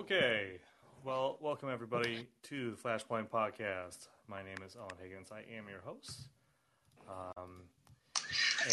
Okay, 0.00 0.52
well, 1.04 1.36
welcome 1.42 1.68
everybody 1.68 2.26
to 2.44 2.70
the 2.70 2.76
Flashpoint 2.78 3.28
Podcast. 3.28 4.08
My 4.28 4.42
name 4.42 4.56
is 4.66 4.74
Alan 4.74 4.94
Higgins. 4.98 5.28
I 5.30 5.40
am 5.54 5.68
your 5.68 5.82
host. 5.84 6.28
Um, 7.06 7.64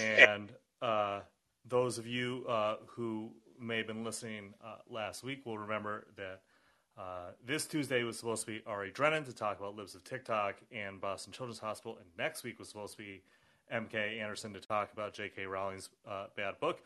and 0.01 0.53
uh, 0.81 1.19
those 1.67 1.97
of 1.97 2.07
you 2.07 2.45
uh, 2.47 2.77
who 2.85 3.31
may 3.59 3.75
have 3.75 3.87
been 3.87 4.05
listening 4.05 4.53
uh, 4.63 4.77
last 4.89 5.21
week 5.21 5.45
will 5.45 5.57
remember 5.57 6.07
that 6.15 6.43
uh, 6.97 7.31
this 7.46 7.65
Tuesday 7.65 8.03
was 8.03 8.17
supposed 8.17 8.46
to 8.46 8.53
be 8.53 8.62
Ari 8.65 8.91
Drennan 8.91 9.25
to 9.25 9.33
talk 9.33 9.59
about 9.59 9.75
Libs 9.75 9.96
of 9.96 10.05
TikTok 10.05 10.55
and 10.71 11.01
Boston 11.01 11.33
Children's 11.33 11.59
Hospital, 11.59 11.97
and 11.97 12.07
next 12.17 12.46
week 12.46 12.57
was 12.57 12.69
supposed 12.69 12.94
to 12.94 12.99
be 12.99 13.21
MK 13.69 14.21
Anderson 14.21 14.53
to 14.53 14.62
talk 14.62 14.94
about 14.94 15.13
J.K. 15.13 15.46
Rowling's 15.46 15.89
uh, 16.09 16.27
bad 16.38 16.57
book. 16.62 16.80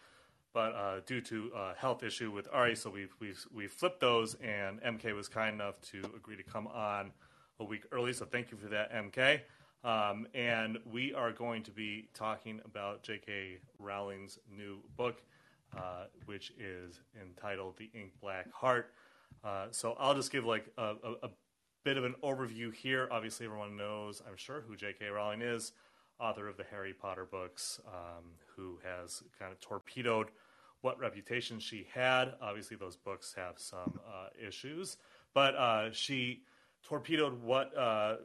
But 0.54 0.75
uh, 0.75 0.99
due 1.05 1.21
to 1.21 1.52
a 1.55 1.73
health 1.75 2.04
issue 2.04 2.31
with 2.31 2.47
Ari, 2.52 2.75
so 2.75 2.89
we've, 2.89 3.15
we've, 3.20 3.45
we 3.54 3.67
flipped 3.67 4.02
those, 4.02 4.36
and 4.36 4.81
MK 4.81 5.16
was 5.16 5.29
kind 5.29 5.54
enough 5.55 5.79
to 5.91 5.99
agree 6.16 6.35
to 6.35 6.44
come 6.44 6.67
on 6.67 7.12
a 7.59 7.63
week 7.63 7.84
early. 7.91 8.12
So 8.12 8.25
thank 8.25 8.52
you 8.52 8.58
for 8.58 8.67
that, 8.67 8.94
MK. 8.94 9.41
Um, 9.84 10.27
and 10.35 10.77
we 10.91 11.13
are 11.13 11.31
going 11.31 11.63
to 11.63 11.72
be 11.72 12.09
talking 12.13 12.59
about 12.66 13.02
J.K. 13.02 13.58
Rowling's 13.80 14.38
new 14.55 14.80
book, 14.95 15.23
uh, 15.75 16.05
which 16.25 16.52
is 16.59 16.99
entitled 17.20 17.77
The 17.77 17.89
Ink 17.94 18.11
Black 18.22 18.52
Heart. 18.53 18.94
Uh, 19.44 19.67
so 19.72 19.95
I'll 19.99 20.13
just 20.13 20.31
give 20.31 20.45
like 20.45 20.66
a, 20.77 20.95
a, 21.03 21.11
a, 21.23 21.30
bit 21.83 21.97
of 21.97 22.03
an 22.03 22.13
overview 22.23 22.72
here. 22.72 23.08
Obviously, 23.09 23.47
everyone 23.47 23.75
knows, 23.75 24.22
I'm 24.27 24.38
sure, 24.38 24.61
who 24.67 24.75
J.K. 24.75 25.08
Rowling 25.08 25.41
is, 25.41 25.72
author 26.20 26.47
of 26.47 26.55
the 26.55 26.63
Harry 26.70 26.94
Potter 26.94 27.25
books, 27.25 27.80
um, 27.88 28.23
who 28.55 28.77
has 28.83 29.23
kind 29.39 29.52
of 29.52 29.59
torpedoed 29.59 30.27
what 30.81 30.99
reputation 30.99 31.59
she 31.59 31.88
had. 31.94 32.34
Obviously, 32.41 32.77
those 32.77 32.95
books 32.95 33.34
have 33.38 33.55
some 33.58 33.99
uh, 34.08 34.27
issues, 34.48 34.98
but 35.34 35.55
uh, 35.55 35.91
she 35.91 36.44
torpedoed 36.84 37.41
what 37.41 37.76
uh, 37.77 38.17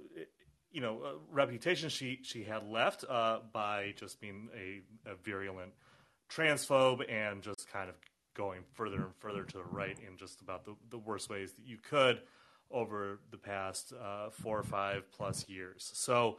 you 0.72 0.80
know 0.80 1.00
uh, 1.04 1.10
reputation 1.30 1.88
she 1.88 2.18
she 2.22 2.42
had 2.42 2.68
left 2.68 3.04
uh, 3.08 3.38
by 3.52 3.94
just 3.96 4.20
being 4.20 4.48
a, 4.54 4.80
a 5.10 5.14
virulent 5.22 5.72
transphobe 6.30 7.10
and 7.10 7.42
just 7.42 7.70
kind 7.70 7.88
of 7.88 7.94
going 8.34 8.62
further 8.74 8.96
and 8.96 9.14
further 9.18 9.44
to 9.44 9.58
the 9.58 9.64
right 9.64 9.96
in 10.06 10.16
just 10.16 10.40
about 10.40 10.64
the, 10.64 10.74
the 10.90 10.98
worst 10.98 11.30
ways 11.30 11.52
that 11.52 11.64
you 11.64 11.78
could 11.78 12.20
over 12.70 13.20
the 13.30 13.38
past 13.38 13.92
uh, 13.92 14.28
four 14.30 14.58
or 14.58 14.64
five 14.64 15.10
plus 15.12 15.48
years. 15.48 15.90
So 15.94 16.38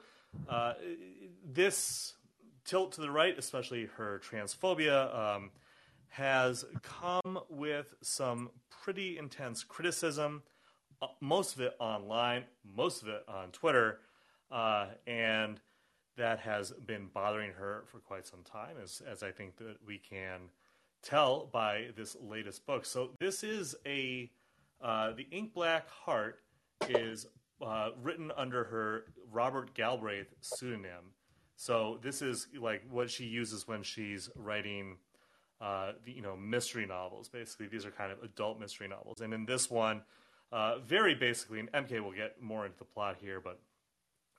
this 1.44 2.14
tilt 2.66 2.92
to 2.94 3.02
the 3.02 3.10
right, 3.10 3.38
especially 3.40 3.88
her 3.96 4.22
transphobia, 4.30 5.16
um, 5.18 5.52
has 6.10 6.66
come 6.82 7.40
with 7.50 7.94
some 8.02 8.50
pretty 8.70 9.18
intense 9.18 9.64
criticism. 9.64 10.44
Uh, 11.02 11.08
most 11.22 11.56
of 11.56 11.62
it 11.62 11.76
online, 11.80 12.44
most 12.76 13.04
of 13.04 13.10
it 13.10 13.24
on 13.28 13.52
Twitter, 13.52 14.00
uh, 14.52 14.88
and 15.06 15.60
that 16.18 16.40
has 16.40 16.72
been 16.72 17.08
bothering 17.14 17.52
her 17.52 17.84
for 17.92 18.00
quite 18.00 18.26
some 18.26 18.44
time, 18.44 18.76
as 18.84 19.02
as 19.08 19.22
I 19.22 19.32
think 19.32 19.58
that 19.58 19.78
we 19.86 19.98
can 19.98 20.50
tell 21.04 21.50
by 21.52 21.88
this 21.96 22.16
latest 22.20 22.66
book. 22.66 22.86
So 22.86 23.12
this 23.20 23.44
is 23.44 23.76
a 23.86 24.32
uh, 24.82 25.12
the 25.12 25.28
Ink 25.32 25.54
Black 25.54 25.90
Heart 25.90 26.40
is 26.90 27.28
uh, 27.62 27.90
written 28.02 28.32
under 28.36 28.64
her 28.66 29.06
Robert 29.32 29.74
Galbraith 29.74 30.34
pseudonym. 30.42 31.14
So 31.56 32.00
this 32.04 32.22
is 32.22 32.48
like 32.60 32.84
what 32.90 33.10
she 33.10 33.26
uses 33.26 33.68
when 33.68 33.82
she's 33.82 34.30
writing, 34.36 34.98
uh, 35.60 35.94
you 36.06 36.22
know, 36.22 36.36
mystery 36.36 36.86
novels. 36.86 37.30
Basically, 37.30 37.68
these 37.68 37.86
are 37.86 37.92
kind 37.92 38.12
of 38.12 38.22
adult 38.24 38.60
mystery 38.60 38.88
novels. 38.88 39.22
And 39.22 39.34
in 39.34 39.46
this 39.46 39.70
one, 39.70 40.02
uh, 40.52 40.80
very 40.80 41.16
basically, 41.16 41.60
and 41.60 41.72
MK 41.72 42.02
will 42.02 42.14
get 42.14 42.42
more 42.42 42.66
into 42.66 42.78
the 42.78 42.86
plot 42.86 43.18
here, 43.20 43.42
but 43.42 43.60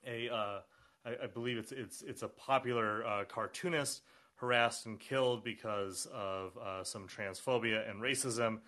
a 0.07 0.29
uh, 0.29 0.59
I, 1.05 1.23
I, 1.23 1.27
believe 1.27 1.57
it's 1.57 1.71
it's 1.71 2.01
it's 2.01 2.23
a 2.23 2.27
popular 2.27 3.05
uh, 3.05 3.25
cartoonist 3.25 4.01
harassed 4.35 4.85
and 4.85 4.99
killed 4.99 5.43
because 5.43 6.07
of 6.13 6.57
uh, 6.57 6.83
some 6.83 7.07
transphobia 7.07 7.87
and 7.89 8.01
racism, 8.01 8.59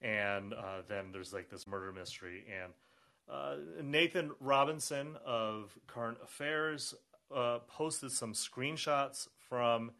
and 0.00 0.54
uh, 0.54 0.82
then 0.88 1.10
there's 1.12 1.32
like 1.32 1.50
this 1.50 1.66
murder 1.66 1.92
mystery. 1.92 2.44
And 2.62 3.90
Nathan 3.90 4.30
Robinson 4.40 5.16
of 5.26 5.76
Current 5.88 6.18
Affairs 6.22 6.94
posted 7.68 8.12
some 8.12 8.32
screenshots 8.32 9.28
from 9.48 9.90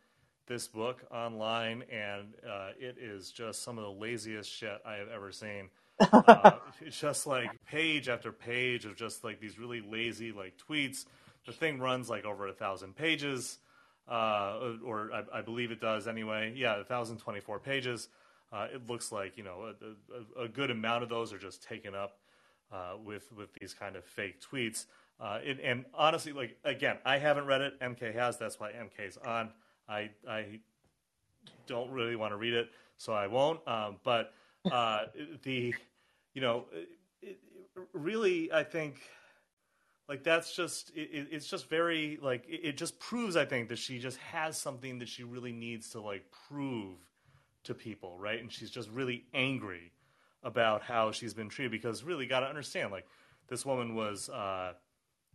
this 0.47 0.69
book 0.69 1.05
online, 1.11 1.85
and 1.91 2.35
uh, 2.49 2.71
it 2.79 2.97
is 3.01 3.31
just 3.31 3.63
some 3.63 3.79
of 3.79 3.85
the 3.85 3.91
laziest 3.91 4.51
shit 4.51 4.81
I 4.85 4.95
have 4.95 5.09
ever 5.09 5.33
seen. 5.33 5.71
Uh, 6.13 6.59
it's 6.83 7.01
just 7.01 7.27
like 7.27 7.49
page 7.65 8.11
after 8.11 8.31
page 8.31 8.85
of 8.85 8.97
just 8.97 9.25
like 9.25 9.41
these 9.41 9.59
really 9.59 9.81
lazy 9.81 10.31
like 10.31 10.53
tweets. 10.69 11.07
The 11.47 11.53
thing 11.53 11.79
runs 11.79 12.11
like 12.11 12.27
over 12.27 12.47
a 12.47 12.53
thousand 12.53 12.97
pages 12.97 13.59
uh, 14.09 14.77
or 14.85 15.11
I, 15.13 15.39
I, 15.39 15.43
believe 15.43 15.71
it 15.71 15.81
does 15.81 16.07
anyway. 16.07 16.53
Yeah, 16.57 16.77
1,024 16.77 17.59
pages. 17.59 18.09
Uh, 18.53 18.69
it 18.73 18.89
looks 18.89 19.11
like 19.11 19.37
you 19.37 19.43
know 19.43 19.73
a, 19.83 20.43
a, 20.43 20.45
a, 20.45 20.49
good 20.49 20.71
amount 20.71 21.03
of 21.03 21.09
those 21.09 21.33
are 21.33 21.39
just 21.39 21.65
taken 21.65 21.95
up 21.95 22.19
uh, 22.73 22.95
with 23.05 23.33
with 23.33 23.53
these 23.55 23.75
kind 23.75 23.97
of 23.97 24.05
fake 24.05 24.37
tweets. 24.41 24.87
Uh, 25.19 25.41
it, 25.43 25.59
and 25.63 25.85
honestly, 25.93 26.33
like 26.33 26.57
again, 26.63 26.99
I 27.05 27.19
haven't 27.19 27.47
read 27.47 27.63
it. 27.63 27.81
MK 27.81 28.15
has. 28.15 28.39
That's 28.39 28.61
why 28.61 28.71
MK's 28.71 29.17
on. 29.17 29.51
I 29.89 30.11
I 30.29 30.61
don't 31.67 31.91
really 31.91 32.17
want 32.17 32.33
to 32.33 32.37
read 32.37 32.55
it, 32.55 32.71
so 32.99 33.13
I 33.13 33.27
won't. 33.27 33.67
Um, 33.67 33.97
but 34.05 34.33
uh, 34.71 35.07
the 35.43 35.75
you 36.35 36.41
know, 36.41 36.65
it, 37.23 37.39
really, 37.93 38.53
I 38.53 38.63
think 38.63 39.01
like 40.09 40.23
that's 40.23 40.55
just 40.55 40.91
it, 40.95 41.29
it's 41.31 41.47
just 41.47 41.69
very 41.69 42.19
like 42.23 42.45
it, 42.49 42.77
just 42.77 42.99
proves 42.99 43.37
i 43.37 43.45
think 43.45 43.69
that 43.69 43.79
she 43.79 43.99
just 43.99 44.19
has 44.19 44.57
something 44.57 44.99
that 44.99 45.09
she 45.09 45.25
really 45.25 45.53
needs 45.53 45.91
to 45.91 46.01
like 46.01 46.25
prove 46.49 46.99
to 47.65 47.75
people 47.75 48.17
right 48.19 48.41
and 48.41 48.53
she's 48.53 48.71
just 48.71 48.89
really 48.91 49.25
angry 49.35 49.93
about 50.43 50.83
how 50.83 51.11
she's 51.11 51.35
been 51.35 51.49
treated 51.49 51.73
because 51.73 52.05
really 52.05 52.27
got 52.27 52.41
to 52.41 52.47
understand 52.47 52.93
like 52.93 53.07
this 53.49 53.67
woman 53.67 53.95
was 53.95 54.29
uh, 54.29 54.73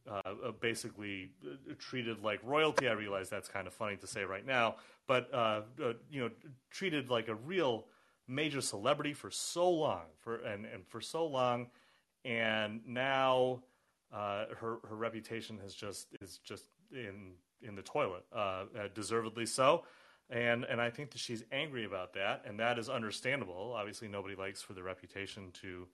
uh, 0.10 0.22
uh 0.26 0.52
basically 0.60 1.32
uh, 1.46 1.74
treated 1.78 2.24
like 2.24 2.40
royalty 2.44 2.88
i 2.88 2.92
realize 2.92 3.30
that's 3.30 3.50
kind 3.50 3.68
of 3.68 3.74
funny 3.74 3.96
to 3.96 4.08
say 4.08 4.24
right 4.24 4.46
now 4.46 4.76
but 5.08 5.30
uh, 5.34 5.62
uh, 5.84 5.94
you 6.10 6.22
know 6.22 6.30
treated 6.70 7.10
like 7.10 7.28
a 7.28 7.36
real 7.36 7.86
major 8.28 8.62
celebrity 8.62 9.14
for 9.14 9.30
so 9.30 9.70
long 9.70 10.04
for 10.20 10.38
and, 10.38 10.66
and 10.66 10.86
for 10.88 11.02
so 11.02 11.26
long 11.26 11.68
and 12.26 12.82
now 12.88 13.62
uh, 14.14 14.46
her 14.58 14.80
her 14.88 14.96
reputation 14.96 15.58
has 15.58 15.74
just 15.74 16.08
is 16.22 16.40
just 16.44 16.66
in 16.92 17.34
in 17.62 17.76
the 17.76 17.82
toilet, 17.82 18.26
deservedly 18.94 19.46
so. 19.46 19.84
And 20.30 20.64
and 20.64 20.80
I 20.80 20.90
think 20.90 21.12
that 21.12 21.20
she's 21.20 21.44
angry 21.52 21.84
about 21.86 22.14
that, 22.14 22.44
and 22.46 22.60
that 22.60 22.80
is 22.80 22.90
understandable. 22.90 23.74
Obviously, 23.76 24.08
nobody 24.08 24.36
likes 24.36 24.62
for 24.62 24.74
the 24.74 24.82
reputation 24.82 25.52
to 25.62 25.88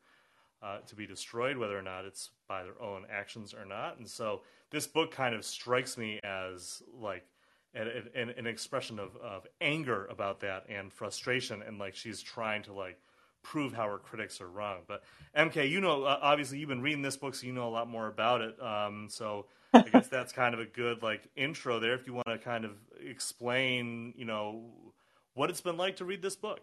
uh, 0.62 0.80
to 0.88 0.96
be 0.96 1.06
destroyed, 1.06 1.58
whether 1.58 1.78
or 1.78 1.82
not 1.82 2.06
it's 2.06 2.32
by 2.48 2.64
their 2.64 2.82
own 2.82 3.06
actions 3.12 3.54
or 3.54 3.66
not. 3.66 3.98
And 3.98 4.10
so 4.10 4.42
this 4.72 4.88
book 4.88 5.12
kind 5.12 5.36
of 5.36 5.46
strikes 5.46 5.98
me 5.98 6.20
as 6.24 6.82
like 7.00 7.26
an, 7.74 7.88
an, 8.16 8.34
an 8.38 8.48
expression 8.48 9.00
of, 9.00 9.16
of 9.18 9.46
anger 9.62 10.06
about 10.06 10.40
that 10.42 10.66
and 10.70 10.92
frustration, 10.92 11.62
and 11.62 11.78
like 11.78 11.96
she's 11.96 12.22
trying 12.22 12.64
to 12.64 12.74
like 12.74 12.98
prove 13.44 13.74
how 13.74 13.88
her 13.88 13.98
critics 13.98 14.42
are 14.42 14.50
wrong. 14.50 14.80
But 14.88 15.04
MK, 15.38 15.70
you 15.70 15.80
know, 15.80 16.04
uh, 16.04 16.20
obviously 16.22 16.58
you've 16.58 16.70
been 16.70 16.82
reading 16.82 17.02
this 17.02 17.18
book, 17.18 17.36
so 17.36 17.46
you 17.46 17.54
know 17.54 17.68
a 17.68 17.72
lot 17.72 17.90
more 17.90 18.08
about 18.08 18.42
it. 18.42 18.62
Um, 18.62 19.08
so 19.10 19.46
I 19.74 19.82
guess 19.94 20.08
that's 20.08 20.34
kind 20.34 20.54
of 20.54 20.60
a 20.60 20.66
good 20.66 21.04
like 21.04 21.30
intro 21.36 21.80
there. 21.80 21.94
If 21.94 22.08
you 22.08 22.14
want 22.14 22.28
to 22.28 22.38
kind 22.38 22.66
of 22.66 22.72
explain, 23.00 24.14
you 24.18 24.26
know, 24.26 24.66
what 25.34 25.50
it's 25.50 25.62
been 25.62 25.78
like 25.78 25.98
to 25.98 26.06
read 26.06 26.22
this 26.22 26.36
book. 26.36 26.62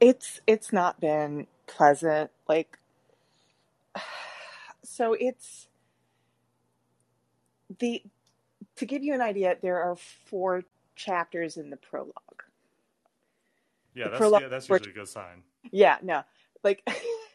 It's 0.00 0.40
it's 0.46 0.72
not 0.72 1.00
been 1.00 1.46
pleasant. 1.66 2.30
Like, 2.48 2.78
so 4.86 5.14
it's 5.14 5.68
the 7.78 8.02
to 8.76 8.86
give 8.86 9.02
you 9.02 9.14
an 9.14 9.20
idea. 9.20 9.56
There 9.60 9.82
are 9.82 9.96
four 9.96 10.64
chapters 10.94 11.56
in 11.56 11.70
the 11.70 11.76
prologue. 11.76 12.12
Yeah, 13.94 14.08
that's, 14.08 14.18
prologue, 14.18 14.42
yeah, 14.42 14.48
that's 14.48 14.68
usually 14.68 14.90
a 14.90 14.94
good 14.94 15.08
sign 15.08 15.42
yeah, 15.72 15.98
no. 16.02 16.22
Like 16.62 16.86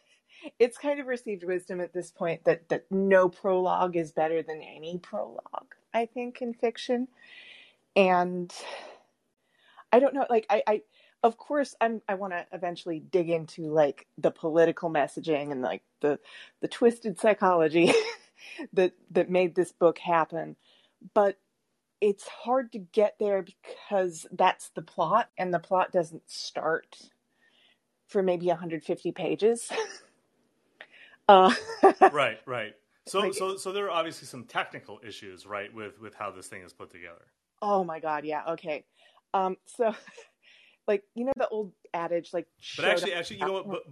it's 0.59 0.77
kind 0.77 1.00
of 1.00 1.07
received 1.07 1.44
wisdom 1.44 1.81
at 1.81 1.94
this 1.94 2.12
point 2.12 2.44
that 2.45 2.69
that 2.69 2.86
no 2.92 3.30
prologue 3.30 3.95
is 3.95 4.12
better 4.12 4.42
than 4.42 4.62
any 4.62 4.98
prologue, 4.98 5.75
I 5.94 6.06
think, 6.06 6.42
in 6.42 6.53
fiction. 6.53 7.07
And 7.95 8.53
I 9.91 9.99
don't 9.99 10.13
know, 10.13 10.25
like 10.29 10.45
I, 10.49 10.63
I 10.67 10.81
of 11.23 11.38
course 11.38 11.75
I'm 11.81 12.01
I 12.07 12.15
want 12.15 12.33
to 12.33 12.45
eventually 12.51 12.99
dig 12.99 13.29
into 13.29 13.71
like 13.71 14.07
the 14.17 14.31
political 14.31 14.89
messaging 14.89 15.51
and 15.51 15.61
like 15.61 15.83
the 16.01 16.19
the 16.61 16.67
twisted 16.67 17.19
psychology 17.19 17.93
that 18.73 18.93
that 19.11 19.29
made 19.29 19.55
this 19.55 19.71
book 19.71 19.99
happen. 19.99 20.55
But 21.13 21.38
it's 21.99 22.27
hard 22.27 22.71
to 22.71 22.79
get 22.79 23.15
there 23.19 23.43
because 23.43 24.25
that's 24.31 24.69
the 24.69 24.81
plot 24.81 25.29
and 25.38 25.53
the 25.53 25.59
plot 25.59 25.91
doesn't 25.91 26.29
start 26.29 26.97
for 28.07 28.23
maybe 28.23 28.47
150 28.47 29.11
pages. 29.11 29.71
uh, 31.29 31.53
right, 32.11 32.39
right. 32.45 32.73
So, 33.07 33.19
like, 33.19 33.33
so, 33.33 33.55
so 33.55 33.71
there 33.71 33.85
are 33.85 33.91
obviously 33.91 34.27
some 34.27 34.43
technical 34.45 34.99
issues, 35.05 35.45
right, 35.45 35.73
with 35.73 35.99
with 35.99 36.13
how 36.13 36.31
this 36.31 36.47
thing 36.47 36.61
is 36.61 36.73
put 36.73 36.91
together. 36.91 37.25
Oh 37.61 37.83
my 37.83 37.99
god, 37.99 38.25
yeah. 38.25 38.43
Okay. 38.49 38.85
Um, 39.33 39.57
so, 39.65 39.93
like 40.87 41.03
you 41.15 41.25
know 41.25 41.33
the 41.35 41.47
old 41.47 41.73
adage, 41.93 42.31
like. 42.33 42.47
But 42.75 42.85
actually, 42.85 43.13
actually, 43.13 43.37
you 43.37 43.45
know 43.45 43.53
what? 43.53 43.67
But, 43.67 43.83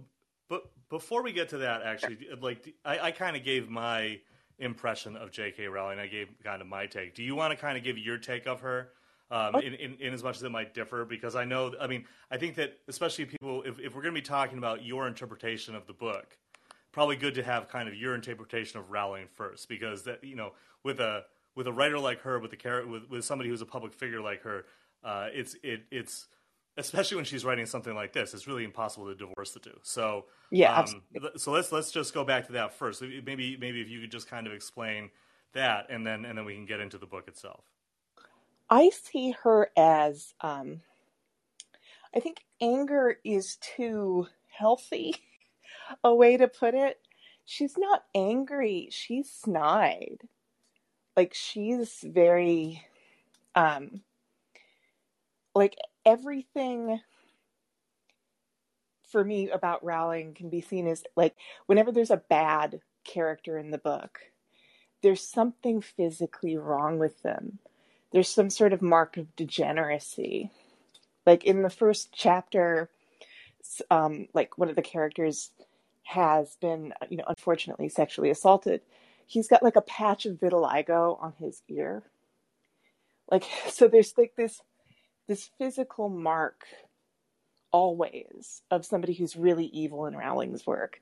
but 0.48 0.62
before 0.88 1.22
we 1.22 1.32
get 1.32 1.50
to 1.50 1.58
that, 1.58 1.82
actually, 1.82 2.18
like 2.40 2.74
I, 2.84 2.98
I 2.98 3.10
kind 3.10 3.36
of 3.36 3.44
gave 3.44 3.68
my 3.68 4.18
impression 4.58 5.16
of 5.16 5.30
J.K. 5.30 5.66
Rowling. 5.66 5.98
I 5.98 6.06
gave 6.06 6.28
kind 6.44 6.60
of 6.60 6.68
my 6.68 6.86
take. 6.86 7.14
Do 7.14 7.22
you 7.22 7.34
want 7.34 7.52
to 7.52 7.56
kind 7.56 7.78
of 7.78 7.84
give 7.84 7.98
your 7.98 8.18
take 8.18 8.46
of 8.46 8.60
her? 8.60 8.90
Um, 9.32 9.54
in, 9.62 9.74
in, 9.74 9.94
in, 10.00 10.12
as 10.12 10.24
much 10.24 10.38
as 10.38 10.42
it 10.42 10.50
might 10.50 10.74
differ, 10.74 11.04
because 11.04 11.36
I 11.36 11.44
know, 11.44 11.72
I 11.80 11.86
mean, 11.86 12.04
I 12.32 12.36
think 12.36 12.56
that 12.56 12.78
especially 12.88 13.26
people, 13.26 13.62
if, 13.62 13.78
if 13.78 13.94
we're 13.94 14.02
going 14.02 14.12
to 14.12 14.20
be 14.20 14.26
talking 14.26 14.58
about 14.58 14.84
your 14.84 15.06
interpretation 15.06 15.76
of 15.76 15.86
the 15.86 15.92
book, 15.92 16.36
probably 16.90 17.14
good 17.14 17.36
to 17.36 17.44
have 17.44 17.68
kind 17.68 17.88
of 17.88 17.94
your 17.94 18.16
interpretation 18.16 18.80
of 18.80 18.90
Rowling 18.90 19.28
first, 19.36 19.68
because 19.68 20.02
that 20.02 20.24
you 20.24 20.34
know, 20.34 20.54
with 20.82 20.98
a 20.98 21.22
with 21.54 21.68
a 21.68 21.72
writer 21.72 21.98
like 21.98 22.20
her, 22.22 22.40
with 22.40 22.50
the 22.50 22.56
character, 22.56 22.90
with, 22.90 23.08
with 23.08 23.24
somebody 23.24 23.48
who's 23.48 23.62
a 23.62 23.66
public 23.66 23.92
figure 23.92 24.20
like 24.20 24.42
her, 24.42 24.64
uh, 25.04 25.28
it's 25.32 25.56
it 25.62 25.82
it's 25.90 26.26
especially 26.76 27.16
when 27.16 27.24
she's 27.24 27.44
writing 27.44 27.66
something 27.66 27.94
like 27.94 28.12
this, 28.12 28.32
it's 28.32 28.46
really 28.46 28.64
impossible 28.64 29.06
to 29.06 29.14
divorce 29.14 29.52
the 29.52 29.60
two. 29.60 29.78
So 29.82 30.26
yeah, 30.50 30.80
um, 30.80 31.02
so 31.36 31.52
let's 31.52 31.72
let's 31.72 31.90
just 31.90 32.14
go 32.14 32.24
back 32.24 32.46
to 32.46 32.52
that 32.52 32.74
first. 32.74 33.02
Maybe 33.02 33.56
maybe 33.60 33.80
if 33.80 33.88
you 33.88 34.00
could 34.00 34.10
just 34.10 34.28
kind 34.28 34.46
of 34.46 34.52
explain 34.52 35.10
that, 35.52 35.86
and 35.90 36.06
then 36.06 36.24
and 36.24 36.38
then 36.38 36.44
we 36.44 36.54
can 36.54 36.66
get 36.66 36.80
into 36.80 36.98
the 36.98 37.06
book 37.06 37.28
itself. 37.28 37.64
I 38.70 38.90
see 38.90 39.34
her 39.42 39.70
as, 39.76 40.32
um, 40.40 40.80
I 42.14 42.20
think 42.20 42.44
anger 42.60 43.18
is 43.24 43.56
too 43.56 44.28
healthy 44.48 45.16
a 46.04 46.14
way 46.14 46.36
to 46.36 46.46
put 46.46 46.74
it. 46.74 47.00
She's 47.44 47.76
not 47.76 48.04
angry, 48.14 48.88
she's 48.92 49.28
snide. 49.28 50.18
Like 51.16 51.34
she's 51.34 52.04
very, 52.06 52.86
um, 53.56 54.02
like 55.54 55.76
everything 56.04 57.00
for 59.10 59.24
me 59.24 59.50
about 59.50 59.84
Rowling 59.84 60.34
can 60.34 60.48
be 60.48 60.60
seen 60.60 60.86
as 60.86 61.02
like 61.16 61.34
whenever 61.66 61.92
there's 61.92 62.10
a 62.10 62.22
bad 62.28 62.80
character 63.04 63.58
in 63.58 63.70
the 63.70 63.78
book, 63.78 64.20
there's 65.02 65.26
something 65.26 65.80
physically 65.80 66.56
wrong 66.56 66.98
with 66.98 67.22
them. 67.22 67.58
There's 68.12 68.28
some 68.28 68.50
sort 68.50 68.72
of 68.72 68.82
mark 68.82 69.16
of 69.16 69.34
degeneracy. 69.36 70.50
Like 71.26 71.44
in 71.44 71.62
the 71.62 71.70
first 71.70 72.10
chapter, 72.12 72.90
um, 73.90 74.28
like 74.34 74.58
one 74.58 74.68
of 74.68 74.76
the 74.76 74.82
characters 74.82 75.50
has 76.04 76.56
been, 76.60 76.92
you 77.08 77.16
know, 77.16 77.24
unfortunately 77.28 77.88
sexually 77.88 78.30
assaulted. 78.30 78.80
He's 79.26 79.48
got 79.48 79.62
like 79.62 79.76
a 79.76 79.82
patch 79.82 80.26
of 80.26 80.36
vitiligo 80.36 81.22
on 81.22 81.34
his 81.38 81.62
ear. 81.68 82.02
Like, 83.30 83.44
so 83.68 83.88
there's 83.88 84.14
like 84.18 84.34
this 84.36 84.60
this 85.30 85.48
physical 85.58 86.08
mark 86.08 86.66
always 87.70 88.62
of 88.72 88.84
somebody 88.84 89.12
who's 89.12 89.36
really 89.36 89.66
evil 89.66 90.06
in 90.06 90.16
Rowling's 90.16 90.66
work. 90.66 91.00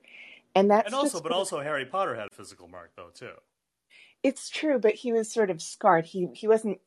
And 0.55 0.71
that's 0.71 0.85
and 0.85 0.95
also, 0.95 1.23
but 1.23 1.33
also 1.33 1.61
Harry 1.61 1.87
Potter 1.87 2.15
had 2.15 2.27
a 2.31 2.35
physical 2.35 2.69
mark 2.69 2.91
though 2.95 3.09
too. 3.15 3.33
It's 4.23 4.51
true, 4.51 4.79
but 4.79 4.93
he 4.93 5.15
was 5.15 5.33
sort 5.33 5.49
of 5.49 5.63
scarred. 5.63 6.05
He 6.05 6.29
he 6.35 6.47
wasn't 6.47 6.79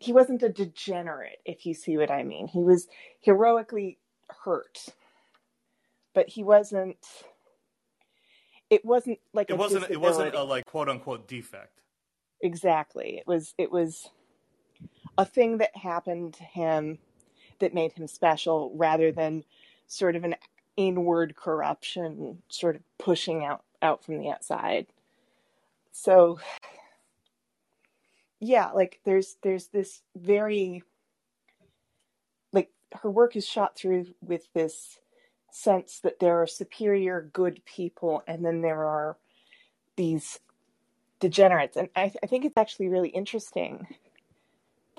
he 0.00 0.12
wasn't 0.12 0.42
a 0.42 0.50
degenerate, 0.50 1.38
if 1.46 1.64
you 1.64 1.72
see 1.72 1.96
what 1.96 2.10
I 2.10 2.24
mean. 2.24 2.46
He 2.46 2.62
was 2.62 2.88
heroically 3.20 3.96
hurt, 4.44 4.84
but 6.14 6.28
he 6.28 6.42
wasn't. 6.42 6.98
It 8.68 8.84
wasn't 8.84 9.18
like 9.32 9.48
it 9.48 9.56
wasn't. 9.56 9.88
Disability. 9.88 9.94
It 9.94 10.06
wasn't 10.06 10.34
a 10.34 10.42
like 10.42 10.66
quote 10.66 10.90
unquote 10.90 11.26
defect. 11.26 11.80
Exactly. 12.42 13.16
It 13.16 13.26
was. 13.26 13.54
It 13.56 13.72
was 13.72 14.10
a 15.18 15.24
thing 15.24 15.58
that 15.58 15.76
happened 15.76 16.34
to 16.34 16.44
him 16.44 16.98
that 17.58 17.74
made 17.74 17.92
him 17.92 18.06
special 18.06 18.72
rather 18.74 19.12
than 19.12 19.44
sort 19.86 20.16
of 20.16 20.24
an 20.24 20.34
inward 20.76 21.36
corruption 21.36 22.38
sort 22.48 22.76
of 22.76 22.82
pushing 22.98 23.44
out 23.44 23.62
out 23.82 24.04
from 24.04 24.18
the 24.18 24.30
outside. 24.30 24.86
So 25.92 26.38
yeah 28.40 28.70
like 28.70 29.00
there's 29.04 29.36
there's 29.42 29.66
this 29.66 30.00
very 30.16 30.82
like 32.52 32.70
her 33.02 33.10
work 33.10 33.36
is 33.36 33.46
shot 33.46 33.76
through 33.76 34.06
with 34.22 34.50
this 34.54 34.98
sense 35.52 36.00
that 36.02 36.18
there 36.20 36.40
are 36.40 36.46
superior 36.46 37.28
good 37.32 37.62
people 37.66 38.22
and 38.26 38.44
then 38.44 38.62
there 38.62 38.84
are 38.84 39.16
these 39.96 40.40
degenerates. 41.18 41.76
And 41.76 41.88
i, 41.94 42.12
I 42.22 42.26
think 42.26 42.44
it's 42.44 42.56
actually 42.56 42.88
really 42.88 43.10
interesting 43.10 43.86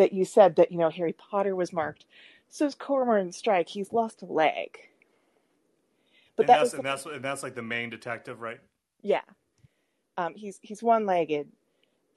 that 0.01 0.13
you 0.13 0.25
said 0.25 0.56
that 0.56 0.71
you 0.71 0.80
know 0.80 0.89
Harry 0.89 1.13
Potter 1.13 1.56
was 1.56 1.71
marked. 1.71 2.06
So 2.50 2.65
is 2.65 2.74
Cormoran 2.74 3.31
Strike. 3.31 3.69
He's 3.69 3.94
lost 3.94 4.24
a 4.24 4.25
leg. 4.25 4.80
But 6.36 6.44
and 6.44 6.50
that 6.50 6.59
that's, 6.59 6.74
and 6.74 6.83
that's 6.83 7.06
and 7.06 7.24
that's 7.24 7.44
like 7.44 7.53
the 7.53 7.62
main 7.62 7.92
detective, 7.92 8.42
right? 8.42 8.59
Yeah, 9.03 9.21
um, 10.18 10.33
he's 10.36 10.59
he's 10.63 10.81
one 10.81 11.06
legged, 11.06 11.50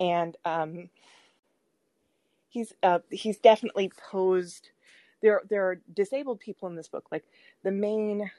and 0.00 0.34
um, 0.46 0.88
he's 2.48 2.72
uh, 2.82 3.00
he's 3.10 3.36
definitely 3.36 3.92
posed. 4.10 4.70
There 5.20 5.42
there 5.50 5.64
are 5.68 5.80
disabled 5.92 6.40
people 6.40 6.66
in 6.70 6.76
this 6.76 6.88
book, 6.88 7.04
like 7.12 7.24
the 7.62 7.70
main 7.70 8.30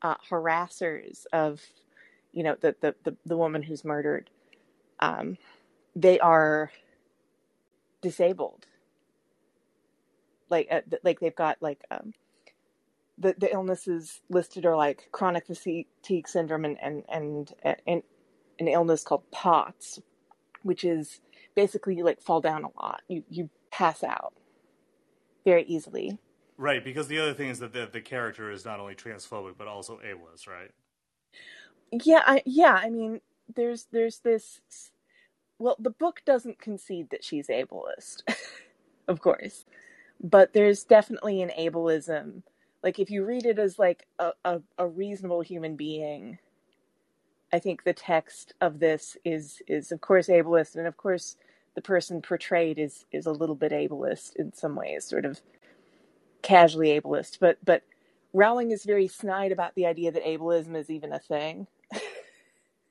uh, 0.00 0.16
harassers 0.30 1.26
of, 1.34 1.60
you 2.32 2.42
know, 2.42 2.56
the 2.62 2.74
the 2.80 2.94
the, 3.04 3.16
the 3.26 3.36
woman 3.36 3.62
who's 3.62 3.84
murdered. 3.84 4.30
Um, 5.00 5.36
they 5.94 6.18
are 6.20 6.70
disabled 8.08 8.66
like 10.50 10.68
uh, 10.70 10.80
like 11.02 11.20
they've 11.20 11.34
got 11.34 11.56
like 11.60 11.82
um, 11.90 12.12
the 13.18 13.34
the 13.38 13.52
illnesses 13.52 14.20
listed 14.28 14.64
are 14.66 14.76
like 14.76 15.08
chronic 15.12 15.46
fatigue 15.46 16.28
syndrome 16.28 16.64
and 16.64 16.78
and 16.80 17.04
and, 17.08 17.52
and 17.86 18.02
an 18.58 18.68
illness 18.68 19.02
called 19.02 19.30
POTS, 19.30 20.00
which 20.62 20.84
is 20.84 21.20
basically 21.54 21.96
you 21.96 22.04
like 22.04 22.20
fall 22.20 22.40
down 22.40 22.64
a 22.64 22.80
lot. 22.80 23.02
You 23.08 23.24
you 23.28 23.50
pass 23.70 24.02
out 24.02 24.34
very 25.44 25.64
easily. 25.64 26.18
Right, 26.58 26.82
because 26.82 27.08
the 27.08 27.18
other 27.18 27.34
thing 27.34 27.50
is 27.50 27.58
that 27.58 27.72
the 27.72 27.88
the 27.90 28.00
character 28.00 28.50
is 28.50 28.64
not 28.64 28.80
only 28.80 28.94
transphobic 28.94 29.54
but 29.58 29.68
also 29.68 29.98
ableist, 29.98 30.46
right? 30.46 30.70
Yeah, 31.92 32.22
I, 32.26 32.42
yeah. 32.46 32.80
I 32.82 32.90
mean, 32.90 33.20
there's 33.54 33.86
there's 33.92 34.20
this 34.20 34.60
well, 35.58 35.76
the 35.78 35.90
book 35.90 36.22
doesn't 36.24 36.58
concede 36.60 37.10
that 37.10 37.24
she's 37.24 37.48
ableist, 37.48 38.22
of 39.08 39.20
course, 39.20 39.64
but 40.22 40.52
there's 40.52 40.84
definitely 40.84 41.42
an 41.42 41.50
ableism. 41.58 42.42
Like 42.82 42.98
if 42.98 43.10
you 43.10 43.24
read 43.24 43.46
it 43.46 43.58
as 43.58 43.78
like 43.78 44.06
a, 44.18 44.32
a, 44.44 44.60
a 44.78 44.86
reasonable 44.86 45.40
human 45.40 45.76
being, 45.76 46.38
I 47.52 47.58
think 47.58 47.84
the 47.84 47.94
text 47.94 48.54
of 48.60 48.80
this 48.80 49.16
is 49.24 49.62
is 49.66 49.92
of 49.92 50.00
course 50.00 50.28
ableist, 50.28 50.76
and 50.76 50.86
of 50.86 50.96
course 50.96 51.36
the 51.74 51.82
person 51.82 52.20
portrayed 52.20 52.78
is 52.78 53.06
is 53.10 53.26
a 53.26 53.32
little 53.32 53.54
bit 53.54 53.72
ableist 53.72 54.36
in 54.36 54.52
some 54.52 54.76
ways, 54.76 55.04
sort 55.04 55.24
of 55.24 55.40
casually 56.42 57.00
ableist. 57.00 57.38
But 57.40 57.58
but 57.64 57.82
Rowling 58.34 58.70
is 58.70 58.84
very 58.84 59.08
snide 59.08 59.52
about 59.52 59.74
the 59.74 59.86
idea 59.86 60.12
that 60.12 60.24
ableism 60.24 60.76
is 60.76 60.90
even 60.90 61.12
a 61.12 61.18
thing. 61.18 61.66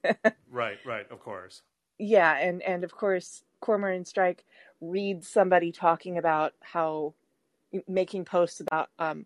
right, 0.49 0.79
right, 0.83 1.05
of 1.11 1.19
course 1.19 1.61
yeah, 1.97 2.37
and 2.37 2.61
and 2.63 2.83
of 2.83 2.93
course 2.95 3.43
Cormoran 3.61 4.05
Strike 4.05 4.43
reads 4.81 5.27
somebody 5.27 5.71
talking 5.71 6.17
about 6.17 6.53
how 6.61 7.13
making 7.87 8.25
posts 8.25 8.59
about 8.61 8.89
um 8.99 9.25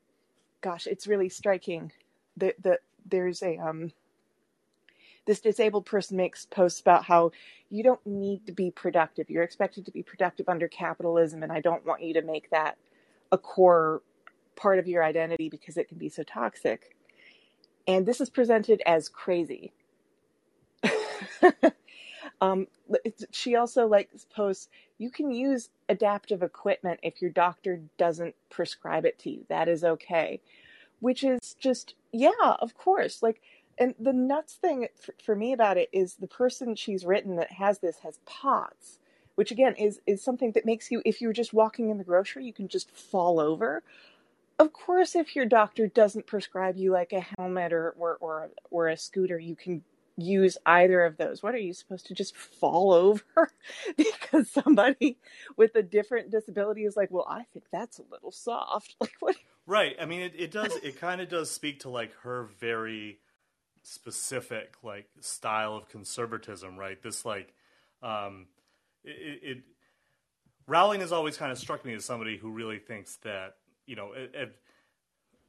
gosh, 0.62 0.88
it's 0.88 1.08
really 1.08 1.30
striking 1.30 1.92
that 2.38 2.62
the 2.62 2.80
there's 3.10 3.42
a 3.44 3.58
um 3.58 3.92
this 5.26 5.40
disabled 5.42 5.86
person 5.86 6.18
makes 6.18 6.46
posts 6.46 6.82
about 6.82 7.04
how 7.06 7.32
you 7.70 7.84
don't 7.84 8.06
need 8.06 8.46
to 8.48 8.52
be 8.52 8.72
productive. 8.72 9.30
You're 9.30 9.44
expected 9.44 9.86
to 9.86 9.92
be 9.92 10.02
productive 10.04 10.50
under 10.50 10.68
capitalism, 10.68 11.44
and 11.44 11.52
I 11.52 11.62
don't 11.62 11.86
want 11.86 12.02
you 12.04 12.14
to 12.16 12.22
make 12.22 12.50
that 12.50 12.78
a 13.32 13.38
core 13.38 14.02
part 14.56 14.80
of 14.80 14.88
your 14.88 15.04
identity 15.04 15.50
because 15.50 15.78
it 15.78 15.88
can 15.88 15.98
be 15.98 16.10
so 16.10 16.24
toxic. 16.24 16.96
And 17.88 18.06
this 18.06 18.22
is 18.22 18.30
presented 18.30 18.82
as 18.86 19.10
crazy. 19.10 19.74
Um, 22.42 22.68
she 23.32 23.56
also 23.56 23.88
like 23.88 24.10
posts 24.34 24.70
you 24.98 25.10
can 25.12 25.32
use 25.32 25.70
adaptive 25.90 26.44
equipment 26.44 27.00
if 27.04 27.22
your 27.22 27.32
doctor 27.32 27.82
doesn't 27.98 28.36
prescribe 28.50 29.06
it 29.06 29.20
to 29.20 29.30
you. 29.30 29.46
That 29.50 29.68
is 29.70 29.84
okay, 29.84 30.42
which 31.00 31.24
is 31.24 31.56
just 31.60 31.96
yeah, 32.12 32.32
of 32.60 32.76
course. 32.78 33.22
Like, 33.24 33.42
and 33.78 33.96
the 34.00 34.14
nuts 34.14 34.56
thing 34.56 34.88
for, 35.02 35.16
for 35.24 35.36
me 35.36 35.54
about 35.54 35.78
it 35.78 35.90
is 35.94 36.16
the 36.16 36.28
person 36.28 36.76
she's 36.76 37.06
written 37.06 37.36
that 37.38 37.52
has 37.54 37.80
this 37.80 38.00
has 38.00 38.20
POTS, 38.26 39.00
which 39.36 39.52
again 39.52 39.76
is 39.76 40.02
is 40.08 40.24
something 40.24 40.52
that 40.54 40.66
makes 40.66 40.92
you 40.92 41.02
if 41.06 41.22
you're 41.22 41.34
just 41.34 41.54
walking 41.54 41.90
in 41.90 41.98
the 41.98 42.04
grocery, 42.04 42.46
you 42.46 42.54
can 42.54 42.68
just 42.68 42.92
fall 42.92 43.40
over. 43.40 43.84
of 44.60 44.74
course, 44.74 45.16
if 45.16 45.36
your 45.36 45.46
doctor 45.46 45.88
doesn't 45.88 46.28
prescribe 46.28 46.78
you 46.78 46.92
like 46.92 47.14
a 47.14 47.26
helmet 47.38 47.74
or 47.74 47.92
or 47.98 48.18
or, 48.22 48.50
or 48.72 48.88
a 48.90 48.98
scooter, 48.98 49.40
you 49.40 49.56
can 49.56 49.84
use 50.22 50.58
either 50.66 51.04
of 51.04 51.18
those. 51.18 51.42
What 51.44 51.56
are 51.56 51.60
you 51.60 51.74
supposed 51.74 52.08
to 52.08 52.14
just 52.14 52.36
fall 52.36 52.94
over 52.94 53.52
because 53.98 54.50
somebody 54.50 55.18
with 55.58 55.76
a 55.76 55.84
different 55.84 56.32
disability 56.32 56.86
is 56.86 56.96
like, 56.96 57.12
well, 57.12 57.28
I 57.30 57.44
think 57.44 57.66
that's 57.72 58.00
a 58.00 58.04
little 58.12 58.32
soft. 58.32 58.96
Like 59.02 59.16
what? 59.20 59.36
Right. 59.66 59.96
I 60.02 60.06
mean, 60.06 60.22
it, 60.22 60.34
it 60.38 60.52
does. 60.52 60.76
It 60.78 61.00
kind 61.00 61.22
of 61.22 61.30
does 61.30 61.50
speak 61.50 61.82
to 61.82 61.90
like 61.90 62.14
her 62.24 62.50
very 62.60 63.20
specific 63.84 64.74
like 64.84 65.08
style 65.22 65.76
of 65.76 65.88
conservatism, 65.90 66.78
right? 66.78 67.02
This 67.02 67.24
like, 67.24 67.54
um, 68.02 68.48
it, 69.04 69.40
it 69.44 69.64
Rowling 70.68 71.02
has 71.02 71.12
always 71.12 71.38
kind 71.38 71.52
of 71.52 71.58
struck 71.58 71.86
me 71.86 71.94
as 71.94 72.04
somebody 72.04 72.38
who 72.38 72.52
really 72.52 72.80
thinks 72.80 73.18
that 73.18 73.56
you 73.86 73.96
know. 73.96 74.12
It, 74.14 74.56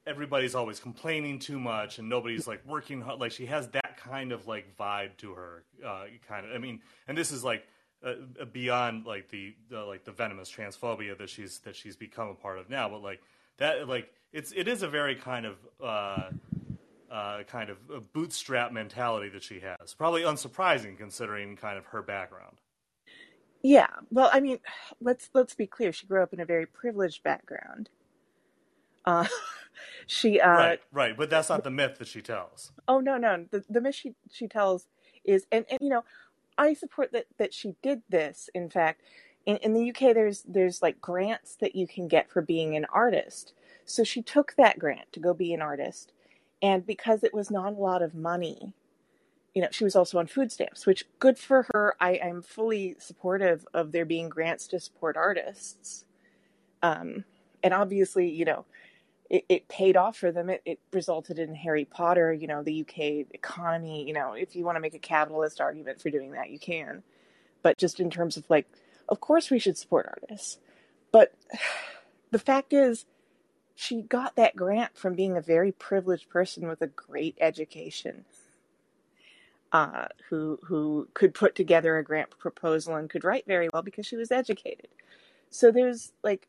everybody's 0.06 0.54
always 0.54 0.80
complaining 0.80 1.38
too 1.38 1.58
much 1.60 1.98
and 1.98 2.08
nobody's 2.08 2.46
like 2.46 2.64
working 2.66 3.00
hard 3.00 3.20
like 3.20 3.32
she 3.32 3.46
has 3.46 3.68
that 3.68 3.79
kind 3.96 4.32
of 4.32 4.46
like 4.46 4.76
vibe 4.76 5.16
to 5.18 5.32
her 5.32 5.64
uh, 5.84 6.04
kind 6.26 6.46
of 6.46 6.52
i 6.52 6.58
mean 6.58 6.80
and 7.08 7.16
this 7.16 7.30
is 7.30 7.44
like 7.44 7.66
uh, 8.02 8.14
beyond 8.52 9.04
like 9.04 9.28
the, 9.28 9.54
like 9.70 10.04
the 10.04 10.12
venomous 10.12 10.50
transphobia 10.50 11.16
that 11.18 11.28
she's 11.28 11.58
that 11.60 11.76
she's 11.76 11.96
become 11.96 12.28
a 12.28 12.34
part 12.34 12.58
of 12.58 12.70
now 12.70 12.88
but 12.88 13.02
like 13.02 13.20
that 13.58 13.88
like 13.88 14.10
it's 14.32 14.52
it 14.52 14.68
is 14.68 14.82
a 14.82 14.88
very 14.88 15.14
kind 15.14 15.46
of 15.46 15.56
uh, 15.82 16.30
uh, 17.10 17.42
kind 17.44 17.70
of 17.70 18.12
bootstrap 18.12 18.72
mentality 18.72 19.28
that 19.28 19.42
she 19.42 19.60
has 19.60 19.94
probably 19.94 20.22
unsurprising 20.22 20.96
considering 20.96 21.56
kind 21.56 21.76
of 21.76 21.84
her 21.86 22.02
background. 22.02 22.56
Yeah. 23.62 23.88
Well 24.10 24.30
i 24.32 24.40
mean 24.40 24.58
let's 25.00 25.28
let's 25.34 25.54
be 25.54 25.66
clear. 25.66 25.92
She 25.92 26.06
grew 26.06 26.22
up 26.22 26.32
in 26.32 26.40
a 26.40 26.46
very 26.46 26.66
privileged 26.66 27.22
background. 27.22 27.90
Uh, 29.04 29.26
she 30.06 30.40
uh, 30.40 30.50
right, 30.50 30.80
right, 30.92 31.16
but 31.16 31.30
that's 31.30 31.48
not 31.48 31.64
the 31.64 31.70
myth 31.70 31.98
that 31.98 32.08
she 32.08 32.20
tells. 32.20 32.72
Oh 32.88 33.00
no, 33.00 33.16
no, 33.16 33.46
the 33.50 33.64
the 33.68 33.80
myth 33.80 33.94
she 33.94 34.14
she 34.30 34.46
tells 34.46 34.86
is, 35.24 35.46
and, 35.50 35.64
and 35.70 35.78
you 35.80 35.88
know, 35.88 36.04
I 36.58 36.74
support 36.74 37.12
that 37.12 37.26
that 37.38 37.54
she 37.54 37.74
did 37.82 38.02
this. 38.08 38.50
In 38.54 38.70
fact, 38.70 39.02
in, 39.46 39.56
in 39.58 39.74
the 39.74 39.90
UK, 39.90 40.14
there's 40.14 40.42
there's 40.42 40.82
like 40.82 41.00
grants 41.00 41.56
that 41.56 41.74
you 41.74 41.86
can 41.86 42.08
get 42.08 42.30
for 42.30 42.42
being 42.42 42.76
an 42.76 42.86
artist. 42.92 43.52
So 43.84 44.04
she 44.04 44.22
took 44.22 44.54
that 44.56 44.78
grant 44.78 45.12
to 45.12 45.20
go 45.20 45.34
be 45.34 45.52
an 45.52 45.62
artist, 45.62 46.12
and 46.62 46.86
because 46.86 47.24
it 47.24 47.34
was 47.34 47.50
not 47.50 47.72
a 47.72 47.76
lot 47.76 48.02
of 48.02 48.14
money, 48.14 48.74
you 49.54 49.62
know, 49.62 49.68
she 49.70 49.84
was 49.84 49.96
also 49.96 50.18
on 50.18 50.26
food 50.26 50.52
stamps, 50.52 50.86
which 50.86 51.06
good 51.18 51.38
for 51.38 51.66
her. 51.72 51.96
I, 52.00 52.20
I'm 52.22 52.42
fully 52.42 52.96
supportive 52.98 53.66
of 53.74 53.92
there 53.92 54.04
being 54.04 54.28
grants 54.28 54.66
to 54.68 54.80
support 54.80 55.16
artists. 55.16 56.04
Um, 56.82 57.24
and 57.62 57.74
obviously, 57.74 58.30
you 58.30 58.44
know, 58.44 58.64
it, 59.30 59.44
it 59.48 59.68
paid 59.68 59.96
off 59.96 60.16
for 60.16 60.32
them. 60.32 60.50
It, 60.50 60.60
it 60.66 60.80
resulted 60.92 61.38
in 61.38 61.54
Harry 61.54 61.84
Potter, 61.84 62.32
you 62.32 62.48
know, 62.48 62.62
the 62.62 62.80
UK 62.80 63.32
economy. 63.32 64.06
You 64.06 64.12
know, 64.12 64.32
if 64.32 64.56
you 64.56 64.64
want 64.64 64.76
to 64.76 64.80
make 64.80 64.94
a 64.94 64.98
capitalist 64.98 65.60
argument 65.60 66.02
for 66.02 66.10
doing 66.10 66.32
that, 66.32 66.50
you 66.50 66.58
can. 66.58 67.04
But 67.62 67.78
just 67.78 68.00
in 68.00 68.10
terms 68.10 68.36
of 68.36 68.44
like, 68.50 68.66
of 69.08 69.20
course 69.20 69.48
we 69.50 69.60
should 69.60 69.78
support 69.78 70.06
artists. 70.08 70.58
But 71.12 71.32
the 72.32 72.40
fact 72.40 72.72
is, 72.72 73.06
she 73.76 74.02
got 74.02 74.36
that 74.36 74.56
grant 74.56 74.98
from 74.98 75.14
being 75.14 75.36
a 75.36 75.40
very 75.40 75.72
privileged 75.72 76.28
person 76.28 76.68
with 76.68 76.82
a 76.82 76.88
great 76.88 77.36
education. 77.40 78.24
Uh, 79.72 80.08
who 80.28 80.58
who 80.64 81.06
could 81.14 81.32
put 81.32 81.54
together 81.54 81.96
a 81.96 82.02
grant 82.02 82.36
proposal 82.40 82.96
and 82.96 83.08
could 83.08 83.22
write 83.22 83.46
very 83.46 83.68
well 83.72 83.82
because 83.82 84.04
she 84.04 84.16
was 84.16 84.32
educated. 84.32 84.88
So 85.48 85.70
there's 85.70 86.12
like 86.24 86.48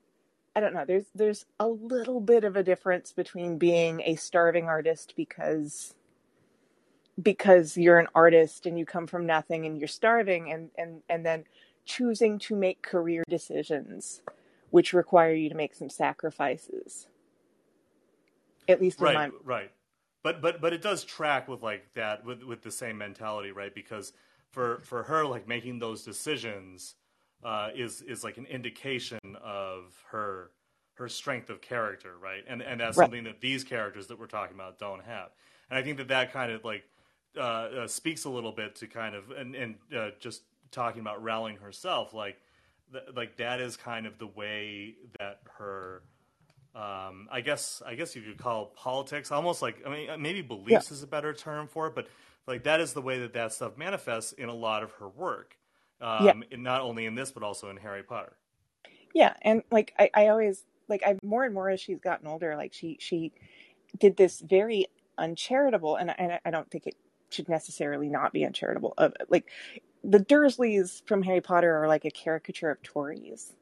I 0.56 0.60
don't 0.60 0.74
know. 0.74 0.86
There's 0.86 1.06
there's 1.16 1.46
a 1.60 1.68
little 1.68 2.20
bit 2.20 2.44
of 2.44 2.56
a 2.56 2.64
difference 2.64 3.14
between 3.14 3.58
being 3.58 4.02
a 4.02 4.16
starving 4.16 4.66
artist 4.66 5.14
because 5.16 5.96
because 7.22 7.78
you're 7.78 8.00
an 8.00 8.08
artist 8.16 8.66
and 8.66 8.78
you 8.78 8.86
come 8.86 9.08
from 9.08 9.26
nothing 9.26 9.66
and 9.66 9.78
you're 9.78 9.88
starving 9.88 10.52
and 10.52 10.70
and 10.78 11.02
and 11.10 11.26
then 11.26 11.46
choosing 11.86 12.38
to 12.40 12.56
make 12.56 12.82
career 12.82 13.24
decisions 13.28 14.22
which 14.72 14.94
require 14.94 15.34
you 15.34 15.50
to 15.50 15.56
make 15.56 15.76
some 15.76 15.90
sacrifices. 15.90 17.08
At 18.68 18.82
least 18.82 19.00
right, 19.00 19.14
my... 19.14 19.30
right. 19.44 19.72
But 20.24 20.42
but 20.42 20.62
but 20.62 20.74
it 20.74 20.82
does 20.82 21.04
track 21.04 21.48
with 21.48 21.62
like 21.62 21.94
that 21.94 22.26
with 22.26 22.44
with 22.44 22.62
the 22.62 22.72
same 22.72 22.98
mentality, 22.98 23.52
right? 23.52 23.74
Because 23.74 24.14
for 24.50 24.82
for 24.84 25.04
her 25.04 25.26
like 25.26 25.48
making 25.48 25.80
those 25.80 26.04
decisions 26.04 26.96
uh, 27.44 27.70
is 27.76 28.02
is 28.02 28.24
like 28.24 28.38
an 28.38 28.46
indication 28.46 29.20
of 29.44 29.94
her 30.12 30.52
her 30.94 31.10
strength 31.10 31.50
of 31.50 31.62
character, 31.62 32.18
right? 32.22 32.44
And 32.48 32.62
and 32.62 32.80
that's 32.80 32.98
right. 32.98 33.06
something 33.06 33.24
that 33.24 33.42
these 33.42 33.64
characters 33.64 34.08
that 34.08 34.20
we're 34.20 34.28
talking 34.28 34.56
about 34.56 34.80
don't 34.80 35.04
have. 35.04 35.30
And 35.70 35.80
I 35.80 35.84
think 35.84 35.98
that 35.98 36.10
that 36.10 36.32
kind 36.32 36.52
of 36.52 36.64
like 36.64 36.84
uh, 37.38 37.42
uh, 37.42 37.88
speaks 37.88 38.26
a 38.26 38.30
little 38.30 38.52
bit 38.52 38.76
to 38.76 38.88
kind 38.88 39.16
of 39.16 39.32
and 39.32 39.56
and 39.56 39.76
uh, 39.96 40.10
just 40.20 40.44
talking 40.72 41.02
about 41.02 41.24
Rowling 41.24 41.58
herself, 41.58 42.14
like 42.14 42.38
th- 42.92 43.04
like 43.16 43.38
that 43.38 43.60
is 43.60 43.78
kind 43.78 44.06
of 44.06 44.18
the 44.18 44.28
way 44.28 44.96
that 45.20 45.40
her. 45.58 46.04
Um, 46.74 47.28
I 47.30 47.42
guess 47.42 47.82
I 47.86 47.96
guess 47.96 48.16
you 48.16 48.22
could 48.22 48.38
call 48.38 48.68
politics 48.68 49.30
almost 49.30 49.62
like 49.62 49.86
I 49.86 49.90
mean 49.90 50.22
maybe 50.22 50.42
beliefs 50.42 50.90
yeah. 50.90 50.94
is 50.94 51.04
a 51.04 51.08
better 51.08 51.34
term 51.34 51.68
for 51.68 51.88
it, 51.88 51.96
but 51.96 52.08
like 52.48 52.64
that 52.64 52.80
is 52.80 52.94
the 52.94 53.02
way 53.02 53.20
that 53.20 53.34
that 53.34 53.52
stuff 53.52 53.78
manifests 53.78 54.32
in 54.32 54.48
a 54.48 54.54
lot 54.54 54.82
of 54.82 54.92
her 54.94 55.10
work 55.10 55.58
um, 56.02 56.26
yeah. 56.26 56.58
not 56.58 56.82
only 56.82 57.06
in 57.06 57.16
this 57.16 57.32
but 57.32 57.44
also 57.44 57.70
in 57.70 57.78
Harry 57.78 58.04
Potter. 58.04 58.34
Yeah, 59.14 59.34
and 59.42 59.64
like 59.72 59.94
I, 60.00 60.10
I 60.14 60.28
always 60.28 60.64
like 60.88 61.04
I 61.06 61.18
more 61.24 61.44
and 61.44 61.54
more 61.54 61.70
as 61.70 61.80
she's 61.80 62.00
gotten 62.00 62.28
older, 62.28 62.56
like 62.56 62.74
she 62.74 62.98
she 63.00 63.32
did 64.00 64.18
this 64.18 64.42
very 64.42 64.88
uncharitable, 65.18 65.96
and 65.96 66.12
I, 66.12 66.40
I 66.46 66.52
don't 66.52 66.70
think 66.70 66.88
it 66.88 66.96
should 67.30 67.50
necessarily 67.50 68.10
not 68.10 68.34
be 68.34 68.46
uncharitable. 68.46 68.94
Uh, 68.98 69.10
like 69.30 69.50
the 70.04 70.20
Dursleys 70.20 71.06
from 71.08 71.24
Harry 71.24 71.42
Potter 71.42 71.76
are 71.76 71.88
like 71.88 72.06
a 72.06 72.12
caricature 72.12 72.70
of 72.70 72.82
Tories, 72.82 73.54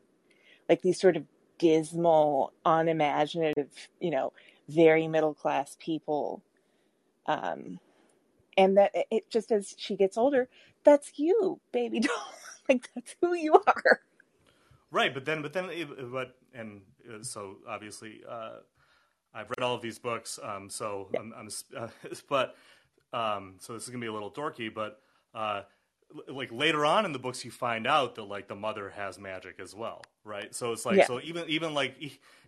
like 0.67 0.81
these 0.81 0.99
sort 0.99 1.17
of 1.17 1.25
dismal, 1.57 2.53
unimaginative, 2.65 3.69
you 3.99 4.11
know, 4.11 4.33
very 4.67 5.07
middle 5.07 5.33
class 5.33 5.77
people. 5.79 6.41
Um, 7.25 7.79
and 8.57 8.77
that 8.77 8.91
it 9.11 9.29
just 9.29 9.51
as 9.51 9.75
she 9.77 9.95
gets 9.95 10.17
older, 10.17 10.49
that's 10.83 11.17
you, 11.17 11.59
baby 11.71 11.99
doll. 11.99 12.33
like 12.69 12.89
that's 12.95 13.15
who 13.21 13.33
you 13.33 13.55
are. 13.65 14.01
Right, 14.91 15.13
but 15.13 15.25
then, 15.25 15.41
but 15.41 15.53
then, 15.53 15.69
but 16.11 16.35
and 16.53 16.81
uh, 17.07 17.21
so 17.21 17.57
obviously, 17.67 18.21
uh, 18.27 18.57
I've 19.33 19.49
read 19.49 19.61
all 19.61 19.75
of 19.75 19.81
these 19.81 19.99
books. 19.99 20.39
Um, 20.41 20.69
so 20.69 21.09
yeah. 21.13 21.19
I'm, 21.19 21.33
I'm 21.37 21.49
uh, 21.77 21.87
but 22.29 22.55
um, 23.13 23.55
so 23.59 23.73
this 23.73 23.83
is 23.83 23.89
gonna 23.89 24.01
be 24.01 24.07
a 24.07 24.13
little 24.13 24.31
dorky, 24.31 24.73
but 24.73 24.99
uh, 25.33 25.61
like 26.27 26.51
later 26.51 26.85
on 26.85 27.05
in 27.05 27.11
the 27.13 27.19
books, 27.19 27.45
you 27.45 27.51
find 27.51 27.85
out 27.85 28.15
that 28.15 28.23
like 28.23 28.47
the 28.47 28.55
mother 28.55 28.89
has 28.89 29.19
magic 29.19 29.59
as 29.59 29.75
well, 29.75 30.01
right? 30.23 30.53
So 30.55 30.71
it's 30.71 30.85
like 30.85 30.97
yeah. 30.97 31.05
so 31.05 31.19
even 31.21 31.47
even 31.47 31.73
like 31.73 31.95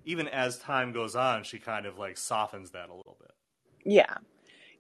even 0.06 0.28
as 0.28 0.58
time 0.58 0.92
goes 0.94 1.16
on, 1.16 1.44
she 1.44 1.60
kind 1.60 1.86
of 1.86 1.98
like 1.98 2.18
softens 2.18 2.72
that 2.72 2.90
a 2.90 2.94
little 2.94 3.18
bit. 3.20 3.32
Yeah, 3.84 4.16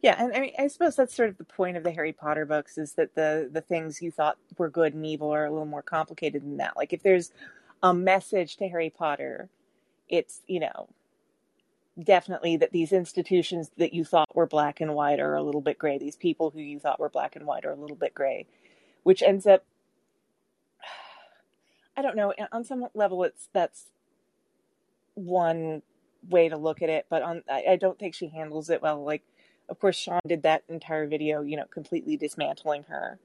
yeah, 0.01 0.15
and 0.17 0.33
I 0.33 0.39
mean, 0.39 0.53
I 0.57 0.67
suppose 0.67 0.95
that's 0.95 1.15
sort 1.15 1.29
of 1.29 1.37
the 1.37 1.43
point 1.43 1.77
of 1.77 1.83
the 1.83 1.91
Harry 1.91 2.11
Potter 2.13 2.45
books 2.45 2.77
is 2.77 2.93
that 2.93 3.13
the 3.15 3.49
the 3.51 3.61
things 3.61 4.01
you 4.01 4.11
thought 4.11 4.37
were 4.57 4.69
good 4.69 4.95
and 4.95 5.05
evil 5.05 5.31
are 5.31 5.45
a 5.45 5.51
little 5.51 5.65
more 5.65 5.83
complicated 5.83 6.41
than 6.41 6.57
that. 6.57 6.75
Like 6.75 6.91
if 6.91 7.03
there's 7.03 7.31
a 7.83 7.93
message 7.93 8.57
to 8.57 8.67
Harry 8.67 8.89
Potter, 8.89 9.49
it's 10.09 10.41
you 10.47 10.59
know 10.59 10.89
definitely 12.01 12.57
that 12.57 12.71
these 12.71 12.91
institutions 12.91 13.69
that 13.77 13.93
you 13.93 14.03
thought 14.03 14.35
were 14.35 14.47
black 14.47 14.81
and 14.81 14.95
white 14.95 15.19
are 15.19 15.35
a 15.35 15.43
little 15.43 15.61
bit 15.61 15.77
gray. 15.77 15.99
These 15.99 16.15
people 16.15 16.49
who 16.49 16.61
you 16.61 16.79
thought 16.79 16.99
were 16.99 17.09
black 17.09 17.35
and 17.35 17.45
white 17.45 17.65
are 17.65 17.71
a 17.71 17.75
little 17.75 17.95
bit 17.97 18.15
gray, 18.15 18.47
which 19.03 19.21
ends 19.21 19.45
up 19.45 19.63
I 21.97 22.01
don't 22.01 22.15
know. 22.15 22.33
On 22.51 22.63
some 22.63 22.87
level, 22.95 23.23
it's 23.23 23.49
that's 23.53 23.85
one 25.13 25.83
way 26.27 26.49
to 26.49 26.57
look 26.57 26.81
at 26.81 26.89
it, 26.89 27.05
but 27.09 27.21
on 27.21 27.43
I, 27.47 27.65
I 27.71 27.75
don't 27.75 27.99
think 27.99 28.15
she 28.15 28.29
handles 28.29 28.71
it 28.71 28.81
well. 28.81 29.03
Like 29.03 29.23
of 29.71 29.79
course, 29.79 29.95
Shaun 29.95 30.19
did 30.27 30.43
that 30.43 30.63
entire 30.67 31.07
video, 31.07 31.41
you 31.41 31.55
know, 31.55 31.63
completely 31.71 32.17
dismantling 32.17 32.83
her. 32.89 33.19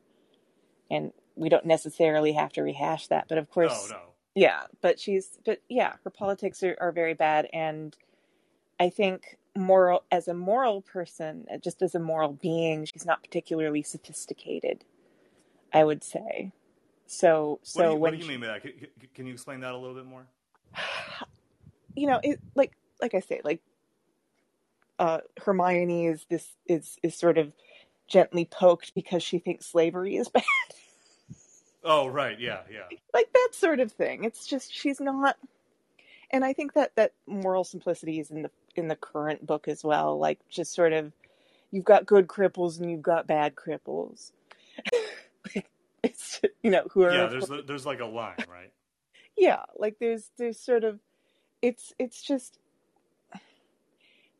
And 0.88 1.12
we 1.34 1.48
don't 1.48 1.66
necessarily 1.66 2.32
have 2.32 2.52
to 2.52 2.62
rehash 2.62 3.08
that, 3.08 3.26
but 3.28 3.36
of 3.36 3.50
course, 3.50 3.90
no, 3.90 3.96
no. 3.96 4.02
yeah, 4.36 4.62
but 4.80 5.00
she's, 5.00 5.38
but 5.44 5.60
yeah, 5.68 5.94
her 6.04 6.10
politics 6.10 6.62
are, 6.62 6.76
are 6.80 6.92
very 6.92 7.14
bad. 7.14 7.48
And 7.52 7.96
I 8.78 8.90
think 8.90 9.36
moral, 9.56 10.04
as 10.12 10.28
a 10.28 10.34
moral 10.34 10.82
person, 10.82 11.46
just 11.62 11.82
as 11.82 11.96
a 11.96 11.98
moral 11.98 12.32
being, 12.32 12.84
she's 12.84 13.04
not 13.04 13.24
particularly 13.24 13.82
sophisticated, 13.82 14.84
I 15.74 15.82
would 15.82 16.04
say. 16.04 16.52
So, 17.08 17.58
so 17.64 17.80
what 17.80 17.88
do 17.88 17.92
you, 17.92 17.98
what 17.98 18.10
do 18.12 18.16
you 18.18 18.28
mean 18.28 18.40
by 18.40 18.46
that? 18.46 18.62
Can, 18.62 18.72
can 19.14 19.26
you 19.26 19.32
explain 19.32 19.60
that 19.60 19.72
a 19.72 19.76
little 19.76 19.96
bit 19.96 20.06
more? 20.06 20.26
You 21.98 22.06
know, 22.06 22.20
it 22.22 22.38
like, 22.54 22.72
like 23.00 23.14
I 23.14 23.20
say, 23.20 23.40
like 23.42 23.62
uh, 24.98 25.20
Hermione 25.38 26.06
is 26.06 26.24
this 26.28 26.46
is 26.66 26.98
is 27.02 27.14
sort 27.14 27.38
of 27.38 27.52
gently 28.08 28.44
poked 28.44 28.94
because 28.94 29.22
she 29.22 29.38
thinks 29.38 29.66
slavery 29.66 30.16
is 30.16 30.28
bad. 30.30 30.42
Oh 31.84 32.08
right, 32.08 32.38
yeah, 32.38 32.60
yeah. 32.70 32.96
like 33.14 33.32
that 33.32 33.50
sort 33.52 33.80
of 33.80 33.92
thing. 33.92 34.24
It's 34.24 34.46
just 34.46 34.72
she's 34.74 35.00
not 35.00 35.36
and 36.30 36.44
I 36.44 36.52
think 36.52 36.74
that 36.74 36.94
that 36.96 37.12
moral 37.26 37.64
simplicity 37.64 38.18
is 38.18 38.30
in 38.30 38.42
the 38.42 38.50
in 38.74 38.88
the 38.88 38.96
current 38.96 39.46
book 39.46 39.68
as 39.68 39.84
well. 39.84 40.18
Like 40.18 40.40
just 40.48 40.74
sort 40.74 40.92
of, 40.92 41.12
you've 41.70 41.84
got 41.84 42.06
good 42.06 42.26
cripples 42.26 42.80
and 42.80 42.90
you've 42.90 43.02
got 43.02 43.26
bad 43.26 43.54
cripples. 43.54 44.32
it's 46.02 46.40
you 46.62 46.70
know 46.70 46.86
who 46.90 47.02
are 47.02 47.14
yeah. 47.14 47.26
There's 47.26 47.50
there's 47.66 47.86
like 47.86 48.00
a 48.00 48.06
line, 48.06 48.36
right? 48.50 48.72
yeah, 49.36 49.62
like 49.76 49.98
there's 50.00 50.30
there's 50.36 50.58
sort 50.58 50.84
of, 50.84 50.98
it's 51.62 51.92
it's 51.98 52.22
just 52.22 52.58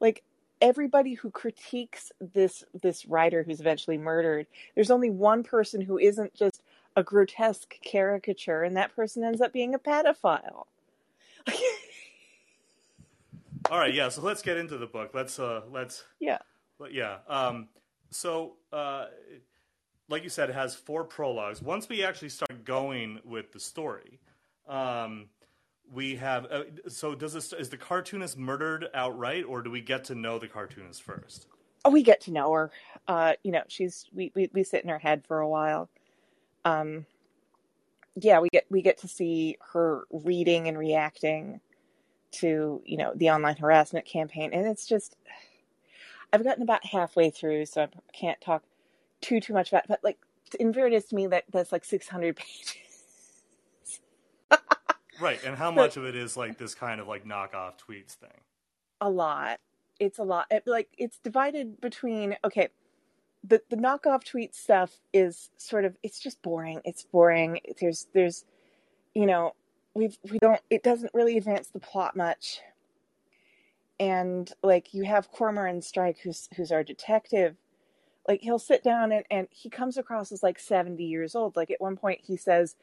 like 0.01 0.23
everybody 0.61 1.15
who 1.15 1.31
critiques 1.31 2.13
this 2.21 2.65
this 2.81 3.07
writer 3.07 3.43
who's 3.43 3.61
eventually 3.61 3.99
murdered. 3.99 4.47
There's 4.75 4.91
only 4.91 5.11
one 5.11 5.43
person 5.43 5.81
who 5.81 5.99
isn't 5.99 6.35
just 6.35 6.63
a 6.97 7.03
grotesque 7.03 7.81
caricature, 7.83 8.63
and 8.63 8.77
that 8.77 8.95
person 8.95 9.25
ends 9.25 9.41
up 9.41 9.53
being 9.53 9.75
a 9.75 9.79
pedophile. 9.79 10.67
All 13.71 13.79
right, 13.79 13.95
yeah. 13.95 14.09
So 14.09 14.23
let's 14.23 14.43
get 14.43 14.57
into 14.57 14.79
the 14.79 14.87
book. 14.87 15.11
Let's 15.13 15.39
uh, 15.39 15.63
let's 15.71 16.05
yeah, 16.21 16.39
But 16.79 16.95
yeah. 16.95 17.19
Um, 17.29 17.69
so 18.11 18.55
uh, 18.73 19.07
like 20.09 20.23
you 20.23 20.31
said, 20.31 20.51
it 20.51 20.55
has 20.55 20.75
four 20.75 21.05
prologues. 21.05 21.61
Once 21.63 21.89
we 21.89 22.05
actually 22.05 22.29
start 22.29 22.65
going 22.65 23.21
with 23.25 23.53
the 23.53 23.61
story, 23.61 24.21
um, 24.69 25.29
we 25.93 26.17
have. 26.17 26.47
Uh, 26.47 26.65
so 26.89 27.15
does 27.15 27.33
this 27.33 27.53
is 27.53 27.69
the 27.69 27.77
cartoonist 27.77 28.37
murdered 28.37 28.89
outright, 28.95 29.45
or 29.45 29.63
do 29.63 29.71
we 29.71 29.81
get 29.81 30.05
to 30.05 30.15
know 30.15 30.39
the 30.39 30.49
cartoonist 30.49 31.03
first? 31.03 31.47
Oh, 31.85 31.91
we 31.91 32.03
get 32.03 32.21
to 32.23 32.33
know 32.33 32.53
her. 32.53 32.71
Uh, 33.07 33.35
you 33.43 33.53
know, 33.53 33.63
she's 33.69 34.07
we, 34.13 34.33
we 34.35 34.51
we 34.53 34.63
sit 34.63 34.83
in 34.83 34.91
her 34.91 34.99
head 34.99 35.25
for 35.27 35.41
a 35.41 35.49
while. 35.49 35.89
Um, 36.65 37.07
yeah, 38.17 38.41
we 38.41 38.49
get 38.49 38.67
we 38.71 38.83
get 38.83 38.99
to 38.99 39.09
see 39.09 39.57
her 39.73 40.05
reading 40.11 40.69
and 40.69 40.79
reacting 40.79 41.61
to 42.33 42.83
you 42.85 42.97
know 42.97 43.13
the 43.15 43.31
online 43.31 43.57
harassment 43.57 44.07
campaign, 44.07 44.51
and 44.53 44.67
it's 44.67 44.87
just 44.87 45.17
I've 46.33 46.45
gotten 46.45 46.63
about 46.63 46.85
halfway 46.85 47.31
through, 47.31 47.67
so 47.67 47.83
I 47.83 47.89
can't 48.13 48.41
talk 48.41 48.63
too 49.21 49.41
too 49.41 49.53
much 49.53 49.71
about. 49.71 49.85
It, 49.85 49.89
but 49.89 50.01
like 50.03 50.19
in 50.59 50.73
fairness 50.73 51.05
to 51.07 51.15
me, 51.15 51.27
that 51.29 51.45
that's 51.53 51.73
like 51.73 51.85
six 51.85 52.09
hundred 52.09 52.37
pages. 52.37 52.77
Right, 55.21 55.43
and 55.45 55.57
how 55.57 55.71
much 55.71 55.97
of 55.97 56.05
it 56.05 56.17
is 56.17 56.37
like 56.37 56.59
this 56.59 56.75
kind 56.75 57.01
of 57.01 57.09
like 57.09 57.25
knockoff 57.25 57.75
tweets 57.79 58.15
thing? 58.15 58.41
A 59.01 59.11
lot. 59.11 59.61
It's 59.99 60.19
a 60.19 60.25
lot. 60.25 60.47
It, 60.51 60.65
like 60.67 60.89
it's 60.99 61.19
divided 61.19 61.81
between 61.81 62.37
okay 62.45 62.69
the 63.49 63.63
the 63.71 63.77
knockoff 63.77 64.25
tweet 64.25 64.55
stuff 64.55 64.93
is 65.13 65.51
sort 65.57 65.85
of 65.85 65.97
it's 66.03 66.19
just 66.19 66.43
boring. 66.43 66.81
It's 66.85 67.05
boring. 67.05 67.61
There's 67.81 68.07
there's 68.13 68.45
you 69.15 69.27
know 69.27 69.55
we 69.95 70.11
we 70.31 70.39
don't 70.39 70.61
it 70.71 70.83
doesn't 70.83 71.15
really 71.15 71.37
advance 71.37 71.69
the 71.69 71.81
plot 71.81 72.17
much. 72.17 72.61
And 73.99 74.53
like 74.63 74.93
you 74.93 75.05
have 75.05 75.33
Cormoran 75.33 75.83
Strike 75.83 76.19
who's 76.23 76.49
who's 76.57 76.73
our 76.73 76.85
detective. 76.85 77.57
Like 78.29 78.41
he'll 78.43 78.59
sit 78.59 78.83
down 78.83 79.13
and, 79.13 79.25
and 79.31 79.49
he 79.51 79.71
comes 79.71 79.97
across 79.97 80.33
as 80.33 80.43
like 80.43 80.59
70 80.59 81.03
years 81.05 81.35
old. 81.35 81.55
Like 81.57 81.71
at 81.71 81.81
one 81.81 81.97
point 81.97 82.21
he 82.25 82.37
says, 82.37 82.75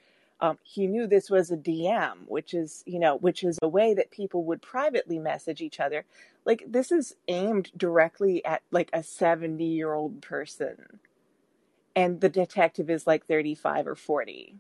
um, 0.44 0.60
he 0.62 0.88
knew 0.88 1.08
this 1.08 1.30
was 1.30 1.52
a 1.52 1.56
DM, 1.56 2.28
which 2.28 2.54
is, 2.54 2.84
you 2.86 3.00
know, 3.00 3.16
which 3.16 3.46
is 3.46 3.58
a 3.62 3.68
way 3.68 3.94
that 3.94 4.12
people 4.12 4.44
would 4.44 4.62
privately 4.62 5.18
message 5.18 5.62
each 5.62 5.80
other. 5.80 6.04
Like 6.44 6.66
this 6.68 6.92
is 6.92 7.16
aimed 7.30 7.72
directly 7.78 8.44
at 8.44 8.62
like 8.70 8.90
a 8.92 9.04
70 9.04 9.64
year 9.64 9.94
old 9.94 10.22
person. 10.22 11.00
And 11.96 12.20
the 12.20 12.28
detective 12.28 12.90
is 12.90 13.08
like 13.08 13.26
35 13.26 13.88
or 13.88 13.96
40. 13.96 14.58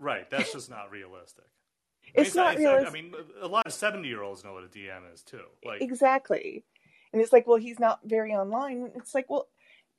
Right. 0.00 0.28
That's 0.28 0.52
just 0.52 0.68
not 0.68 0.90
realistic. 0.90 1.44
it's 2.14 2.36
I 2.36 2.40
mean, 2.40 2.46
not 2.46 2.58
realistic. 2.58 2.88
I 2.88 2.92
mean, 2.92 3.14
a 3.40 3.46
lot 3.46 3.66
of 3.68 3.72
70 3.72 4.08
year 4.08 4.24
olds 4.24 4.42
know 4.42 4.54
what 4.54 4.64
a 4.64 4.66
DM 4.66 5.14
is 5.14 5.22
too. 5.22 5.44
Like 5.64 5.80
Exactly. 5.80 6.64
And 7.12 7.22
it's 7.22 7.32
like, 7.32 7.46
well, 7.46 7.58
he's 7.58 7.78
not 7.78 8.00
very 8.04 8.32
online. 8.32 8.90
It's 8.96 9.14
like, 9.14 9.30
well, 9.30 9.46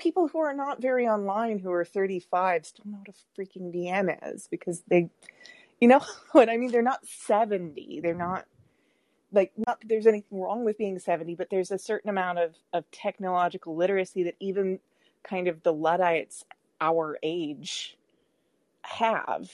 people 0.01 0.27
who 0.27 0.39
are 0.39 0.53
not 0.53 0.81
very 0.81 1.07
online 1.07 1.59
who 1.59 1.71
are 1.71 1.85
35 1.85 2.65
still 2.65 2.85
know 2.85 2.97
what 3.05 3.09
a 3.09 3.39
freaking 3.39 3.73
DM 3.73 4.17
is 4.33 4.47
because 4.47 4.81
they, 4.87 5.09
you 5.79 5.87
know 5.87 6.01
what 6.31 6.49
I 6.49 6.57
mean? 6.57 6.71
They're 6.71 6.81
not 6.81 7.05
70. 7.05 8.01
They're 8.01 8.13
not 8.13 8.45
like 9.31 9.53
not 9.55 9.79
that 9.79 9.87
there's 9.87 10.07
anything 10.07 10.41
wrong 10.41 10.65
with 10.65 10.77
being 10.77 10.99
70, 10.99 11.35
but 11.35 11.49
there's 11.49 11.71
a 11.71 11.77
certain 11.77 12.09
amount 12.09 12.39
of 12.39 12.55
of 12.73 12.89
technological 12.91 13.75
literacy 13.75 14.23
that 14.23 14.35
even 14.39 14.79
kind 15.23 15.47
of 15.47 15.63
the 15.63 15.71
Luddites 15.71 16.43
our 16.81 17.17
age 17.23 17.97
have. 18.81 19.49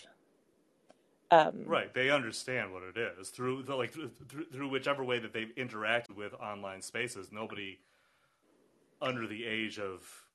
Um, 1.30 1.66
right, 1.66 1.94
they 1.94 2.10
understand 2.10 2.72
what 2.72 2.84
it 2.84 2.98
is 2.98 3.30
through 3.30 3.64
the, 3.64 3.76
like 3.76 3.92
through, 3.92 4.10
through 4.52 4.70
whichever 4.70 5.04
way 5.04 5.20
that 5.20 5.34
they've 5.34 5.54
interacted 5.58 6.16
with 6.16 6.34
online 6.36 6.82
spaces. 6.82 7.32
Nobody 7.32 7.80
under 9.02 9.28
the 9.28 9.46
age 9.46 9.78
of 9.78 10.27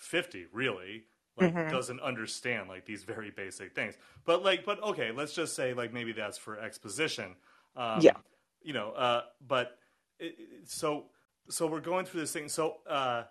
50 0.00 0.46
really 0.52 1.04
like 1.36 1.54
mm-hmm. 1.54 1.70
doesn't 1.70 2.00
understand 2.00 2.68
like 2.68 2.84
these 2.86 3.04
very 3.04 3.30
basic 3.30 3.74
things. 3.74 3.94
But 4.24 4.42
like 4.42 4.64
but 4.64 4.82
okay 4.82 5.12
let's 5.12 5.32
just 5.32 5.54
say 5.54 5.72
like 5.72 5.92
maybe 5.92 6.12
that's 6.12 6.38
for 6.38 6.58
exposition. 6.58 7.36
Um, 7.76 8.00
yeah. 8.00 8.16
you 8.62 8.72
know 8.72 8.90
uh 8.90 9.22
but 9.46 9.78
it, 10.18 10.36
so 10.64 11.06
so 11.48 11.66
we're 11.66 11.80
going 11.80 12.06
through 12.06 12.20
this 12.20 12.32
thing. 12.32 12.48
So 12.48 12.78
uh 12.88 13.24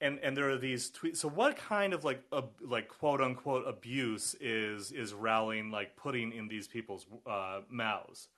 and 0.00 0.18
and 0.22 0.36
there 0.36 0.48
are 0.50 0.58
these 0.58 0.90
tweets. 0.90 1.18
So 1.18 1.28
what 1.28 1.56
kind 1.56 1.92
of 1.92 2.04
like 2.04 2.22
uh, 2.32 2.42
like 2.62 2.88
quote 2.88 3.20
unquote 3.20 3.66
abuse 3.66 4.34
is 4.40 4.92
is 4.92 5.12
Rowling 5.12 5.70
like 5.70 5.96
putting 5.96 6.32
in 6.32 6.48
these 6.48 6.68
people's 6.68 7.06
uh 7.26 7.60
mouths? 7.68 8.28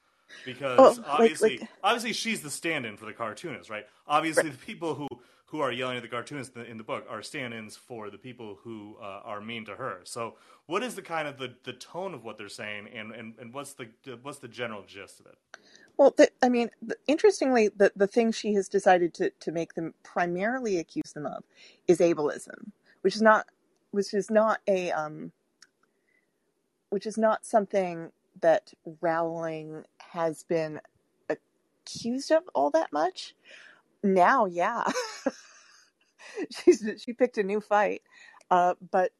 Because 0.47 0.99
oh, 0.99 1.05
obviously 1.07 1.51
like, 1.51 1.61
like... 1.61 1.71
obviously 1.85 2.12
she's 2.14 2.40
the 2.40 2.51
stand-in 2.51 2.97
for 2.97 3.05
the 3.05 3.12
cartoonist 3.12 3.68
right? 3.68 3.87
Obviously 4.07 4.45
right. 4.45 4.53
the 4.53 4.66
people 4.66 4.95
who 4.95 5.07
who 5.53 5.61
are 5.61 5.71
yelling 5.71 5.99
at 5.99 6.03
the 6.03 6.09
cartoonists 6.09 6.57
in 6.57 6.62
the, 6.62 6.71
in 6.71 6.79
the 6.79 6.83
book 6.83 7.07
are 7.11 7.23
stand-ins 7.23 7.77
for 7.77 8.09
the 8.09 8.17
people 8.17 8.59
who 8.65 8.97
uh, 9.03 9.21
are 9.23 9.38
mean 9.43 9.67
to 9.67 9.77
her. 9.77 10.01
So, 10.05 10.37
what 10.65 10.83
is 10.83 10.95
the 10.95 11.03
kind 11.03 11.29
of 11.29 11.37
the, 11.38 11.55
the 11.65 11.75
tone 11.75 12.15
of 12.15 12.25
what 12.25 12.38
they're 12.38 12.49
saying, 12.49 12.88
and, 12.95 13.12
and, 13.12 13.35
and 13.38 13.53
what's 13.53 13.75
the 13.75 13.88
what's 14.23 14.38
the 14.38 14.49
general 14.49 14.83
gist 14.87 15.21
of 15.21 15.27
it? 15.27 15.37
Well, 15.99 16.15
the, 16.17 16.31
I 16.43 16.49
mean, 16.49 16.71
the, 16.81 16.97
interestingly, 17.07 17.69
the 17.69 17.93
the 17.95 18.07
thing 18.07 18.33
she 18.33 18.55
has 18.55 18.67
decided 18.67 19.12
to 19.15 19.31
to 19.41 19.53
make 19.53 19.75
them 19.75 19.93
primarily 20.03 20.79
accuse 20.79 21.12
them 21.12 21.27
of 21.27 21.45
is 21.87 21.99
ableism, 21.99 22.71
which 23.03 23.15
is 23.15 23.23
not 23.23 23.47
which 23.91 24.15
is 24.15 24.31
not 24.31 24.61
a 24.67 24.91
um, 24.93 25.33
which 26.88 27.07
is 27.07 27.19
not 27.19 27.45
something 27.45 28.11
that 28.41 28.73
Rowling 29.03 29.85
has 29.99 30.45
been 30.45 30.81
accused 31.29 32.31
of 32.31 32.45
all 32.55 32.71
that 32.71 32.91
much. 32.91 33.35
Now, 34.03 34.47
yeah. 34.47 34.85
She's 36.51 36.85
she 37.05 37.12
picked 37.12 37.38
a 37.38 37.43
new 37.43 37.61
fight. 37.61 38.03
Uh 38.51 38.75
but 38.91 39.12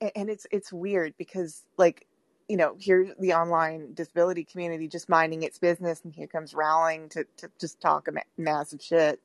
and 0.00 0.28
it's 0.28 0.46
it's 0.50 0.72
weird 0.72 1.14
because 1.18 1.64
like 1.78 2.06
you 2.50 2.56
know, 2.56 2.74
here's 2.80 3.10
the 3.20 3.32
online 3.32 3.94
disability 3.94 4.42
community 4.42 4.88
just 4.88 5.08
minding 5.08 5.44
its 5.44 5.60
business, 5.60 6.00
and 6.02 6.12
here 6.12 6.26
comes 6.26 6.52
Rowling 6.52 7.08
to, 7.10 7.24
to 7.36 7.48
just 7.60 7.80
talk 7.80 8.08
a 8.08 8.12
ma- 8.12 8.20
massive 8.36 8.82
shit. 8.82 9.20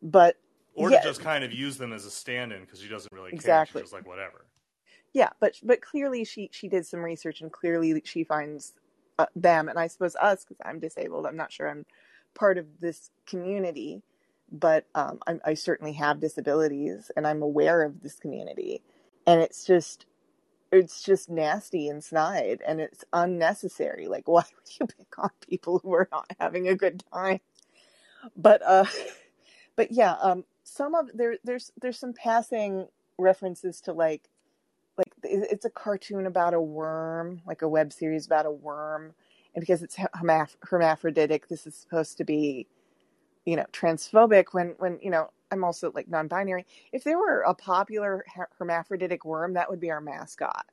But 0.00 0.36
or 0.74 0.92
yeah, 0.92 1.00
to 1.00 1.08
just 1.08 1.22
kind 1.22 1.42
of 1.42 1.52
use 1.52 1.76
them 1.76 1.92
as 1.92 2.06
a 2.06 2.10
stand-in 2.10 2.60
because 2.60 2.80
she 2.80 2.88
doesn't 2.88 3.12
really 3.12 3.30
care. 3.30 3.36
Exactly. 3.36 3.82
She's 3.82 3.92
like 3.92 4.06
whatever. 4.06 4.46
Yeah, 5.12 5.30
but 5.40 5.56
but 5.64 5.82
clearly 5.82 6.24
she 6.24 6.48
she 6.52 6.68
did 6.68 6.86
some 6.86 7.00
research, 7.00 7.40
and 7.40 7.50
clearly 7.50 8.00
she 8.04 8.22
finds 8.22 8.74
uh, 9.18 9.26
them, 9.34 9.68
and 9.68 9.76
I 9.76 9.88
suppose 9.88 10.14
us 10.14 10.44
because 10.44 10.60
I'm 10.64 10.78
disabled. 10.78 11.26
I'm 11.26 11.36
not 11.36 11.50
sure 11.50 11.68
I'm 11.68 11.84
part 12.34 12.58
of 12.58 12.66
this 12.80 13.10
community, 13.26 14.02
but 14.50 14.86
um, 14.94 15.20
I, 15.26 15.38
I 15.44 15.54
certainly 15.54 15.92
have 15.94 16.20
disabilities 16.20 17.10
and 17.16 17.26
I'm 17.26 17.42
aware 17.42 17.82
of 17.82 18.02
this 18.02 18.16
community. 18.16 18.82
And 19.26 19.40
it's 19.40 19.64
just, 19.64 20.06
it's 20.72 21.02
just 21.02 21.28
nasty 21.28 21.88
and 21.88 22.02
snide 22.02 22.62
and 22.66 22.80
it's 22.80 23.04
unnecessary. 23.12 24.08
Like, 24.08 24.26
why 24.28 24.42
would 24.42 24.80
you 24.80 24.86
pick 24.86 25.18
on 25.18 25.30
people 25.48 25.80
who 25.82 25.92
are 25.94 26.08
not 26.10 26.30
having 26.38 26.68
a 26.68 26.76
good 26.76 27.02
time? 27.12 27.40
But, 28.36 28.62
uh, 28.64 28.86
but 29.76 29.92
yeah, 29.92 30.14
um, 30.20 30.44
some 30.64 30.94
of 30.94 31.10
there, 31.14 31.36
there's, 31.44 31.72
there's 31.80 31.98
some 31.98 32.12
passing 32.12 32.88
references 33.18 33.80
to 33.82 33.92
like, 33.92 34.28
like 34.96 35.12
it's 35.22 35.64
a 35.64 35.70
cartoon 35.70 36.26
about 36.26 36.52
a 36.54 36.60
worm, 36.60 37.40
like 37.46 37.62
a 37.62 37.68
web 37.68 37.92
series 37.92 38.26
about 38.26 38.46
a 38.46 38.50
worm 38.50 39.14
and 39.54 39.60
because 39.60 39.82
it's 39.82 39.96
hermaph- 39.96 40.56
hermaphroditic, 40.62 41.48
this 41.48 41.66
is 41.66 41.74
supposed 41.74 42.16
to 42.18 42.24
be, 42.24 42.66
you 43.44 43.56
know, 43.56 43.66
transphobic. 43.72 44.46
When 44.52 44.74
when 44.78 44.98
you 45.02 45.10
know, 45.10 45.30
I'm 45.50 45.64
also 45.64 45.92
like 45.94 46.08
non-binary. 46.08 46.66
If 46.92 47.04
there 47.04 47.18
were 47.18 47.40
a 47.42 47.54
popular 47.54 48.24
hermaphroditic 48.58 49.24
worm, 49.24 49.54
that 49.54 49.70
would 49.70 49.80
be 49.80 49.90
our 49.90 50.00
mascot. 50.00 50.66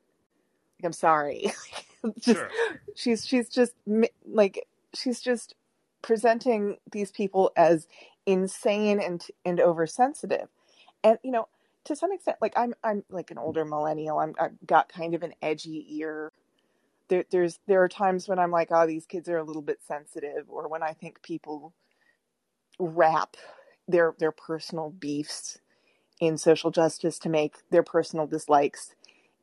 Like, 0.78 0.86
I'm 0.86 0.92
sorry, 0.92 1.52
just, 2.18 2.38
sure. 2.38 2.50
she's 2.94 3.26
she's 3.26 3.48
just 3.48 3.72
like 4.26 4.66
she's 4.94 5.20
just 5.20 5.54
presenting 6.02 6.76
these 6.92 7.10
people 7.10 7.50
as 7.56 7.88
insane 8.26 9.00
and 9.00 9.26
and 9.44 9.60
oversensitive, 9.60 10.48
and 11.02 11.18
you 11.24 11.32
know, 11.32 11.48
to 11.84 11.96
some 11.96 12.12
extent, 12.12 12.36
like 12.40 12.52
I'm 12.56 12.74
I'm 12.84 13.04
like 13.10 13.32
an 13.32 13.38
older 13.38 13.64
millennial. 13.64 14.20
I'm 14.20 14.34
I've 14.38 14.52
got 14.64 14.88
kind 14.88 15.14
of 15.14 15.24
an 15.24 15.34
edgy 15.42 15.84
ear 15.98 16.32
there, 17.08 17.24
there's 17.30 17.58
there 17.66 17.82
are 17.82 17.88
times 17.88 18.28
when 18.28 18.38
I'm 18.38 18.50
like, 18.50 18.68
oh, 18.70 18.86
these 18.86 19.06
kids 19.06 19.28
are 19.28 19.38
a 19.38 19.44
little 19.44 19.62
bit 19.62 19.80
sensitive, 19.86 20.44
or 20.48 20.68
when 20.68 20.82
I 20.82 20.92
think 20.92 21.22
people 21.22 21.74
wrap 22.78 23.36
their 23.86 24.14
their 24.18 24.32
personal 24.32 24.90
beefs 24.90 25.58
in 26.20 26.36
social 26.36 26.70
justice 26.70 27.18
to 27.20 27.28
make 27.28 27.56
their 27.70 27.82
personal 27.82 28.26
dislikes 28.26 28.94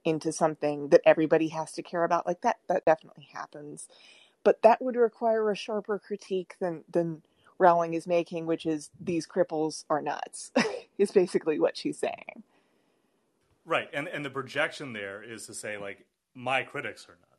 into 0.03 0.31
something 0.31 0.89
that 0.89 1.01
everybody 1.05 1.47
has 1.47 1.71
to 1.73 1.81
care 1.81 2.03
about. 2.03 2.27
Like 2.27 2.41
that, 2.41 2.57
that 2.67 2.85
definitely 2.85 3.27
happens, 3.33 3.87
but 4.43 4.61
that 4.61 4.81
would 4.81 4.95
require 4.95 5.49
a 5.49 5.55
sharper 5.55 5.99
critique 5.99 6.55
than 6.59 6.83
than 6.91 7.21
Rowling 7.57 7.93
is 7.93 8.05
making, 8.05 8.45
which 8.45 8.65
is 8.65 8.89
these 8.99 9.25
cripples 9.25 9.85
are 9.89 10.01
nuts. 10.01 10.51
is 10.97 11.11
basically 11.11 11.59
what 11.59 11.77
she's 11.77 11.97
saying. 11.97 12.43
Right, 13.65 13.89
and 13.93 14.07
and 14.07 14.23
the 14.23 14.29
projection 14.29 14.93
there 14.93 15.23
is 15.23 15.47
to 15.47 15.53
say 15.53 15.77
like 15.77 16.05
my 16.33 16.63
critics 16.63 17.07
are 17.09 17.17
nuts. 17.31 17.34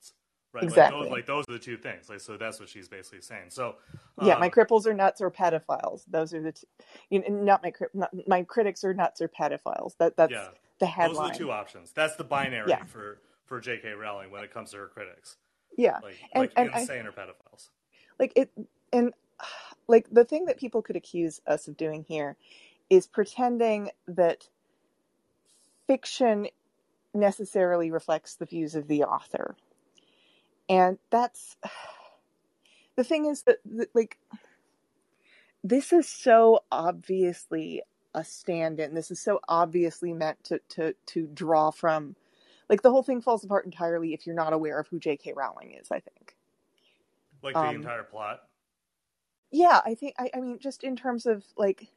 Right, 0.56 0.64
exactly. 0.64 1.00
Like 1.00 1.04
those, 1.06 1.12
like 1.12 1.26
those 1.26 1.48
are 1.48 1.52
the 1.52 1.58
two 1.58 1.76
things. 1.76 2.08
Like 2.08 2.20
so, 2.20 2.38
that's 2.38 2.58
what 2.58 2.70
she's 2.70 2.88
basically 2.88 3.20
saying. 3.20 3.50
So 3.50 3.76
um, 4.18 4.26
yeah, 4.26 4.38
my 4.38 4.46
um, 4.46 4.52
cripples 4.52 4.86
are 4.86 4.94
nuts 4.94 5.20
or 5.20 5.30
pedophiles. 5.30 6.02
Those 6.08 6.32
are 6.32 6.40
the 6.40 6.52
two. 6.52 6.66
You 7.10 7.20
know, 7.20 7.28
not 7.28 7.62
my 7.62 7.72
not, 7.92 8.10
my 8.26 8.42
critics 8.42 8.82
are 8.82 8.94
nuts 8.94 9.20
or 9.20 9.28
pedophiles. 9.28 9.98
That 9.98 10.16
that's 10.16 10.32
yeah. 10.32 10.48
the 10.78 10.86
headline. 10.86 11.16
Those 11.16 11.30
are 11.30 11.32
the 11.34 11.38
two 11.38 11.50
options. 11.50 11.92
That's 11.92 12.16
the 12.16 12.24
binary 12.24 12.70
yeah. 12.70 12.84
for 12.84 13.18
for 13.44 13.60
J.K. 13.60 13.92
Rowling 13.92 14.30
when 14.30 14.42
it 14.44 14.50
comes 14.50 14.70
to 14.70 14.78
her 14.78 14.86
critics. 14.86 15.36
Yeah, 15.76 15.98
like, 16.02 16.16
and, 16.32 16.40
like 16.40 16.52
and 16.56 16.70
insane 16.74 17.04
I, 17.04 17.08
or 17.08 17.12
pedophiles. 17.12 17.68
Like 18.18 18.32
it, 18.34 18.50
and 18.94 19.12
like 19.88 20.08
the 20.10 20.24
thing 20.24 20.46
that 20.46 20.58
people 20.58 20.80
could 20.80 20.96
accuse 20.96 21.42
us 21.46 21.68
of 21.68 21.76
doing 21.76 22.02
here 22.08 22.36
is 22.88 23.06
pretending 23.06 23.90
that 24.08 24.48
fiction 25.86 26.48
necessarily 27.12 27.90
reflects 27.90 28.36
the 28.36 28.46
views 28.46 28.74
of 28.74 28.88
the 28.88 29.04
author. 29.04 29.54
And 30.68 30.98
that's 31.10 31.56
the 32.96 33.04
thing 33.04 33.26
is 33.26 33.42
that, 33.42 33.58
that 33.64 33.94
like 33.94 34.18
this 35.62 35.92
is 35.92 36.08
so 36.08 36.60
obviously 36.70 37.82
a 38.14 38.24
stand-in. 38.24 38.94
This 38.94 39.10
is 39.10 39.20
so 39.20 39.40
obviously 39.48 40.12
meant 40.12 40.42
to 40.44 40.60
to 40.70 40.94
to 41.06 41.26
draw 41.34 41.70
from 41.70 42.16
like 42.68 42.82
the 42.82 42.90
whole 42.90 43.02
thing 43.02 43.20
falls 43.20 43.44
apart 43.44 43.64
entirely 43.64 44.14
if 44.14 44.26
you're 44.26 44.34
not 44.34 44.52
aware 44.52 44.78
of 44.78 44.88
who 44.88 44.98
J.K. 44.98 45.34
Rowling 45.36 45.76
is, 45.80 45.88
I 45.90 46.00
think. 46.00 46.36
Like 47.42 47.54
the 47.54 47.60
um, 47.60 47.76
entire 47.76 48.02
plot. 48.02 48.40
Yeah, 49.52 49.80
I 49.84 49.94
think 49.94 50.14
I, 50.18 50.30
I 50.34 50.40
mean 50.40 50.58
just 50.58 50.82
in 50.82 50.96
terms 50.96 51.26
of 51.26 51.44
like 51.56 51.88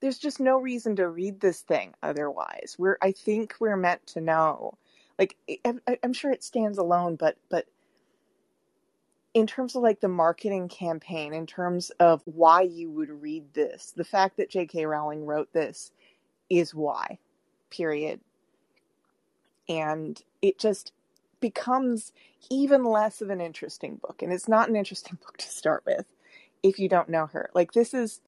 there's 0.00 0.18
just 0.18 0.40
no 0.40 0.58
reason 0.58 0.96
to 0.96 1.08
read 1.08 1.40
this 1.40 1.60
thing 1.60 1.94
otherwise. 2.02 2.76
We're 2.78 2.98
I 3.00 3.12
think 3.12 3.54
we're 3.60 3.76
meant 3.76 4.06
to 4.08 4.20
know. 4.20 4.76
Like 5.18 5.36
I'm 6.02 6.12
sure 6.12 6.30
it 6.30 6.44
stands 6.44 6.78
alone, 6.78 7.16
but 7.16 7.36
but 7.50 7.66
in 9.34 9.46
terms 9.46 9.76
of 9.76 9.82
like 9.82 10.00
the 10.00 10.08
marketing 10.08 10.68
campaign, 10.68 11.34
in 11.34 11.46
terms 11.46 11.90
of 12.00 12.22
why 12.24 12.62
you 12.62 12.90
would 12.90 13.10
read 13.22 13.52
this, 13.54 13.92
the 13.94 14.04
fact 14.04 14.38
that 14.38 14.50
J.K. 14.50 14.86
Rowling 14.86 15.26
wrote 15.26 15.52
this 15.52 15.92
is 16.48 16.74
why. 16.74 17.18
Period. 17.70 18.20
And 19.68 20.22
it 20.40 20.58
just 20.58 20.92
becomes 21.40 22.12
even 22.50 22.84
less 22.84 23.20
of 23.20 23.30
an 23.30 23.40
interesting 23.40 23.96
book. 23.96 24.22
And 24.22 24.32
it's 24.32 24.48
not 24.48 24.68
an 24.68 24.76
interesting 24.76 25.18
book 25.24 25.36
to 25.38 25.48
start 25.48 25.82
with 25.86 26.06
if 26.62 26.78
you 26.78 26.88
don't 26.88 27.08
know 27.08 27.26
her. 27.26 27.50
Like 27.54 27.72
this 27.72 27.94
is 27.94 28.20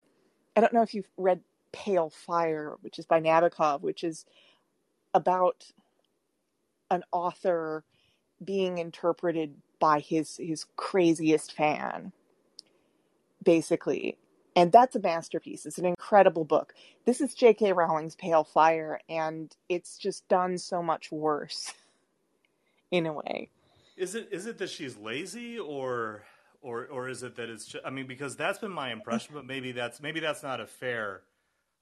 I 0.57 0.61
don't 0.61 0.73
know 0.75 0.83
if 0.83 0.93
you've 0.93 1.09
read 1.17 1.41
Pale 1.73 2.11
Fire, 2.11 2.77
which 2.81 2.99
is 2.99 3.07
by 3.07 3.21
Nabokov, 3.21 3.81
which 3.81 4.05
is 4.05 4.27
about 5.15 5.73
an 6.91 7.03
author 7.13 7.85
being 8.45 8.79
interpreted 8.79 9.55
by 9.79 10.01
his 10.01 10.37
his 10.37 10.67
craziest 10.77 11.53
fan 11.55 12.13
basically. 13.43 14.19
And 14.57 14.73
that's 14.73 14.97
a 14.97 15.01
masterpiece. 15.01 15.65
It's 15.65 15.79
an 15.79 15.85
incredible 15.85 16.45
book. 16.45 16.75
This 17.05 17.21
is 17.21 17.35
jk 17.35 17.75
rowling's 17.75 18.17
pale 18.17 18.45
fire 18.45 19.01
and 19.09 19.55
it's 19.69 19.99
just 19.99 20.29
done 20.29 20.59
so 20.59 20.83
much 20.83 21.11
worse 21.13 21.73
in 22.91 23.07
a 23.07 23.13
way. 23.13 23.51
Is 23.97 24.15
it 24.15 24.29
is 24.31 24.47
it 24.47 24.59
that 24.59 24.71
she's 24.71 24.97
lazy 24.97 25.59
or 25.59 26.25
or 26.61 26.87
or 26.87 27.09
is 27.09 27.23
it 27.23 27.37
that 27.37 27.49
it's 27.49 27.67
just, 27.67 27.85
i 27.85 27.91
mean 27.91 28.09
because 28.09 28.35
that's 28.35 28.59
been 28.59 28.73
my 28.73 28.91
impression 28.91 29.33
but 29.33 29.47
maybe 29.47 29.71
that's 29.71 30.01
maybe 30.01 30.19
that's 30.19 30.43
not 30.43 30.61
a 30.61 30.67
fair 30.67 31.23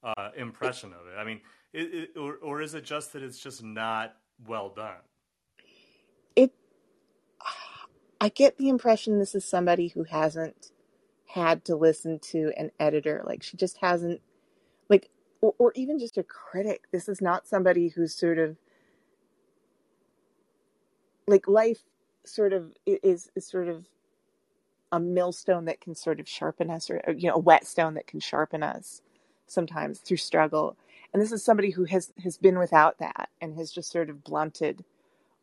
uh, 0.06 0.30
impression 0.36 0.92
of 0.92 1.06
it. 1.08 1.18
I 1.18 1.24
mean, 1.24 1.40
it, 1.72 2.10
it, 2.14 2.18
or, 2.18 2.36
or 2.36 2.62
is 2.62 2.74
it 2.74 2.84
just 2.84 3.12
that 3.12 3.22
it's 3.22 3.38
just 3.38 3.62
not 3.62 4.14
well 4.44 4.70
done? 4.74 4.96
It. 6.34 6.52
I 8.20 8.28
get 8.28 8.58
the 8.58 8.68
impression 8.68 9.18
this 9.18 9.34
is 9.34 9.44
somebody 9.44 9.88
who 9.88 10.04
hasn't 10.04 10.72
had 11.26 11.64
to 11.66 11.76
listen 11.76 12.18
to 12.30 12.52
an 12.56 12.70
editor. 12.80 13.22
Like 13.26 13.42
she 13.42 13.56
just 13.56 13.78
hasn't, 13.78 14.20
like, 14.88 15.10
or, 15.40 15.54
or 15.58 15.72
even 15.76 15.98
just 15.98 16.18
a 16.18 16.22
critic. 16.22 16.84
This 16.92 17.08
is 17.08 17.20
not 17.20 17.46
somebody 17.46 17.88
who's 17.88 18.14
sort 18.14 18.38
of 18.38 18.56
like 21.26 21.48
life. 21.48 21.82
Sort 22.24 22.52
of 22.52 22.72
is 22.86 23.30
is 23.36 23.46
sort 23.46 23.68
of 23.68 23.86
a 24.90 24.98
millstone 24.98 25.66
that 25.66 25.80
can 25.80 25.94
sort 25.94 26.18
of 26.20 26.28
sharpen 26.28 26.70
us, 26.70 26.90
or 26.90 27.00
you 27.16 27.28
know, 27.28 27.34
a 27.34 27.38
whetstone 27.38 27.94
that 27.94 28.06
can 28.08 28.18
sharpen 28.18 28.62
us 28.62 29.02
sometimes 29.46 30.00
through 30.00 30.16
struggle. 30.16 30.76
And 31.12 31.22
this 31.22 31.32
is 31.32 31.44
somebody 31.44 31.70
who 31.72 31.84
has 31.86 32.12
has 32.24 32.38
been 32.38 32.58
without 32.58 32.98
that 32.98 33.30
and 33.40 33.56
has 33.56 33.72
just 33.72 33.90
sort 33.92 34.10
of 34.10 34.24
blunted 34.24 34.84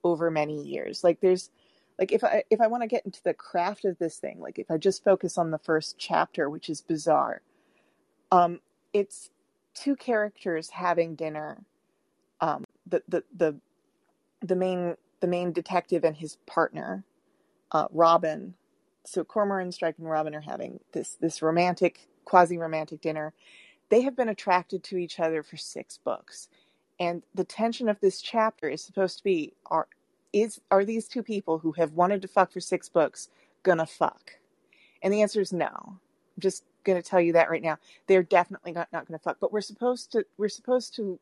over 0.03 0.31
many 0.31 0.63
years. 0.63 1.03
Like 1.03 1.21
there's 1.21 1.51
like 1.99 2.11
if 2.13 2.23
I 2.23 2.43
if 2.49 2.61
I 2.61 2.67
want 2.67 2.83
to 2.83 2.87
get 2.87 3.05
into 3.05 3.23
the 3.23 3.35
craft 3.35 3.85
of 3.85 3.99
this 3.99 4.17
thing, 4.17 4.39
like 4.41 4.59
if 4.59 4.71
I 4.71 4.77
just 4.77 5.03
focus 5.03 5.37
on 5.37 5.51
the 5.51 5.59
first 5.59 5.97
chapter, 5.99 6.49
which 6.49 6.69
is 6.69 6.81
bizarre, 6.81 7.41
um, 8.31 8.61
it's 8.93 9.31
two 9.75 9.95
characters 9.95 10.71
having 10.71 11.15
dinner. 11.15 11.65
Um, 12.41 12.65
the 12.87 13.03
the 13.07 13.23
the 13.35 13.57
the 14.41 14.55
main 14.55 14.95
the 15.21 15.27
main 15.27 15.53
detective 15.53 16.03
and 16.03 16.17
his 16.17 16.37
partner, 16.47 17.05
uh, 17.71 17.87
Robin. 17.91 18.55
So 19.05 19.23
Cormoran 19.23 19.71
Strike 19.71 19.97
and 19.99 20.09
Robin 20.09 20.35
are 20.35 20.41
having 20.41 20.79
this 20.93 21.17
this 21.21 21.41
romantic 21.41 22.07
quasi 22.25 22.57
romantic 22.57 23.01
dinner, 23.01 23.33
they 23.89 24.01
have 24.01 24.15
been 24.15 24.29
attracted 24.29 24.83
to 24.83 24.97
each 24.97 25.19
other 25.19 25.43
for 25.43 25.57
six 25.57 25.97
books. 25.97 26.49
And 26.99 27.23
the 27.33 27.43
tension 27.43 27.89
of 27.89 27.99
this 27.99 28.21
chapter 28.21 28.69
is 28.69 28.83
supposed 28.83 29.17
to 29.17 29.23
be 29.23 29.53
are 29.65 29.87
is 30.31 30.61
are 30.71 30.85
these 30.85 31.07
two 31.07 31.23
people 31.23 31.59
who 31.59 31.71
have 31.73 31.93
wanted 31.93 32.21
to 32.23 32.27
fuck 32.27 32.51
for 32.51 32.59
six 32.59 32.89
books 32.89 33.29
gonna 33.63 33.85
fuck? 33.85 34.31
And 35.01 35.13
the 35.13 35.21
answer 35.21 35.41
is 35.41 35.53
no. 35.53 35.69
I'm 35.75 35.99
just 36.39 36.63
gonna 36.83 37.01
tell 37.01 37.21
you 37.21 37.33
that 37.33 37.49
right 37.49 37.61
now. 37.61 37.77
They're 38.07 38.23
definitely 38.23 38.71
not, 38.71 38.91
not 38.91 39.07
gonna 39.07 39.19
fuck. 39.19 39.37
But 39.39 39.51
we're 39.51 39.61
supposed 39.61 40.11
to 40.13 40.25
we're 40.37 40.49
supposed 40.49 40.95
to 40.95 41.19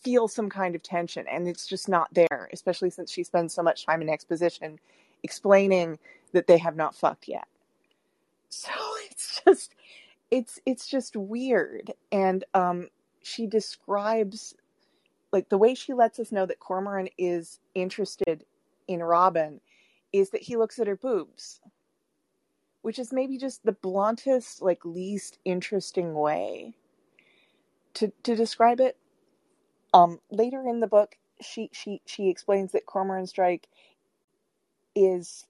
feel 0.00 0.28
some 0.28 0.48
kind 0.48 0.74
of 0.74 0.82
tension 0.82 1.26
and 1.28 1.48
it's 1.48 1.66
just 1.66 1.88
not 1.88 2.12
there, 2.14 2.48
especially 2.52 2.90
since 2.90 3.10
she 3.10 3.24
spends 3.24 3.52
so 3.52 3.62
much 3.62 3.84
time 3.84 4.00
in 4.00 4.08
exposition 4.08 4.78
explaining 5.22 5.98
that 6.32 6.46
they 6.46 6.58
have 6.58 6.76
not 6.76 6.94
fucked 6.94 7.26
yet. 7.26 7.48
So 8.48 8.70
it's 9.10 9.40
just 9.44 9.74
it's 10.30 10.60
it's 10.66 10.86
just 10.86 11.16
weird. 11.16 11.92
And 12.12 12.44
um 12.54 12.88
she 13.22 13.46
describes 13.46 14.54
like 15.32 15.48
the 15.48 15.58
way 15.58 15.74
she 15.74 15.92
lets 15.92 16.18
us 16.18 16.32
know 16.32 16.46
that 16.46 16.60
Cormoran 16.60 17.08
is 17.18 17.60
interested 17.74 18.44
in 18.86 19.02
Robin 19.02 19.60
is 20.12 20.30
that 20.30 20.42
he 20.42 20.56
looks 20.56 20.78
at 20.78 20.86
her 20.86 20.96
boobs 20.96 21.60
which 22.82 22.98
is 22.98 23.12
maybe 23.12 23.36
just 23.36 23.64
the 23.64 23.72
bluntest 23.72 24.62
like 24.62 24.84
least 24.84 25.38
interesting 25.44 26.14
way 26.14 26.72
to 27.94 28.12
to 28.22 28.34
describe 28.36 28.80
it. 28.80 28.96
Um 29.92 30.20
later 30.30 30.66
in 30.66 30.80
the 30.80 30.86
book 30.86 31.16
she 31.40 31.70
she 31.72 32.00
she 32.06 32.28
explains 32.28 32.72
that 32.72 32.86
Cormoran 32.86 33.26
Strike 33.26 33.68
is 34.94 35.46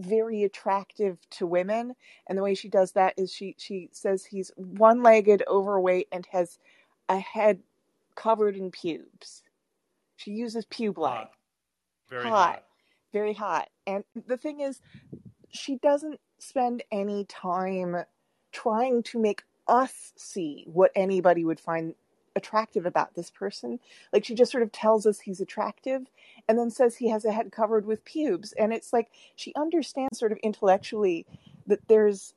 very 0.00 0.44
attractive 0.44 1.18
to 1.30 1.46
women 1.46 1.94
and 2.26 2.36
the 2.36 2.42
way 2.42 2.54
she 2.54 2.68
does 2.68 2.92
that 2.92 3.14
is 3.16 3.32
she 3.32 3.54
she 3.58 3.88
says 3.92 4.24
he's 4.24 4.50
one-legged 4.56 5.42
overweight 5.48 6.08
and 6.12 6.26
has 6.32 6.58
a 7.08 7.18
head 7.18 7.60
covered 8.14 8.56
in 8.56 8.70
pubes. 8.70 9.42
She 10.16 10.32
uses 10.32 10.66
pube 10.66 10.98
light. 10.98 11.28
Very 12.08 12.24
hot. 12.24 12.30
hot. 12.32 12.64
Very 13.12 13.32
hot. 13.32 13.68
And 13.86 14.04
the 14.26 14.36
thing 14.36 14.60
is 14.60 14.80
she 15.50 15.76
doesn't 15.76 16.20
spend 16.38 16.82
any 16.92 17.24
time 17.24 18.04
trying 18.52 19.02
to 19.04 19.18
make 19.18 19.42
us 19.68 20.12
see 20.16 20.64
what 20.66 20.90
anybody 20.94 21.44
would 21.44 21.60
find 21.60 21.94
attractive 22.36 22.86
about 22.86 23.14
this 23.14 23.30
person. 23.30 23.80
Like 24.12 24.24
she 24.24 24.34
just 24.34 24.52
sort 24.52 24.62
of 24.62 24.72
tells 24.72 25.06
us 25.06 25.20
he's 25.20 25.40
attractive 25.40 26.06
and 26.48 26.58
then 26.58 26.70
says 26.70 26.96
he 26.96 27.08
has 27.08 27.24
a 27.24 27.32
head 27.32 27.52
covered 27.52 27.86
with 27.86 28.04
pubes. 28.04 28.52
And 28.52 28.72
it's 28.72 28.92
like 28.92 29.10
she 29.36 29.52
understands 29.56 30.18
sort 30.18 30.32
of 30.32 30.38
intellectually 30.38 31.26
that 31.66 31.86
there's 31.88 32.34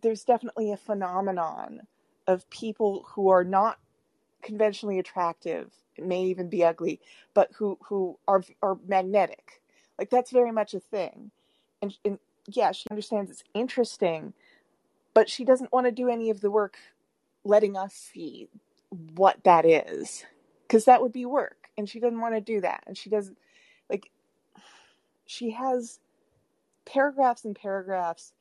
there's 0.00 0.24
definitely 0.24 0.70
a 0.70 0.76
phenomenon 0.76 1.82
of 2.26 2.48
people 2.50 3.06
who 3.14 3.28
are 3.28 3.44
not 3.44 3.78
conventionally 4.42 4.98
attractive, 4.98 5.72
may 5.98 6.22
even 6.24 6.48
be 6.48 6.64
ugly, 6.64 7.00
but 7.34 7.50
who 7.54 7.78
who 7.82 8.18
are 8.28 8.44
are 8.62 8.78
magnetic. 8.86 9.60
Like 9.98 10.10
that's 10.10 10.30
very 10.30 10.52
much 10.52 10.74
a 10.74 10.80
thing. 10.80 11.30
And, 11.82 11.96
and 12.04 12.18
yeah, 12.46 12.72
she 12.72 12.86
understands 12.90 13.30
it's 13.30 13.44
interesting, 13.54 14.32
but 15.14 15.28
she 15.28 15.44
doesn't 15.44 15.72
want 15.72 15.86
to 15.86 15.92
do 15.92 16.08
any 16.08 16.30
of 16.30 16.40
the 16.40 16.50
work 16.50 16.76
letting 17.44 17.76
us 17.76 17.94
see 17.94 18.48
what 18.90 19.42
that 19.44 19.64
is 19.64 20.24
because 20.66 20.84
that 20.86 21.02
would 21.02 21.12
be 21.12 21.26
work 21.26 21.68
and 21.76 21.88
she 21.88 22.00
doesn't 22.00 22.20
want 22.20 22.34
to 22.34 22.40
do 22.40 22.60
that 22.60 22.82
and 22.86 22.96
she 22.96 23.10
doesn't 23.10 23.36
like 23.90 24.10
she 25.26 25.50
has 25.50 26.00
paragraphs 26.86 27.44
and 27.44 27.54
paragraphs 27.54 28.32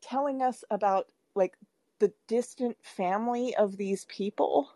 telling 0.00 0.42
us 0.42 0.64
about 0.70 1.10
like 1.34 1.54
the 1.98 2.12
distant 2.28 2.76
family 2.82 3.54
of 3.56 3.76
these 3.76 4.06
people 4.06 4.70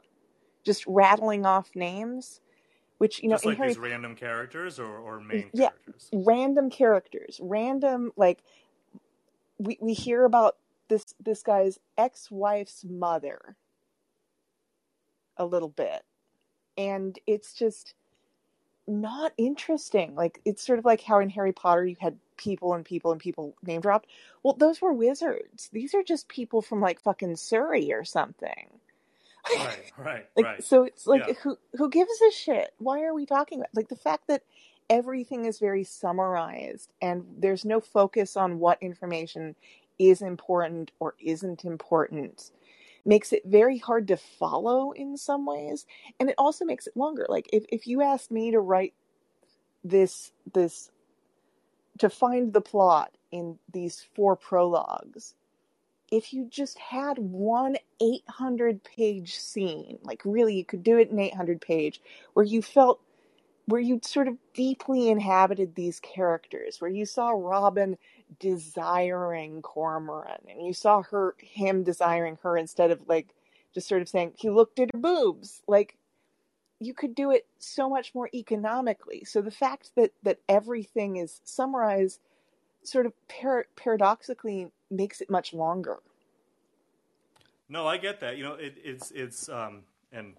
just 0.65 0.85
rattling 0.87 1.47
off 1.47 1.71
names 1.75 2.41
which 2.99 3.23
you 3.23 3.29
know 3.29 3.35
just 3.35 3.47
like 3.47 3.57
Harry, 3.57 3.71
these 3.71 3.79
random 3.79 4.15
characters 4.15 4.79
or, 4.79 4.99
or 4.99 5.21
main 5.21 5.49
yeah, 5.53 5.69
characters? 5.69 6.11
random 6.13 6.71
characters 6.71 7.41
random 7.43 8.13
like 8.17 8.43
we 9.59 9.79
we 9.81 9.95
hear 9.95 10.25
about 10.25 10.57
this 10.89 11.15
this 11.21 11.43
guy's 11.43 11.79
ex-wife's 11.97 12.85
mother 12.85 13.57
a 15.39 15.45
little 15.47 15.69
bit. 15.69 16.03
And 16.77 17.19
it's 17.27 17.55
just 17.55 17.95
not 18.87 19.33
interesting. 19.37 20.15
Like 20.15 20.41
it's 20.45 20.65
sort 20.65 20.79
of 20.79 20.85
like 20.85 21.03
how 21.03 21.19
in 21.21 21.29
harry 21.29 21.53
potter 21.53 21.85
you 21.85 21.97
had 22.01 22.17
people 22.37 22.73
and 22.75 22.85
people 22.85 23.13
and 23.13 23.21
people 23.21 23.55
name 23.63 23.81
dropped. 23.81 24.09
Well 24.43 24.55
those 24.55 24.81
were 24.81 24.93
wizards. 24.93 25.69
These 25.73 25.95
are 25.95 26.03
just 26.03 26.29
people 26.29 26.63
from 26.63 26.81
like 26.81 27.01
fucking 27.01 27.37
surrey 27.37 27.93
or 27.93 28.05
something. 28.05 28.71
Right 29.55 29.93
right 29.99 30.27
like 30.37 30.47
right. 30.47 30.65
so 30.65 30.85
it's 30.85 31.07
like 31.07 31.25
Yeah. 31.27 31.35
who 31.43 31.59
who 31.75 31.91
gives 31.91 32.11
a 32.29 32.33
shit? 32.33 32.73
Why 32.79 33.03
are 33.03 33.15
we 33.15 33.27
talking 33.27 33.61
about 33.61 33.75
like 33.75 33.89
the 33.89 33.97
fact 33.97 34.27
that 34.29 34.43
everything 34.91 35.45
is 35.45 35.59
very 35.59 35.85
summarized 35.85 36.91
and 37.03 37.25
there's 37.39 37.65
no 37.65 37.81
focus 37.81 38.37
on 38.37 38.59
what 38.59 38.83
information 38.83 39.55
is 39.99 40.23
important 40.23 40.91
or 40.99 41.15
isn't 41.21 41.65
important 41.65 42.51
makes 43.05 43.33
it 43.33 43.43
very 43.45 43.79
hard 43.79 44.09
to 44.09 44.17
follow 44.17 44.93
in 44.93 45.17
some 45.17 45.47
ways 45.47 45.87
and 46.19 46.29
it 46.29 46.35
also 46.39 46.65
makes 46.65 46.87
it 46.87 46.97
longer. 46.97 47.27
Like 47.29 47.49
if, 47.53 47.65
if 47.71 47.87
you 47.87 48.03
asked 48.03 48.31
me 48.31 48.51
to 48.51 48.61
write 48.61 48.95
this 49.85 50.33
this 50.53 50.91
to 51.99 52.11
find 52.11 52.53
the 52.53 52.61
plot 52.61 53.13
in 53.31 53.59
these 53.73 54.07
four 54.15 54.37
prologues 54.37 55.35
if 56.11 56.33
you 56.33 56.47
just 56.51 56.79
had 56.79 57.19
one 57.19 57.77
800 58.01 58.83
page 58.83 59.37
scene 59.37 59.99
like 60.03 60.23
really 60.25 60.57
you 60.57 60.65
could 60.65 60.83
do 60.83 60.99
it 60.99 61.11
in 61.11 61.19
800 61.19 61.61
page 61.61 62.01
where 62.33 62.47
you 62.47 62.63
felt 62.63 63.01
where 63.69 63.81
you 63.81 64.01
sort 64.03 64.29
of 64.29 64.37
deeply 64.55 65.09
inhabited 65.09 65.75
these 65.75 66.01
characters 66.01 66.81
where 66.81 66.91
you 66.91 67.05
saw 67.05 67.31
robin 67.31 67.97
desiring 68.41 69.63
cormoran 69.63 70.41
and 70.49 70.67
you 70.67 70.73
saw 70.73 71.03
her 71.03 71.35
him 71.39 71.83
desiring 71.85 72.39
her 72.43 72.57
instead 72.57 72.91
of 72.91 73.07
like 73.09 73.35
just 73.75 73.89
sort 73.89 74.03
of 74.03 74.09
saying 74.09 74.33
he 74.37 74.51
looked 74.51 74.79
at 74.79 74.91
her 74.93 74.99
boobs. 74.99 75.63
Like 75.67 75.97
you 76.81 76.95
could 76.95 77.15
do 77.15 77.31
it 77.31 77.47
so 77.59 77.89
much 77.89 78.15
more 78.15 78.29
economically. 78.35 79.25
So 79.25 79.41
the 79.41 79.51
fact 79.51 79.91
that 79.97 80.13
that 80.23 80.39
everything 80.49 81.17
is 81.17 81.41
summarized 81.45 82.21
sort 82.83 83.07
of 83.07 83.13
par- 83.29 83.67
paradoxically 83.77 84.69
makes 84.91 85.21
it 85.21 85.31
much 85.31 85.53
longer. 85.53 85.99
No, 87.69 87.87
I 87.87 87.99
get 87.99 88.21
that. 88.21 88.37
You 88.37 88.45
know, 88.45 88.55
it, 88.55 88.77
it's 88.83 89.11
it's 89.11 89.49
um, 89.49 89.83
and 90.13 90.35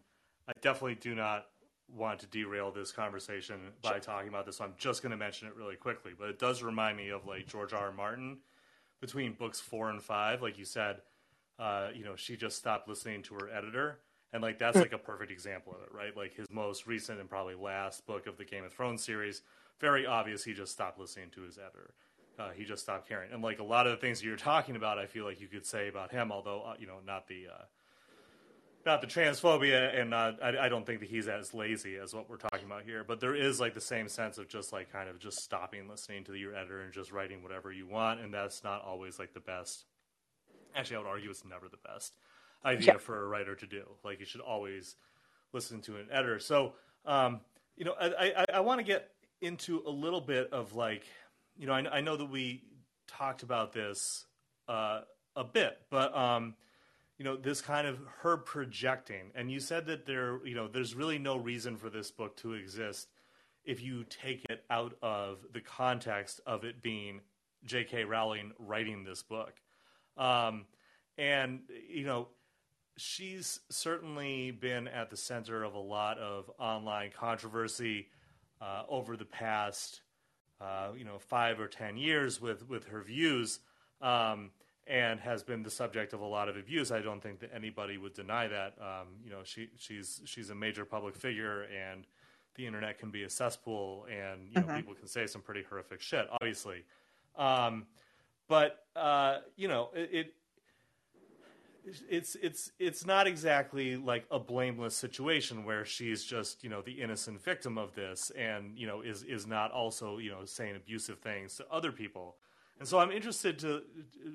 I 0.48 0.54
definitely 0.62 0.96
do 0.96 1.16
not 1.16 1.48
want 1.96 2.20
to 2.20 2.28
derail 2.28 2.72
this 2.72 2.92
conversation 2.92 3.60
by 3.82 4.00
talking 4.00 4.30
about 4.30 4.46
this. 4.46 4.58
So 4.58 4.64
I'm 4.64 4.74
just 4.78 5.02
going 5.02 5.12
to 5.12 5.18
mention 5.18 5.48
it 5.48 5.56
really 5.56 5.76
quickly, 5.76 6.12
but 6.18 6.30
it 6.30 6.40
does 6.40 6.62
remind 6.62 6.98
me 6.98 7.10
of 7.10 7.26
like 7.26 7.48
George 7.48 7.74
R. 7.74 7.88
R. 7.88 7.92
Martin 7.92 8.38
between 9.02 9.34
books 9.34 9.60
four 9.60 9.90
and 9.90 10.02
five. 10.02 10.42
Like 10.42 10.58
you 10.58 10.66
said, 10.66 10.98
uh, 11.58 11.90
you 11.94 12.04
know, 12.04 12.16
she 12.16 12.38
just 12.38 12.58
stopped 12.58 12.88
listening 12.88 13.22
to 13.24 13.36
her 13.36 13.50
editor, 13.50 14.00
and 14.32 14.42
like 14.42 14.60
that's 14.60 14.78
like 14.78 14.94
a 14.94 14.98
perfect 14.98 15.32
example 15.32 15.74
of 15.74 15.82
it, 15.82 15.94
right? 15.94 16.16
Like 16.16 16.36
his 16.36 16.48
most 16.50 16.88
recent 16.88 17.20
and 17.20 17.30
probably 17.30 17.56
last 17.56 18.06
book 18.06 18.28
of 18.28 18.38
the 18.38 18.46
Game 18.46 18.64
of 18.64 18.74
Thrones 18.74 19.04
series, 19.04 19.42
very 19.80 20.06
obvious 20.06 20.44
he 20.44 20.54
just 20.54 20.72
stopped 20.72 21.00
listening 21.00 21.30
to 21.32 21.42
his 21.42 21.58
editor. 21.58 21.94
Uh, 22.38 22.52
he 22.52 22.64
just 22.64 22.82
stopped 22.84 23.10
caring, 23.10 23.32
and 23.34 23.42
like 23.42 23.60
a 23.60 23.64
lot 23.64 23.86
of 23.86 23.92
the 23.92 23.98
things 23.98 24.24
you're 24.24 24.38
talking 24.38 24.78
about, 24.78 24.98
I 24.98 25.08
feel 25.08 25.26
like 25.26 25.42
you 25.42 25.48
could 25.48 25.66
say 25.66 25.90
about 25.90 26.12
him, 26.12 26.32
although 26.32 26.62
uh, 26.62 26.76
you 26.80 26.88
know, 26.88 27.00
not 27.06 27.28
the 27.28 27.48
uh, 27.54 27.64
not 28.86 29.02
the 29.02 29.08
transphobia, 29.08 30.00
and 30.00 30.10
not, 30.10 30.42
I, 30.42 30.66
I 30.66 30.70
don't 30.70 30.86
think 30.86 31.02
that 31.02 31.10
he's 31.10 31.28
as 31.28 31.54
lazy 31.54 31.98
as 31.98 32.14
what 32.14 32.30
we're 32.30 32.38
talking 32.38 32.66
about 32.66 32.84
here. 32.84 33.04
But 33.06 33.20
there 33.20 33.36
is 33.36 33.60
like 33.60 33.74
the 33.74 33.82
same 33.82 34.08
sense 34.08 34.38
of 34.38 34.48
just 34.48 34.72
like 34.72 34.92
kind 34.92 35.10
of 35.10 35.20
just 35.20 35.40
stopping 35.44 35.88
listening 35.90 36.24
to 36.26 36.34
your 36.36 36.56
editor 36.56 36.82
and 36.82 36.94
just 36.94 37.12
writing 37.12 37.44
whatever 37.44 37.72
you 37.72 37.86
want, 37.88 38.22
and 38.22 38.34
that's 38.34 38.64
not 38.64 38.84
always 38.84 39.20
like 39.20 39.34
the 39.34 39.40
best. 39.42 39.86
Actually, 40.76 40.98
I 40.98 41.00
would 41.00 41.08
argue 41.08 41.30
it's 41.30 41.44
never 41.46 41.68
the 41.68 41.78
best 41.86 42.14
idea 42.64 42.94
Yeah. 42.94 42.98
for 42.98 43.24
a 43.24 43.28
writer 43.28 43.56
to 43.56 43.66
do. 43.68 43.84
Like 44.04 44.20
you 44.20 44.26
should 44.26 44.42
always 44.42 44.96
listen 45.54 45.82
to 45.82 45.98
an 45.98 46.08
editor. 46.12 46.40
So, 46.40 46.74
um, 47.06 47.42
you 47.76 47.86
know, 47.86 47.96
I, 48.00 48.34
I, 48.38 48.46
I 48.56 48.60
want 48.60 48.80
to 48.80 48.84
get 48.84 49.10
into 49.42 49.82
a 49.88 49.90
little 49.90 50.22
bit 50.22 50.52
of 50.54 50.76
like, 50.76 51.04
you 51.58 51.66
know, 51.68 51.74
I, 51.74 51.98
I 51.98 52.02
know 52.02 52.18
that 52.18 52.30
we 52.30 52.62
talked 53.08 53.42
about 53.44 53.74
this 53.74 54.26
uh, 54.68 55.02
a 55.36 55.44
bit, 55.44 55.80
but 55.90 56.16
um, 56.16 56.54
you 57.20 57.26
know, 57.26 57.36
this 57.36 57.62
kind 57.62 57.86
of 57.86 58.00
her 58.22 58.38
projecting, 58.38 59.30
and 59.36 59.52
you 59.52 59.60
said 59.60 59.86
that 59.88 60.06
there, 60.06 60.40
you 60.46 60.56
know, 60.56 60.70
there's 60.70 60.96
really 60.96 61.20
no 61.20 61.36
reason 61.36 61.76
for 61.76 61.90
this 61.90 62.10
book 62.10 62.38
to 62.38 62.54
exist 62.54 63.10
if 63.66 63.84
you 63.84 64.06
take 64.06 64.46
it 64.50 64.64
out 64.72 64.96
of 65.02 65.46
the 65.54 65.60
context 65.60 66.40
of 66.48 66.64
it 66.64 66.82
being 66.82 67.20
J.K. 67.66 68.06
Rowling 68.06 68.54
writing 68.58 69.04
this 69.04 69.22
book. 69.22 69.54
Um, 70.16 70.66
and, 71.18 71.60
you 71.90 72.06
know, 72.06 72.30
she's 72.96 73.60
certainly 73.70 74.52
been 74.52 74.88
at 74.88 75.10
the 75.10 75.18
center 75.18 75.64
of 75.64 75.74
a 75.74 75.80
lot 75.80 76.18
of 76.20 76.50
online 76.58 77.12
controversy 77.12 78.08
uh, 78.62 78.84
over 78.88 79.18
the 79.18 79.26
past, 79.26 80.02
uh, 80.62 80.92
you 80.98 81.04
know, 81.04 81.20
five 81.20 81.60
or 81.60 81.68
ten 81.68 81.98
years 81.98 82.40
with 82.40 82.68
with 82.68 82.88
her 82.88 83.02
views, 83.04 83.60
um, 84.02 84.52
and 84.90 85.20
has 85.20 85.44
been 85.44 85.62
the 85.64 85.70
subject 85.70 86.12
of 86.14 86.20
a 86.22 86.26
lot 86.26 86.50
of 86.50 86.58
abuse. 86.58 86.92
I 86.92 87.00
don't 87.02 87.22
think 87.22 87.40
that 87.40 87.52
anybody 87.54 87.98
would 87.98 88.14
deny 88.14 88.48
that. 88.48 88.74
Um, 88.82 89.08
you 89.24 89.30
know, 89.30 89.42
she 89.44 89.70
she's 89.78 90.22
she's 90.26 90.50
a 90.50 90.56
major 90.56 90.84
public 90.84 91.16
figure, 91.16 91.64
and 91.64 92.06
the 92.56 92.66
internet 92.66 92.98
can 92.98 93.12
be 93.12 93.24
a 93.24 93.30
cesspool, 93.30 94.06
and 94.12 94.50
you 94.52 94.60
know, 94.60 94.68
Mhm. 94.68 94.76
people 94.76 94.96
can 94.96 95.08
say 95.08 95.28
some 95.28 95.42
pretty 95.42 95.64
horrific 95.64 96.02
shit, 96.02 96.28
obviously. 96.32 96.84
Um, 97.38 97.86
but 98.48 98.86
uh, 98.96 99.38
you 99.56 99.68
know, 99.68 99.92
it, 99.94 100.10
it 100.12 100.34
it's 102.10 102.36
it's 102.36 102.72
it's 102.78 103.06
not 103.06 103.26
exactly 103.26 103.96
like 103.96 104.26
a 104.30 104.40
blameless 104.40 104.96
situation 104.96 105.64
where 105.64 105.86
she's 105.86 106.24
just 106.24 106.64
you 106.64 106.70
know 106.70 106.82
the 106.82 106.92
innocent 107.02 107.42
victim 107.42 107.78
of 107.78 107.96
this 107.96 108.32
and 108.32 108.78
you 108.78 108.86
know 108.86 109.02
is 109.02 109.24
is 109.24 109.48
not 109.48 109.72
also 109.72 110.18
you 110.18 110.30
know 110.30 110.46
saying 110.46 110.76
abusive 110.76 111.20
things 111.20 111.56
to 111.56 111.66
other 111.72 111.92
people 111.92 112.36
and 112.80 112.88
so 112.88 113.00
i'm 113.00 113.12
interested 113.12 113.60
to 113.60 113.82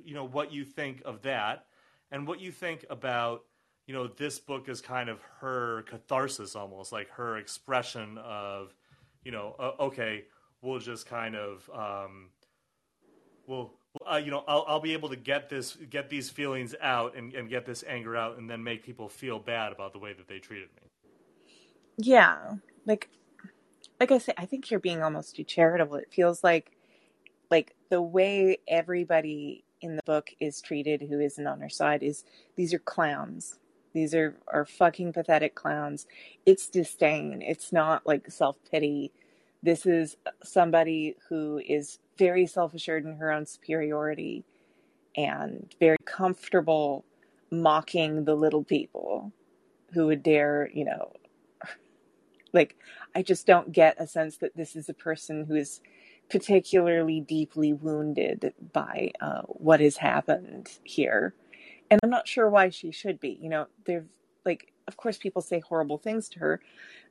you 0.05 0.15
know 0.15 0.25
what 0.25 0.53
you 0.53 0.65
think 0.65 1.03
of 1.05 1.23
that 1.23 1.67
and 2.11 2.27
what 2.27 2.41
you 2.41 2.51
think 2.53 2.85
about 2.91 3.45
you 3.87 3.95
know 3.95 4.07
this 4.07 4.39
book 4.39 4.69
is 4.69 4.81
kind 4.81 5.09
of 5.09 5.21
her 5.41 5.83
catharsis 5.83 6.55
almost 6.55 6.93
like 6.93 7.09
her 7.11 7.37
expression 7.37 8.19
of 8.19 8.75
you 9.25 9.33
know 9.33 9.55
uh, 9.59 9.73
okay 9.81 10.25
we'll 10.63 10.79
just 10.79 11.07
kind 11.07 11.37
of 11.37 11.69
um, 11.75 12.31
we'll 13.47 13.73
uh, 14.11 14.17
you 14.17 14.31
know 14.31 14.43
I'll, 14.49 14.65
I'll 14.67 14.81
be 14.81 14.95
able 14.95 15.11
to 15.11 15.17
get 15.17 15.49
this 15.49 15.77
get 15.91 16.09
these 16.09 16.31
feelings 16.31 16.75
out 16.81 17.17
and, 17.17 17.35
and 17.35 17.49
get 17.49 17.67
this 17.67 17.85
anger 17.87 18.17
out 18.17 18.39
and 18.39 18.49
then 18.49 18.65
make 18.65 18.83
people 18.83 19.09
feel 19.09 19.39
bad 19.39 19.73
about 19.73 19.93
the 19.93 19.99
way 19.99 20.15
that 20.15 20.27
they 20.27 20.39
treated 20.39 20.69
me. 20.77 20.89
Yeah. 21.99 22.55
Like 22.87 23.09
like 24.01 24.11
i 24.11 24.19
say 24.19 24.33
i 24.37 24.45
think 24.45 24.71
you're 24.71 24.81
being 24.81 25.03
almost 25.03 25.37
too 25.37 25.45
charitable 25.45 25.97
it 25.97 26.13
feels 26.13 26.43
like 26.43 26.73
like 26.73 26.74
the 27.95 28.03
way 28.03 28.59
everybody 28.67 29.63
in 29.81 29.95
the 29.95 30.03
book 30.03 30.31
is 30.41 30.61
treated 30.61 31.01
who 31.01 31.21
isn't 31.21 31.47
on 31.47 31.61
her 31.61 31.69
side 31.69 32.03
is 32.03 32.25
these 32.57 32.75
are 32.75 32.81
clowns. 32.81 33.61
These 33.93 34.17
are 34.17 34.37
are 34.49 34.67
fucking 34.67 35.13
pathetic 35.13 35.55
clowns. 35.55 36.09
It's 36.45 36.67
disdain. 36.67 37.41
It's 37.41 37.73
not 37.73 38.05
like 38.05 38.29
self-pity. 38.29 39.13
This 39.63 39.87
is 39.87 40.17
somebody 40.43 41.15
who 41.29 41.63
is 41.65 42.01
very 42.19 42.49
self-assured 42.49 43.05
in 43.05 43.15
her 43.19 43.31
own 43.31 43.47
superiority 43.47 44.43
and 45.17 45.73
very 45.79 45.99
comfortable 46.05 47.05
mocking 47.53 48.25
the 48.25 48.35
little 48.35 48.65
people 48.65 49.31
who 49.93 50.09
would 50.09 50.25
dare 50.25 50.69
you 50.75 50.85
know 50.85 51.13
like 52.53 52.75
i 53.15 53.23
just 53.23 53.47
don't 53.47 53.71
get 53.71 53.95
a 54.01 54.09
sense 54.09 54.39
that 54.39 54.57
this 54.57 54.75
is 54.75 54.89
a 54.89 54.95
person 54.95 55.45
who 55.45 55.55
is 55.55 55.81
particularly 56.31 57.21
deeply 57.21 57.73
wounded 57.73 58.55
by 58.73 59.13
uh, 59.21 59.43
what 59.43 59.81
has 59.81 59.97
happened 59.97 60.69
here 60.83 61.35
and 61.91 62.01
i'm 62.03 62.11
not 62.11 62.27
sure 62.27 62.49
why 62.49 62.69
she 62.71 62.91
should 62.91 63.21
be 63.21 63.39
you 63.41 63.49
know 63.49 63.67
they've 63.85 64.07
like 64.45 64.73
of 64.87 64.97
course 64.97 65.19
people 65.19 65.43
say 65.43 65.61
horrible 65.61 65.99
things 65.99 66.29
to 66.31 66.41
her, 66.41 66.61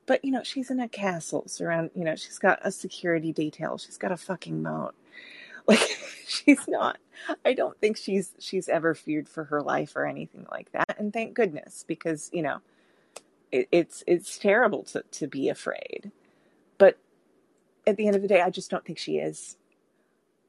but 0.06 0.24
you 0.24 0.30
know, 0.30 0.42
she's 0.42 0.70
in 0.70 0.80
a 0.80 0.88
castle 0.88 1.44
surround, 1.46 1.90
you 1.94 2.04
know, 2.04 2.16
she's 2.16 2.38
got 2.38 2.58
a 2.62 2.70
security 2.70 3.32
detail, 3.32 3.78
she's 3.78 3.98
got 3.98 4.12
a 4.12 4.16
fucking 4.16 4.62
moat. 4.62 4.94
Like 5.66 5.80
she's 6.26 6.68
not 6.68 6.98
I 7.42 7.54
don't 7.54 7.80
think 7.80 7.96
she's 7.96 8.32
she's 8.38 8.68
ever 8.68 8.94
feared 8.94 9.30
for 9.30 9.44
her 9.44 9.62
life 9.62 9.96
or 9.96 10.04
anything 10.04 10.44
like 10.50 10.70
that. 10.72 10.96
And 10.98 11.10
thank 11.10 11.32
goodness 11.32 11.86
because, 11.88 12.28
you 12.34 12.42
know, 12.42 12.58
it, 13.50 13.68
it's 13.72 14.04
it's 14.06 14.36
terrible 14.36 14.82
to 14.82 15.04
to 15.12 15.26
be 15.26 15.48
afraid. 15.48 16.12
At 17.86 17.96
the 17.96 18.06
end 18.06 18.16
of 18.16 18.22
the 18.22 18.28
day, 18.28 18.40
I 18.40 18.50
just 18.50 18.70
don't 18.70 18.84
think 18.84 18.98
she 18.98 19.18
is. 19.18 19.56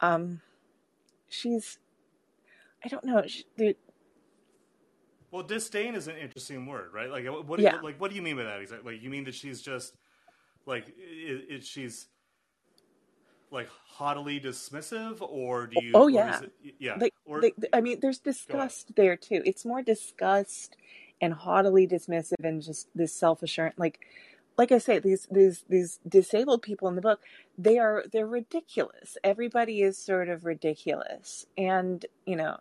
Um 0.02 0.41
she's 1.30 1.80
I 2.84 2.88
don't 2.88 3.04
know. 3.04 3.24
She, 3.26 3.45
well, 5.32 5.43
disdain 5.43 5.95
is 5.95 6.08
an 6.08 6.17
interesting 6.17 6.65
word, 6.65 6.93
right? 6.93 7.10
Like, 7.10 7.26
what 7.26 7.58
do 7.58 7.63
you, 7.63 7.71
like 7.84 8.00
what 8.00 8.10
do 8.10 8.15
you 8.15 8.21
mean 8.21 8.38
by 8.38 8.43
that 8.43 8.62
exactly? 8.62 8.93
Like, 8.93 9.04
you 9.04 9.10
mean 9.10 9.26
that 9.26 9.36
she's 9.36 9.62
just 9.62 9.93
like 10.65 10.88
it, 10.98 11.45
it, 11.50 11.63
she's 11.65 12.08
like 13.52 13.67
haughtily 13.88 14.39
dismissive, 14.39 15.17
or 15.21 15.67
do 15.67 15.84
you? 15.84 15.91
Oh 15.93 16.08
yeah, 16.08 16.41
it, 16.63 16.76
yeah. 16.80 16.98
Like, 17.00 17.13
or, 17.26 17.41
they, 17.41 17.54
I 17.74 17.82
mean, 17.82 18.00
there's 18.02 18.19
disgust 18.19 18.95
there 18.95 19.17
too. 19.17 19.41
It's 19.45 19.65
more 19.65 19.82
disgust 19.82 20.76
and 21.21 21.34
haughtily 21.34 21.88
dismissive, 21.88 22.43
and 22.43 22.62
just 22.62 22.88
this 22.95 23.13
self 23.13 23.43
assurance. 23.43 23.78
Like, 23.78 24.00
like 24.58 24.72
I 24.72 24.78
say, 24.78 25.00
these 25.00 25.28
these 25.32 25.63
these 25.70 26.00
disabled 26.08 26.62
people 26.62 26.88
in 26.88 26.96
the 26.96 27.02
book, 27.02 27.22
they 27.58 27.78
are 27.78 28.06
they're 28.12 28.28
ridiculous. 28.28 29.18
Everybody 29.24 29.82
is 29.82 29.98
sort 29.98 30.30
of 30.30 30.46
ridiculous, 30.46 31.46
and 31.58 32.06
you 32.26 32.36
know 32.36 32.58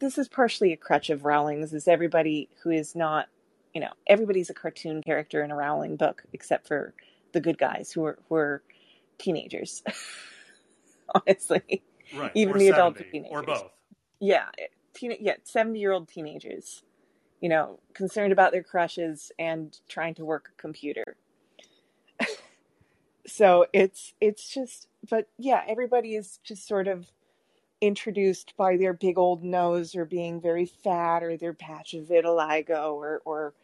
this 0.00 0.18
is 0.18 0.28
partially 0.28 0.72
a 0.72 0.76
crutch 0.76 1.10
of 1.10 1.24
Rowling's 1.24 1.72
is 1.72 1.88
everybody 1.88 2.48
who 2.62 2.70
is 2.70 2.94
not, 2.94 3.28
you 3.74 3.80
know, 3.80 3.92
everybody's 4.06 4.50
a 4.50 4.54
cartoon 4.54 5.02
character 5.02 5.42
in 5.42 5.50
a 5.50 5.56
Rowling 5.56 5.96
book 5.96 6.22
except 6.32 6.66
for 6.66 6.94
the 7.32 7.40
good 7.40 7.58
guys 7.58 7.92
who 7.92 8.04
are 8.04 8.18
who 8.28 8.34
are 8.36 8.62
teenagers. 9.18 9.82
Honestly, 11.14 11.82
right? 12.14 12.32
Even 12.34 12.54
or 12.54 12.58
the 12.58 12.66
70, 12.66 12.70
adult 12.70 12.96
teenagers, 13.10 13.30
or 13.32 13.42
both. 13.42 13.70
Yeah, 14.20 14.46
teen, 14.94 15.16
yeah, 15.20 15.34
seventy 15.44 15.80
year 15.80 15.92
old 15.92 16.08
teenagers, 16.08 16.82
you 17.40 17.48
know, 17.48 17.78
concerned 17.94 18.32
about 18.32 18.52
their 18.52 18.62
crushes 18.62 19.32
and 19.38 19.78
trying 19.88 20.14
to 20.14 20.24
work 20.24 20.50
a 20.52 20.60
computer. 20.60 21.16
so 23.26 23.66
it's 23.72 24.14
it's 24.20 24.48
just, 24.48 24.88
but 25.08 25.28
yeah, 25.38 25.62
everybody 25.66 26.14
is 26.14 26.38
just 26.44 26.66
sort 26.66 26.88
of 26.88 27.06
introduced 27.80 28.54
by 28.56 28.76
their 28.76 28.92
big 28.92 29.18
old 29.18 29.44
nose 29.44 29.94
or 29.94 30.04
being 30.04 30.40
very 30.40 30.66
fat 30.66 31.22
or 31.22 31.36
their 31.36 31.52
patch 31.52 31.94
of 31.94 32.04
vitiligo 32.04 32.94
or 32.94 33.20
or 33.24 33.54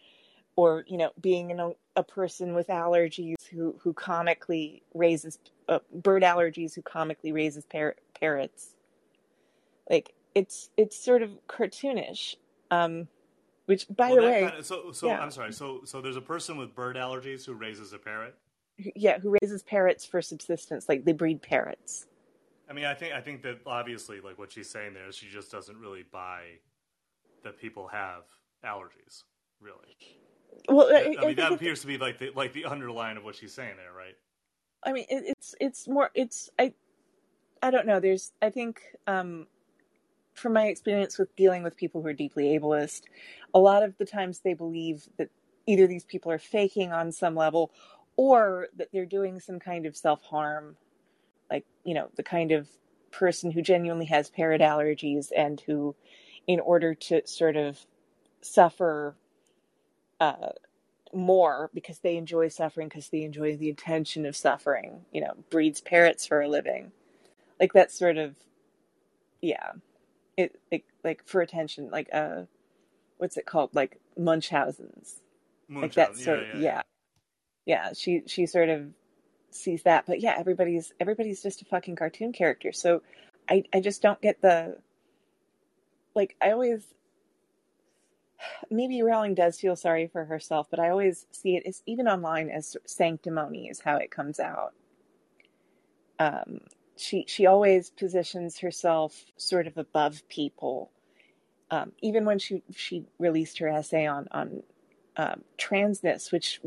or 0.56 0.85
you 0.87 0.98
know 0.98 1.11
being 1.20 1.58
a, 1.58 1.70
a 1.96 2.02
person 2.02 2.54
with 2.54 2.68
allergies 2.68 3.42
who 3.50 3.74
who 3.80 3.92
comically 3.92 4.82
raises 4.94 5.38
uh, 5.68 5.78
bird 5.94 6.22
allergies 6.22 6.74
who 6.74 6.82
comically 6.82 7.32
raises 7.32 7.64
par- 7.64 7.96
parrots 8.20 8.74
like 9.88 10.12
it's 10.35 10.68
it's 10.76 11.02
sort 11.02 11.22
of 11.22 11.30
cartoonish 11.48 12.37
um 12.70 13.08
which 13.66 13.87
by 13.94 14.09
well, 14.09 14.16
the 14.16 14.22
way 14.22 14.42
kind 14.42 14.59
of, 14.59 14.66
so 14.66 14.92
so 14.92 15.07
yeah. 15.07 15.20
i'm 15.20 15.31
sorry 15.31 15.53
so 15.53 15.81
so 15.85 16.01
there's 16.01 16.16
a 16.16 16.20
person 16.20 16.57
with 16.57 16.75
bird 16.75 16.96
allergies 16.96 17.44
who 17.44 17.55
raises 17.55 17.92
a 17.92 17.98
parrot 17.98 18.35
yeah 18.77 19.18
who 19.18 19.37
raises 19.40 19.62
parrots 19.62 20.05
for 20.05 20.20
subsistence 20.20 20.88
like 20.88 21.05
they 21.05 21.12
breed 21.12 21.40
parrots 21.42 22.07
I 22.72 22.75
mean, 22.75 22.87
I 22.87 22.94
think 22.94 23.12
I 23.12 23.20
think 23.20 23.42
that 23.42 23.59
obviously, 23.66 24.20
like 24.20 24.38
what 24.38 24.51
she's 24.51 24.70
saying 24.70 24.94
there, 24.94 25.07
is 25.07 25.14
she 25.14 25.29
just 25.29 25.53
doesn't 25.53 25.77
really 25.77 26.05
buy 26.11 26.42
that 27.44 27.59
people 27.59 27.87
have 27.88 28.22
allergies, 28.64 29.25
really. 29.61 29.96
Well, 30.70 30.88
I, 30.90 31.14
I 31.20 31.27
mean, 31.27 31.37
that 31.37 31.53
appears 31.53 31.83
to 31.83 31.87
be 31.87 31.98
like 31.98 32.18
the 32.18 32.31
like 32.35 32.55
the 32.55 32.64
underline 32.64 33.18
of 33.18 33.25
what 33.25 33.35
she's 33.37 33.53
saying 33.53 33.75
there, 33.77 33.92
right? 33.92 34.16
I 34.85 34.92
mean, 34.92 35.05
it, 35.11 35.25
it's 35.27 35.55
it's 35.61 35.87
more 35.87 36.11
it's 36.14 36.48
I 36.59 36.72
I 37.62 37.70
don't 37.70 37.87
know. 37.87 38.01
There's 38.01 38.33
I 38.40 38.48
think 38.48 38.81
um, 39.07 39.48
from 40.34 40.52
my 40.54 40.66
experience 40.66 41.18
with 41.18 41.34
dealing 41.36 41.62
with 41.62 41.76
people 41.76 42.02
who 42.02 42.08
are 42.08 42.12
deeply 42.12 42.58
ableist, 42.58 43.02
a 43.54 43.58
lot 43.58 43.82
of 43.82 43.96
the 43.98 44.04
times 44.04 44.40
they 44.40 44.54
believe 44.54 45.08
that 45.18 45.28
either 45.66 45.86
these 45.86 46.04
people 46.04 46.32
are 46.32 46.38
faking 46.38 46.92
on 46.92 47.12
some 47.12 47.34
level, 47.34 47.70
or 48.16 48.68
that 48.76 48.88
they're 48.92 49.06
doing 49.06 49.40
some 49.40 49.58
kind 49.58 49.86
of 49.86 49.96
self 49.96 50.22
harm 50.22 50.76
like 51.52 51.66
you 51.84 51.94
know 51.94 52.08
the 52.16 52.22
kind 52.22 52.50
of 52.50 52.68
person 53.10 53.50
who 53.50 53.62
genuinely 53.62 54.06
has 54.06 54.30
parrot 54.30 54.62
allergies 54.62 55.30
and 55.36 55.60
who 55.60 55.94
in 56.46 56.58
order 56.58 56.94
to 56.94 57.24
sort 57.26 57.56
of 57.56 57.78
suffer 58.40 59.14
uh, 60.18 60.48
more 61.12 61.70
because 61.74 61.98
they 61.98 62.16
enjoy 62.16 62.48
suffering 62.48 62.88
because 62.88 63.10
they 63.10 63.22
enjoy 63.22 63.56
the 63.56 63.68
attention 63.68 64.24
of 64.24 64.34
suffering 64.34 65.02
you 65.12 65.20
know 65.20 65.34
breeds 65.50 65.80
parrots 65.80 66.26
for 66.26 66.40
a 66.40 66.48
living. 66.48 66.90
Like 67.60 67.74
that 67.74 67.92
sort 67.92 68.16
of 68.16 68.34
yeah 69.40 69.72
it, 70.36 70.58
it 70.70 70.84
like 71.04 71.22
for 71.26 71.40
attention 71.40 71.90
like 71.90 72.08
uh 72.12 72.42
what's 73.18 73.36
it 73.36 73.46
called 73.46 73.74
like 73.74 73.98
munchausen's, 74.18 75.20
munchausen 75.68 75.82
like 75.82 75.94
that 75.94 76.16
sort 76.16 76.40
yeah, 76.54 76.54
yeah, 76.54 76.60
yeah. 76.60 76.82
yeah 77.66 77.92
she 77.94 78.22
she 78.26 78.46
sort 78.46 78.68
of 78.68 78.88
sees 79.54 79.82
that. 79.84 80.04
But 80.06 80.20
yeah, 80.20 80.34
everybody's 80.38 80.92
everybody's 81.00 81.42
just 81.42 81.62
a 81.62 81.64
fucking 81.64 81.96
cartoon 81.96 82.32
character. 82.32 82.72
So 82.72 83.02
I 83.48 83.64
I 83.72 83.80
just 83.80 84.02
don't 84.02 84.20
get 84.20 84.40
the 84.40 84.78
like 86.14 86.36
I 86.40 86.52
always 86.52 86.82
maybe 88.70 89.02
Rowling 89.02 89.34
does 89.34 89.60
feel 89.60 89.76
sorry 89.76 90.08
for 90.08 90.24
herself, 90.24 90.68
but 90.70 90.80
I 90.80 90.90
always 90.90 91.26
see 91.30 91.56
it 91.56 91.64
as 91.66 91.82
even 91.86 92.08
online 92.08 92.50
as 92.50 92.76
sanctimony 92.86 93.68
is 93.68 93.80
how 93.80 93.96
it 93.96 94.10
comes 94.10 94.40
out. 94.40 94.74
Um, 96.18 96.60
she 96.96 97.24
she 97.28 97.46
always 97.46 97.90
positions 97.90 98.59
herself 98.59 99.24
sort 99.37 99.66
of 99.66 99.78
above 99.78 100.26
people. 100.28 100.90
Um, 101.70 101.92
even 102.02 102.24
when 102.24 102.38
she 102.38 102.62
she 102.74 103.07
released 103.18 103.59
her 103.59 103.68
essay 103.68 104.07
on 104.07 104.28
on 104.31 104.62
um, 105.16 105.42
transness, 105.59 106.33
which 106.33 106.61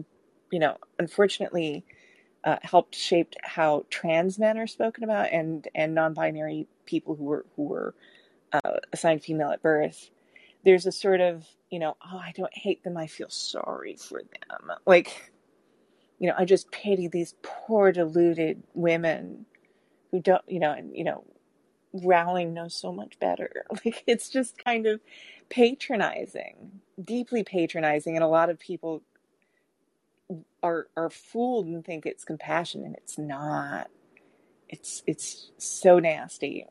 you 0.52 0.60
know 0.60 0.78
unfortunately 1.00 1.86
uh, 2.44 2.58
helped 2.62 2.96
shaped 2.96 3.38
how 3.44 3.86
trans 3.90 4.40
men 4.40 4.58
are 4.58 4.68
spoken 4.68 5.04
about 5.04 5.32
and 5.32 5.68
and 5.76 5.94
non-binary 5.96 6.68
people 6.86 7.16
who 7.16 7.24
were 7.24 7.46
who 7.56 7.64
were 7.64 7.96
uh, 8.54 8.80
assigned 8.94 9.24
female 9.24 9.52
at 9.52 9.62
birth. 9.62 10.10
There's 10.64 10.86
a 10.86 10.92
sort 10.92 11.22
of 11.22 11.46
you 11.70 11.80
know 11.80 11.98
oh 12.04 12.18
I 12.18 12.34
don't 12.36 12.56
hate 12.56 12.84
them 12.84 12.98
I 12.98 13.08
feel 13.08 13.30
sorry 13.30 13.96
for 13.98 14.22
them 14.22 14.72
like 14.86 15.32
you 16.20 16.28
know 16.28 16.36
I 16.38 16.46
just 16.46 16.72
pity 16.72 17.08
these 17.08 17.36
poor 17.44 17.92
deluded 17.92 18.64
women 18.74 19.46
who 20.15 20.21
don't 20.21 20.43
you 20.47 20.60
know 20.60 20.71
and 20.71 20.95
you 20.95 21.04
know 21.04 21.25
Rowling 22.04 22.54
knows 22.54 22.75
so 22.75 22.91
much 22.91 23.19
better. 23.19 23.65
Like 23.86 24.04
it's 24.08 24.30
just 24.30 24.63
kind 24.63 24.86
of 24.86 25.01
patronizing 25.49 26.82
deeply 27.01 27.43
patronizing 27.43 28.15
and 28.15 28.23
a 28.23 28.28
lot 28.28 28.49
of 28.49 28.58
people 28.58 29.04
are 30.63 30.88
are 30.95 31.10
fooled 31.10 31.65
and 31.67 31.84
think 31.84 32.06
it's 32.06 32.23
compassion 32.23 32.86
and 32.86 32.95
it's 32.95 33.17
not. 33.17 33.89
It's 34.69 35.04
it's 35.06 35.51
so 35.58 35.99
nasty. 35.99 36.65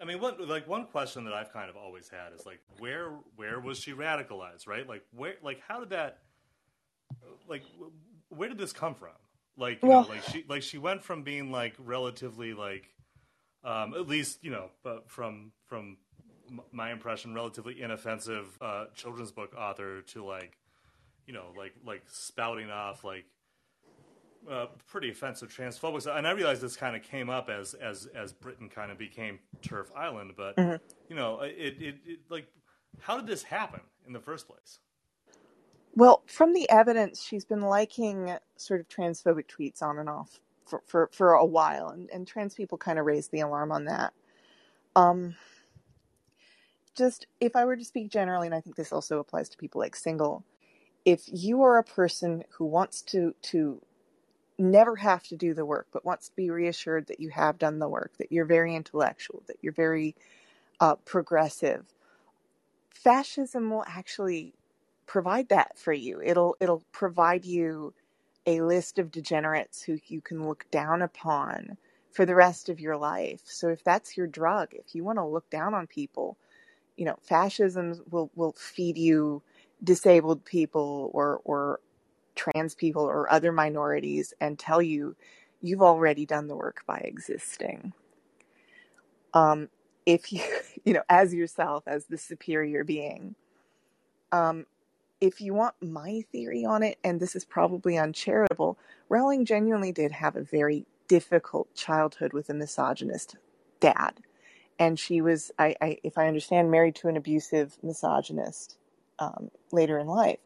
I 0.00 0.04
mean 0.04 0.20
what 0.20 0.40
like 0.46 0.68
one 0.68 0.86
question 0.86 1.24
that 1.24 1.34
i've 1.34 1.52
kind 1.52 1.68
of 1.68 1.76
always 1.76 2.08
had 2.08 2.32
is 2.38 2.46
like 2.46 2.60
where 2.78 3.12
where 3.36 3.60
was 3.60 3.78
she 3.78 3.92
radicalized 3.92 4.66
right? 4.66 4.86
Like 4.86 5.04
where 5.14 5.34
like 5.42 5.60
how 5.66 5.80
did 5.80 5.90
that 5.90 6.18
like 7.48 7.62
where 8.28 8.48
did 8.50 8.58
this 8.58 8.72
come 8.72 8.94
from 8.94 9.10
like 9.60 9.78
well, 9.82 10.02
know 10.02 10.08
like 10.08 10.22
she 10.24 10.44
like 10.48 10.62
she 10.62 10.78
went 10.78 11.02
from 11.02 11.22
being 11.22 11.52
like 11.52 11.74
relatively 11.78 12.54
like 12.54 12.88
um 13.62 13.94
at 13.94 14.08
least 14.08 14.42
you 14.42 14.50
know 14.50 14.70
but 14.82 15.08
from 15.08 15.52
from 15.66 15.96
my 16.72 16.90
impression 16.90 17.32
relatively 17.34 17.80
inoffensive 17.80 18.58
uh 18.60 18.86
children's 18.94 19.30
book 19.30 19.54
author 19.56 20.02
to 20.02 20.24
like 20.24 20.56
you 21.30 21.36
know, 21.36 21.46
like 21.56 21.72
like 21.86 22.02
spouting 22.10 22.72
off 22.72 23.04
like 23.04 23.24
uh, 24.50 24.66
pretty 24.88 25.10
offensive 25.10 25.48
transphobic. 25.48 26.04
And 26.12 26.26
I 26.26 26.32
realize 26.32 26.60
this 26.60 26.76
kind 26.76 26.96
of 26.96 27.04
came 27.04 27.30
up 27.30 27.48
as 27.48 27.74
as 27.74 28.08
as 28.16 28.32
Britain 28.32 28.68
kind 28.68 28.90
of 28.90 28.98
became 28.98 29.38
turf 29.62 29.92
Island, 29.96 30.32
but 30.36 30.56
mm-hmm. 30.56 30.82
you 31.08 31.14
know, 31.14 31.40
it, 31.42 31.76
it, 31.80 31.94
it 32.04 32.18
like 32.28 32.48
how 32.98 33.16
did 33.16 33.28
this 33.28 33.44
happen 33.44 33.78
in 34.04 34.12
the 34.12 34.18
first 34.18 34.48
place? 34.48 34.80
Well, 35.96 36.22
from 36.26 36.54
the 36.54 36.70
evidence, 36.70 37.22
she's 37.22 37.44
been 37.44 37.62
liking 37.62 38.36
sort 38.56 38.80
of 38.80 38.88
transphobic 38.88 39.46
tweets 39.48 39.82
on 39.82 39.98
and 39.98 40.08
off 40.08 40.40
for, 40.66 40.82
for, 40.86 41.10
for 41.12 41.32
a 41.34 41.44
while, 41.46 41.88
and, 41.90 42.10
and 42.10 42.26
trans 42.26 42.54
people 42.54 42.78
kind 42.78 42.98
of 42.98 43.06
raised 43.06 43.32
the 43.32 43.40
alarm 43.40 43.72
on 43.72 43.86
that. 43.86 44.12
Um, 44.96 45.36
just 46.96 47.26
if 47.40 47.56
I 47.56 47.64
were 47.66 47.76
to 47.76 47.84
speak 47.84 48.10
generally, 48.10 48.48
and 48.48 48.54
I 48.54 48.60
think 48.60 48.76
this 48.76 48.92
also 48.92 49.20
applies 49.20 49.48
to 49.50 49.58
people 49.58 49.80
like 49.80 49.96
Singal, 49.96 50.44
if 51.04 51.22
you 51.26 51.62
are 51.62 51.78
a 51.78 51.84
person 51.84 52.44
who 52.50 52.66
wants 52.66 53.02
to 53.02 53.34
to 53.42 53.82
never 54.58 54.96
have 54.96 55.22
to 55.24 55.36
do 55.36 55.54
the 55.54 55.66
work 55.66 55.86
but 55.92 56.04
wants 56.04 56.28
to 56.28 56.36
be 56.36 56.50
reassured 56.50 57.06
that 57.08 57.20
you 57.20 57.30
have 57.30 57.58
done 57.58 57.78
the 57.78 57.88
work 57.88 58.12
that 58.18 58.30
you're 58.32 58.44
very 58.46 58.74
intellectual 58.74 59.42
that 59.48 59.56
you're 59.62 59.72
very 59.72 60.14
uh, 60.80 60.96
progressive 61.06 61.86
fascism 62.94 63.70
will 63.70 63.84
actually 63.86 64.54
provide 65.10 65.48
that 65.48 65.76
for 65.76 65.92
you. 65.92 66.22
It'll 66.24 66.56
it'll 66.60 66.84
provide 66.92 67.44
you 67.44 67.92
a 68.46 68.60
list 68.60 69.00
of 69.00 69.10
degenerates 69.10 69.82
who 69.82 69.98
you 70.06 70.20
can 70.20 70.46
look 70.46 70.64
down 70.70 71.02
upon 71.02 71.76
for 72.12 72.24
the 72.24 72.36
rest 72.36 72.68
of 72.68 72.78
your 72.78 72.96
life. 72.96 73.40
So 73.44 73.68
if 73.70 73.82
that's 73.82 74.16
your 74.16 74.28
drug, 74.28 74.68
if 74.72 74.94
you 74.94 75.02
want 75.02 75.18
to 75.18 75.24
look 75.24 75.50
down 75.50 75.74
on 75.74 75.88
people, 75.88 76.38
you 76.96 77.04
know, 77.04 77.16
fascism 77.22 78.00
will 78.08 78.30
will 78.36 78.52
feed 78.52 78.96
you 78.96 79.42
disabled 79.82 80.44
people 80.44 81.10
or 81.12 81.40
or 81.44 81.80
trans 82.36 82.76
people 82.76 83.02
or 83.02 83.32
other 83.32 83.50
minorities 83.50 84.32
and 84.40 84.60
tell 84.60 84.80
you 84.80 85.16
you've 85.60 85.82
already 85.82 86.24
done 86.24 86.46
the 86.46 86.54
work 86.54 86.84
by 86.86 86.98
existing. 86.98 87.92
Um, 89.34 89.70
if 90.06 90.32
you, 90.32 90.44
you 90.84 90.92
know, 90.92 91.02
as 91.08 91.34
yourself, 91.34 91.82
as 91.88 92.06
the 92.06 92.16
superior 92.16 92.84
being, 92.84 93.34
um, 94.30 94.66
if 95.20 95.40
you 95.40 95.54
want 95.54 95.74
my 95.82 96.24
theory 96.32 96.64
on 96.64 96.82
it, 96.82 96.98
and 97.04 97.20
this 97.20 97.36
is 97.36 97.44
probably 97.44 97.98
uncharitable, 97.98 98.78
Rowling 99.08 99.44
genuinely 99.44 99.92
did 99.92 100.12
have 100.12 100.36
a 100.36 100.42
very 100.42 100.86
difficult 101.08 101.74
childhood 101.74 102.32
with 102.32 102.48
a 102.48 102.54
misogynist 102.54 103.36
dad. 103.80 104.20
And 104.78 104.98
she 104.98 105.20
was, 105.20 105.50
I, 105.58 105.74
I 105.80 105.98
if 106.02 106.16
I 106.16 106.26
understand, 106.26 106.70
married 106.70 106.94
to 106.96 107.08
an 107.08 107.16
abusive 107.16 107.76
misogynist 107.82 108.78
um, 109.18 109.50
later 109.72 109.98
in 109.98 110.06
life. 110.06 110.38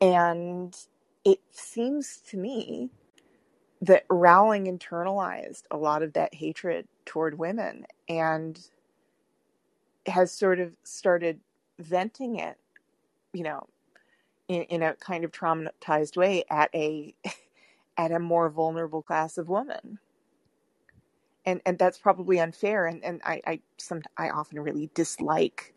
And 0.00 0.76
it 1.24 1.40
seems 1.50 2.18
to 2.28 2.36
me 2.36 2.90
that 3.80 4.04
Rowling 4.08 4.66
internalized 4.66 5.62
a 5.70 5.76
lot 5.76 6.02
of 6.02 6.12
that 6.12 6.34
hatred 6.34 6.86
toward 7.04 7.38
women 7.38 7.86
and 8.08 8.60
has 10.06 10.30
sort 10.32 10.60
of 10.60 10.72
started 10.84 11.40
venting 11.78 12.36
it, 12.36 12.58
you 13.34 13.44
know, 13.44 13.66
in, 14.48 14.64
in 14.64 14.82
a 14.82 14.94
kind 14.96 15.24
of 15.24 15.32
traumatized 15.32 16.16
way 16.16 16.44
at 16.50 16.70
a 16.74 17.14
at 17.98 18.12
a 18.12 18.20
more 18.20 18.50
vulnerable 18.50 19.02
class 19.02 19.38
of 19.38 19.48
woman. 19.48 19.98
And 21.46 21.60
and 21.66 21.78
that's 21.78 21.98
probably 21.98 22.40
unfair. 22.40 22.86
And, 22.86 23.04
and 23.04 23.22
I, 23.24 23.42
I 23.46 23.60
some 23.78 24.02
I 24.18 24.30
often 24.30 24.60
really 24.60 24.90
dislike 24.94 25.74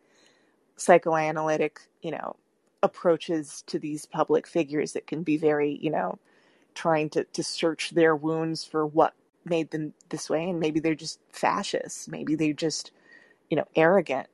psychoanalytic, 0.77 1.79
you 2.01 2.11
know, 2.11 2.35
approaches 2.83 3.63
to 3.67 3.79
these 3.79 4.05
public 4.05 4.47
figures 4.47 4.93
that 4.93 5.07
can 5.07 5.23
be 5.23 5.37
very, 5.37 5.77
you 5.81 5.91
know, 5.91 6.19
trying 6.75 7.09
to, 7.11 7.25
to 7.25 7.43
search 7.43 7.91
their 7.91 8.15
wounds 8.15 8.63
for 8.65 8.85
what 8.85 9.13
made 9.45 9.71
them 9.71 9.93
this 10.09 10.29
way. 10.29 10.49
And 10.49 10.59
maybe 10.59 10.79
they're 10.79 10.95
just 10.95 11.19
fascists. 11.31 12.07
Maybe 12.07 12.35
they're 12.35 12.53
just 12.53 12.91
you 13.49 13.57
know 13.57 13.65
arrogant. 13.75 14.27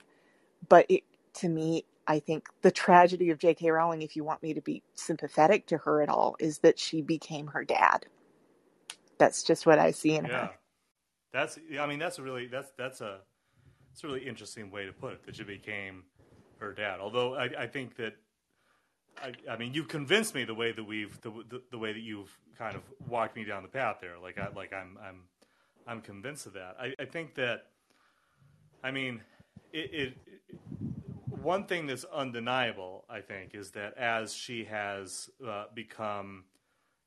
But 0.69 0.87
it, 0.89 1.03
to 1.35 1.49
me 1.49 1.85
i 2.07 2.19
think 2.19 2.47
the 2.61 2.71
tragedy 2.71 3.29
of 3.29 3.39
j.k 3.39 3.69
rowling 3.69 4.01
if 4.01 4.15
you 4.15 4.23
want 4.23 4.41
me 4.43 4.53
to 4.53 4.61
be 4.61 4.81
sympathetic 4.95 5.65
to 5.67 5.77
her 5.77 6.01
at 6.01 6.09
all 6.09 6.35
is 6.39 6.59
that 6.59 6.77
she 6.79 7.01
became 7.01 7.47
her 7.47 7.63
dad 7.63 8.05
that's 9.17 9.43
just 9.43 9.65
what 9.65 9.79
i 9.79 9.91
see 9.91 10.15
in 10.15 10.25
yeah. 10.25 10.47
her 10.47 10.51
that's 11.33 11.59
i 11.79 11.85
mean 11.85 11.99
that's 11.99 12.19
a 12.19 12.21
really 12.21 12.47
that's 12.47 12.71
that's 12.77 13.01
a 13.01 13.19
it's 13.91 14.03
a 14.03 14.07
really 14.07 14.25
interesting 14.27 14.71
way 14.71 14.85
to 14.85 14.93
put 14.93 15.13
it 15.13 15.25
that 15.25 15.35
she 15.35 15.43
became 15.43 16.03
her 16.59 16.73
dad 16.73 16.99
although 16.99 17.35
i, 17.35 17.49
I 17.57 17.67
think 17.67 17.95
that 17.97 18.15
I, 19.21 19.33
I, 19.49 19.57
mean, 19.57 19.73
you've 19.73 19.87
convinced 19.87 20.33
me 20.33 20.45
the 20.45 20.53
way 20.53 20.71
that 20.71 20.83
we've 20.83 21.19
the, 21.21 21.31
the, 21.49 21.61
the 21.71 21.77
way 21.77 21.93
that 21.93 21.99
you've 21.99 22.35
kind 22.57 22.75
of 22.75 22.81
walked 23.07 23.35
me 23.35 23.43
down 23.43 23.63
the 23.63 23.69
path 23.69 23.97
there. 24.01 24.17
Like 24.21 24.37
I 24.37 24.47
like 24.55 24.73
I'm 24.73 24.97
I'm 25.03 25.21
I'm 25.87 26.01
convinced 26.01 26.45
of 26.47 26.53
that. 26.53 26.75
I, 26.79 26.93
I 26.99 27.05
think 27.05 27.35
that 27.35 27.67
I 28.83 28.91
mean 28.91 29.21
it, 29.73 29.89
it, 29.93 30.17
it, 30.25 30.30
one 31.41 31.65
thing 31.65 31.87
that's 31.87 32.05
undeniable, 32.05 33.05
I 33.09 33.21
think, 33.21 33.55
is 33.55 33.71
that 33.71 33.97
as 33.97 34.33
she 34.33 34.65
has 34.65 35.29
uh, 35.45 35.65
become 35.73 36.45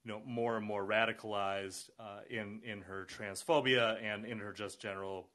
you 0.05 0.13
know 0.13 0.21
more 0.27 0.57
and 0.57 0.67
more 0.67 0.85
radicalized 0.85 1.91
uh, 1.99 2.21
in 2.29 2.61
in 2.65 2.83
her 2.83 3.07
transphobia 3.07 4.03
and 4.03 4.25
in 4.25 4.39
her 4.39 4.53
just 4.53 4.81
general 4.81 5.29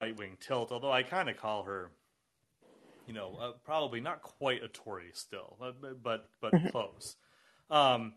right 0.00 0.16
wing 0.16 0.36
tilt. 0.40 0.72
Although 0.72 0.92
I 0.92 1.02
kind 1.02 1.28
of 1.28 1.36
call 1.36 1.62
her 1.64 1.90
you 3.08 3.14
know, 3.14 3.36
uh, 3.40 3.52
probably 3.64 4.00
not 4.00 4.22
quite 4.22 4.62
a 4.62 4.68
Tory 4.68 5.10
still, 5.14 5.56
uh, 5.62 5.72
but 6.02 6.28
but 6.40 6.52
mm-hmm. 6.52 6.68
close. 6.68 7.16
Um, 7.70 8.12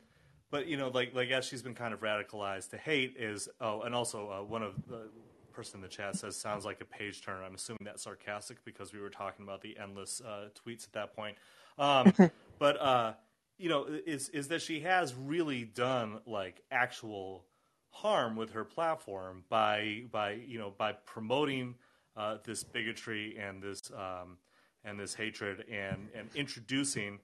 but 0.52 0.68
you 0.68 0.76
know, 0.76 0.90
like 0.90 1.16
like 1.16 1.32
as 1.32 1.46
she's 1.46 1.62
been 1.62 1.74
kind 1.74 1.94
of 1.94 2.02
radicalized 2.02 2.72
to 2.72 2.78
hate 2.78 3.16
is 3.18 3.48
oh, 3.62 3.82
and 3.82 3.96
also 3.96 4.30
uh, 4.30 4.44
one 4.44 4.62
of 4.62 4.76
the 4.88 5.10
person 5.52 5.78
in 5.78 5.82
the 5.82 5.88
chat 5.88 6.16
says 6.16 6.36
sounds 6.36 6.66
like 6.66 6.82
a 6.82 6.86
page 6.86 7.22
turner. 7.22 7.44
I'm 7.44 7.56
assuming 7.56 7.82
that's 7.84 8.04
sarcastic 8.04 8.64
because 8.66 8.94
we 8.94 9.00
were 9.00 9.10
talking 9.10 9.44
about 9.44 9.62
the 9.62 9.78
endless 9.78 10.22
uh, 10.22 10.50
tweets 10.66 10.86
at 10.86 10.94
that 10.94 11.16
point. 11.16 11.38
Um, 11.78 12.14
but 12.60 12.82
uh, 12.82 13.14
you 13.58 13.70
know, 13.70 13.86
is 14.06 14.30
is 14.30 14.48
that 14.50 14.62
she 14.62 14.82
has 14.82 15.14
really 15.14 15.64
done 15.64 16.20
like 16.26 16.64
actual 16.72 17.46
harm 17.92 18.36
with 18.36 18.52
her 18.52 18.64
platform 18.64 19.44
by 19.50 20.04
by 20.12 20.32
you 20.32 20.58
know 20.58 20.74
by 20.78 20.94
promoting 21.06 21.76
uh, 22.18 22.38
this 22.44 22.64
bigotry 22.64 23.38
and 23.38 23.62
this 23.62 23.92
um, 23.92 24.38
and 24.84 25.00
this 25.00 25.14
hatred 25.14 25.66
and 25.72 26.10
and 26.16 26.30
introducing 26.36 27.20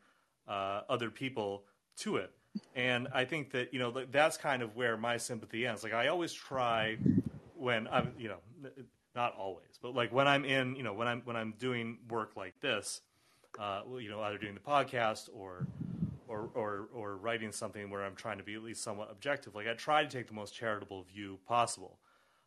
uh, 0.48 0.82
other 0.90 1.10
people 1.10 1.64
to 1.98 2.18
it. 2.18 2.32
And 2.76 3.08
I 3.14 3.26
think 3.26 3.52
that 3.52 3.74
you 3.74 3.80
know 3.80 3.92
that's 4.12 4.38
kind 4.38 4.62
of 4.62 4.76
where 4.76 4.98
my 4.98 5.18
sympathy 5.18 5.66
ends. 5.66 5.84
Like 5.84 5.94
I 5.94 6.08
always 6.08 6.34
try 6.34 6.98
when 7.58 7.88
I'm 7.88 8.14
you 8.18 8.30
know 8.30 8.70
not 9.16 9.36
always, 9.38 9.80
but 9.82 9.96
like 9.96 10.12
when 10.12 10.28
I'm 10.28 10.46
in 10.46 10.76
you 10.76 10.84
know 10.84 10.94
when 10.94 11.08
I'm 11.08 11.22
when 11.26 11.36
I'm 11.36 11.54
doing 11.60 11.98
work 12.10 12.32
like 12.36 12.60
this, 12.62 13.02
uh, 13.60 13.82
you 14.00 14.10
know 14.10 14.22
either 14.22 14.38
doing 14.38 14.54
the 14.54 14.60
podcast 14.60 15.30
or 15.34 15.68
or, 16.28 16.50
or, 16.54 16.90
or 16.94 17.18
writing 17.18 17.52
something 17.52 17.90
where 17.90 18.04
I'm 18.04 18.16
trying 18.16 18.38
to 18.38 18.44
be 18.44 18.54
at 18.56 18.64
least 18.64 18.84
somewhat 18.84 19.10
objective. 19.12 19.56
Like 19.56 19.68
I 19.68 19.74
try 19.74 20.04
to 20.04 20.10
take 20.10 20.28
the 20.28 20.34
most 20.34 20.54
charitable 20.54 21.04
view 21.04 21.40
possible. 21.48 22.00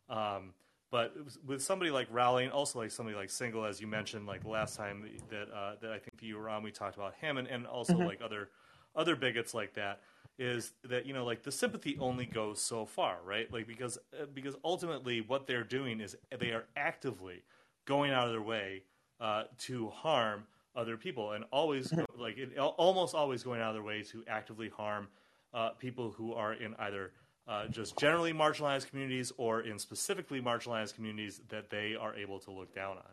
Um, 0.09 0.53
but 0.91 1.15
with 1.45 1.63
somebody 1.63 1.89
like 1.89 2.07
Rowling, 2.11 2.51
also 2.51 2.79
like 2.79 2.91
somebody 2.91 3.15
like 3.15 3.29
Singal, 3.29 3.67
as 3.67 3.79
you 3.79 3.87
mentioned, 3.87 4.27
like 4.27 4.43
last 4.43 4.75
time 4.75 5.09
that 5.29 5.47
uh, 5.49 5.75
that 5.81 5.91
I 5.91 5.99
think 5.99 6.19
that 6.19 6.25
you 6.25 6.37
were 6.37 6.49
on, 6.49 6.63
we 6.63 6.71
talked 6.71 6.97
about 6.97 7.15
him, 7.15 7.37
and, 7.37 7.47
and 7.47 7.65
also 7.65 7.93
mm-hmm. 7.93 8.07
like 8.07 8.21
other 8.21 8.49
other 8.93 9.15
bigots 9.15 9.53
like 9.53 9.73
that. 9.75 10.01
Is 10.39 10.73
that 10.85 11.05
you 11.05 11.13
know 11.13 11.23
like 11.23 11.43
the 11.43 11.51
sympathy 11.51 11.97
only 11.99 12.25
goes 12.25 12.59
so 12.59 12.85
far, 12.85 13.17
right? 13.25 13.51
Like 13.51 13.67
because 13.67 13.97
uh, 14.19 14.25
because 14.33 14.55
ultimately 14.63 15.21
what 15.21 15.45
they're 15.45 15.63
doing 15.63 15.99
is 16.01 16.15
they 16.39 16.51
are 16.51 16.65
actively 16.75 17.43
going 17.85 18.11
out 18.11 18.25
of 18.25 18.31
their 18.31 18.41
way 18.41 18.83
uh, 19.19 19.43
to 19.59 19.89
harm 19.89 20.43
other 20.75 20.97
people, 20.97 21.33
and 21.33 21.43
always 21.51 21.91
mm-hmm. 21.91 22.19
like 22.19 22.37
it, 22.37 22.57
almost 22.57 23.13
always 23.13 23.43
going 23.43 23.61
out 23.61 23.69
of 23.69 23.75
their 23.75 23.83
way 23.83 24.01
to 24.03 24.23
actively 24.27 24.69
harm 24.69 25.07
uh, 25.53 25.69
people 25.71 26.11
who 26.11 26.33
are 26.33 26.53
in 26.53 26.75
either 26.79 27.11
uh, 27.47 27.67
just 27.67 27.97
generally 27.97 28.33
marginalized 28.33 28.89
communities 28.89 29.31
or 29.37 29.61
in 29.61 29.77
specifically 29.77 30.41
marginalized 30.41 30.95
communities 30.95 31.41
that 31.49 31.69
they 31.69 31.95
are 31.95 32.15
able 32.15 32.39
to 32.39 32.51
look 32.51 32.73
down 32.73 32.97
on. 32.97 33.03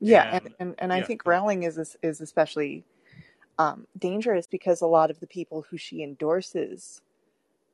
Yeah, 0.00 0.36
and, 0.36 0.44
and, 0.44 0.54
and, 0.60 0.74
and 0.78 0.92
I 0.92 1.02
think 1.02 1.26
Rowling 1.26 1.64
is 1.64 1.96
is 2.02 2.20
especially 2.20 2.84
um, 3.60 3.86
dangerous 3.98 4.46
because 4.46 4.80
a 4.80 4.86
lot 4.86 5.10
of 5.10 5.20
the 5.20 5.26
people 5.26 5.66
who 5.68 5.76
she 5.76 6.02
endorses, 6.02 7.02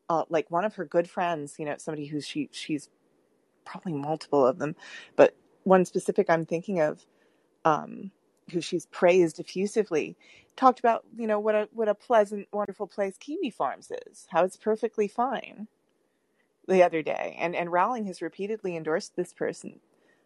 uh, 0.09 0.25
like 0.29 0.51
one 0.51 0.65
of 0.65 0.75
her 0.75 0.85
good 0.85 1.09
friends, 1.09 1.55
you 1.61 1.65
know, 1.65 1.77
somebody 1.79 2.07
who 2.07 2.21
she 2.21 2.49
she's 2.53 2.91
probably 3.65 3.93
multiple 3.95 4.45
of 4.45 4.59
them, 4.59 4.75
but 5.15 5.37
one 5.63 5.85
specific 5.85 6.29
I'm 6.29 6.45
thinking 6.45 6.81
of, 6.81 7.07
um, 7.65 8.11
who 8.51 8.61
she's 8.61 8.87
praised 8.87 9.39
effusively, 9.39 10.17
talked 10.57 10.81
about 10.81 11.05
you 11.17 11.29
know 11.29 11.39
what 11.39 11.55
a 11.55 11.69
what 11.73 11.89
a 11.89 11.95
pleasant, 11.95 12.49
wonderful 12.53 12.89
place 12.89 13.17
Kiwi 13.21 13.51
Farms 13.51 13.93
is, 14.09 14.27
how 14.31 14.43
it's 14.45 14.57
perfectly 14.57 15.07
fine 15.07 15.69
the 16.69 16.83
other 16.83 17.03
day, 17.03 17.37
and 17.41 17.57
and 17.57 17.73
Rowling 17.73 18.07
has 18.07 18.23
repeatedly 18.23 18.77
endorsed 18.77 19.17
this 19.17 19.33
person. 19.33 19.81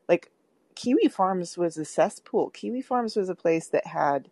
Like 0.09 0.31
Kiwi 0.75 1.09
Farms 1.09 1.59
was 1.59 1.77
a 1.77 1.85
cesspool. 1.85 2.51
Kiwi 2.51 2.83
Farms 2.83 3.17
was 3.17 3.29
a 3.29 3.35
place 3.35 3.69
that 3.69 3.87
had 3.89 4.31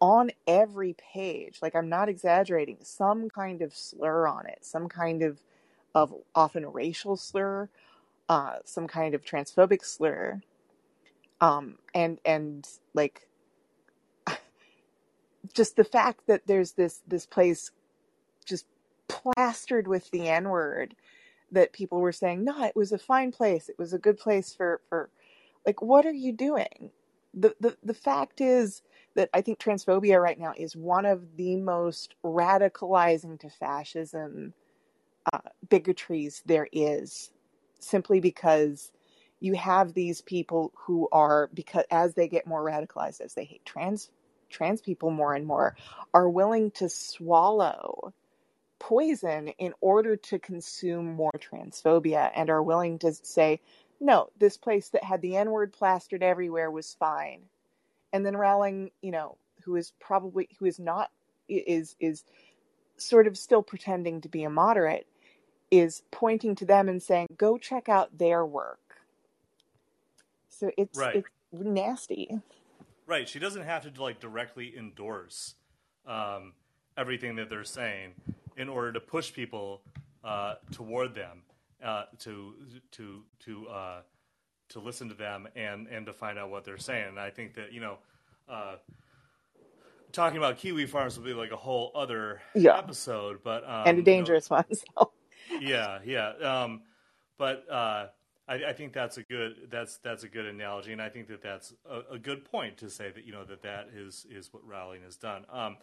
on 0.00 0.30
every 0.46 0.94
page, 1.14 1.58
like 1.62 1.74
I'm 1.74 1.88
not 1.88 2.08
exaggerating, 2.08 2.78
some 2.82 3.28
kind 3.30 3.62
of 3.62 3.74
slur 3.74 4.26
on 4.28 4.46
it, 4.46 4.58
some 4.64 4.88
kind 4.88 5.22
of 5.22 5.40
of 5.94 6.14
often 6.34 6.66
racial 6.66 7.16
slur, 7.16 7.68
uh, 8.28 8.56
some 8.64 8.86
kind 8.88 9.14
of 9.14 9.24
transphobic 9.24 9.84
slur, 9.84 10.42
um, 11.40 11.78
and 11.94 12.20
and 12.24 12.68
like 12.94 13.28
just 15.54 15.76
the 15.76 15.84
fact 15.84 16.26
that 16.28 16.46
there's 16.46 16.72
this 16.72 17.02
this 17.06 17.26
place 17.26 17.70
just 18.46 18.66
plastered 19.08 19.88
with 19.88 20.10
the 20.10 20.28
N 20.28 20.48
word 20.50 20.94
that 21.52 21.72
people 21.72 22.00
were 22.00 22.12
saying, 22.12 22.44
no, 22.44 22.64
it 22.64 22.76
was 22.76 22.92
a 22.92 22.98
fine 22.98 23.32
place. 23.32 23.68
It 23.68 23.78
was 23.78 23.92
a 23.92 23.98
good 23.98 24.18
place 24.18 24.54
for, 24.54 24.80
for 24.88 25.10
like, 25.66 25.82
what 25.82 26.06
are 26.06 26.12
you 26.12 26.32
doing? 26.32 26.90
The, 27.34 27.54
the, 27.60 27.76
the 27.82 27.94
fact 27.94 28.40
is 28.40 28.82
that 29.14 29.30
I 29.34 29.40
think 29.40 29.58
transphobia 29.58 30.22
right 30.22 30.38
now 30.38 30.52
is 30.56 30.76
one 30.76 31.06
of 31.06 31.36
the 31.36 31.56
most 31.56 32.14
radicalizing 32.24 33.40
to 33.40 33.50
fascism 33.50 34.54
uh, 35.32 35.40
bigotries 35.68 36.42
there 36.46 36.68
is, 36.72 37.30
simply 37.80 38.20
because 38.20 38.92
you 39.40 39.54
have 39.54 39.92
these 39.94 40.20
people 40.20 40.72
who 40.74 41.08
are 41.12 41.48
because 41.54 41.84
as 41.90 42.14
they 42.14 42.28
get 42.28 42.46
more 42.46 42.64
radicalized 42.64 43.20
as 43.20 43.34
they 43.34 43.44
hate 43.44 43.64
trans 43.64 44.10
trans 44.50 44.80
people 44.80 45.10
more 45.10 45.34
and 45.34 45.46
more 45.46 45.76
are 46.12 46.28
willing 46.28 46.70
to 46.72 46.88
swallow 46.88 48.12
poison 48.78 49.48
in 49.58 49.74
order 49.80 50.16
to 50.16 50.38
consume 50.38 51.14
more 51.14 51.32
transphobia 51.38 52.30
and 52.34 52.50
are 52.50 52.62
willing 52.62 52.98
to 52.98 53.12
say, 53.12 53.60
no, 54.00 54.28
this 54.38 54.56
place 54.56 54.90
that 54.90 55.04
had 55.04 55.20
the 55.20 55.36
N 55.36 55.50
word 55.50 55.72
plastered 55.72 56.22
everywhere 56.22 56.70
was 56.70 56.94
fine. 56.98 57.42
And 58.12 58.24
then 58.24 58.36
Rowling, 58.36 58.90
you 59.02 59.10
know, 59.10 59.36
who 59.64 59.76
is 59.76 59.92
probably, 60.00 60.48
who 60.58 60.66
is 60.66 60.78
not, 60.78 61.10
is, 61.48 61.96
is 62.00 62.24
sort 62.96 63.26
of 63.26 63.36
still 63.36 63.62
pretending 63.62 64.20
to 64.22 64.28
be 64.28 64.44
a 64.44 64.50
moderate, 64.50 65.06
is 65.70 66.02
pointing 66.10 66.54
to 66.56 66.64
them 66.64 66.88
and 66.88 67.02
saying, 67.02 67.28
go 67.36 67.58
check 67.58 67.88
out 67.88 68.16
their 68.16 68.44
work. 68.44 68.80
So 70.48 70.70
it's, 70.76 70.98
right. 70.98 71.16
it's 71.16 71.28
nasty. 71.52 72.40
Right. 73.06 73.28
She 73.28 73.38
doesn't 73.38 73.62
have 73.62 73.90
to 73.90 74.02
like 74.02 74.20
directly 74.20 74.76
endorse 74.76 75.54
um, 76.06 76.52
everything 76.96 77.36
that 77.36 77.48
they're 77.48 77.64
saying 77.64 78.14
in 78.56 78.68
order 78.68 78.92
to 78.92 79.00
push 79.00 79.32
people 79.32 79.82
uh, 80.24 80.54
toward 80.72 81.14
them, 81.14 81.42
uh, 81.82 82.04
to 82.18 82.54
to 82.90 83.22
to 83.40 83.68
uh, 83.68 84.00
to 84.70 84.80
listen 84.80 85.08
to 85.08 85.14
them 85.14 85.48
and 85.56 85.86
and 85.88 86.06
to 86.06 86.12
find 86.12 86.38
out 86.38 86.50
what 86.50 86.64
they're 86.64 86.78
saying. 86.78 87.08
And 87.08 87.20
I 87.20 87.30
think 87.30 87.54
that 87.54 87.72
you 87.72 87.80
know, 87.80 87.98
uh, 88.48 88.76
talking 90.12 90.38
about 90.38 90.58
kiwi 90.58 90.86
farms 90.86 91.18
will 91.18 91.24
be 91.24 91.34
like 91.34 91.52
a 91.52 91.56
whole 91.56 91.92
other 91.94 92.40
Yeah. 92.54 92.78
episode, 92.78 93.42
but 93.42 93.68
um, 93.68 93.70
and 93.84 93.98
a 93.98 94.02
you 94.08 94.14
know, 94.14 94.32
dangerous 94.32 94.50
one. 94.50 94.64
So 94.74 95.12
yeah, 95.60 95.98
yeah. 96.04 96.30
Um, 96.42 96.82
but 97.38 97.64
uh, 97.70 98.08
I, 98.48 98.54
I 98.68 98.72
think 98.72 98.92
that's 98.92 99.18
a 99.18 99.22
good 99.22 99.68
that's 99.70 99.98
that's 99.98 100.24
a 100.24 100.28
good 100.28 100.46
analogy, 100.46 100.92
and 100.92 101.02
I 101.02 101.08
think 101.08 101.28
that 101.28 101.42
that's 101.42 101.74
a, 101.88 102.14
a 102.14 102.18
good 102.18 102.44
point 102.44 102.78
to 102.78 102.90
say 102.90 103.10
that 103.10 103.24
you 103.24 103.32
know 103.32 103.44
that 103.44 103.62
that 103.62 103.88
is 103.94 104.26
is 104.30 104.52
what 104.52 104.66
Rowling 104.66 105.02
has 105.02 105.16
done. 105.16 105.44
Um, 105.50 105.76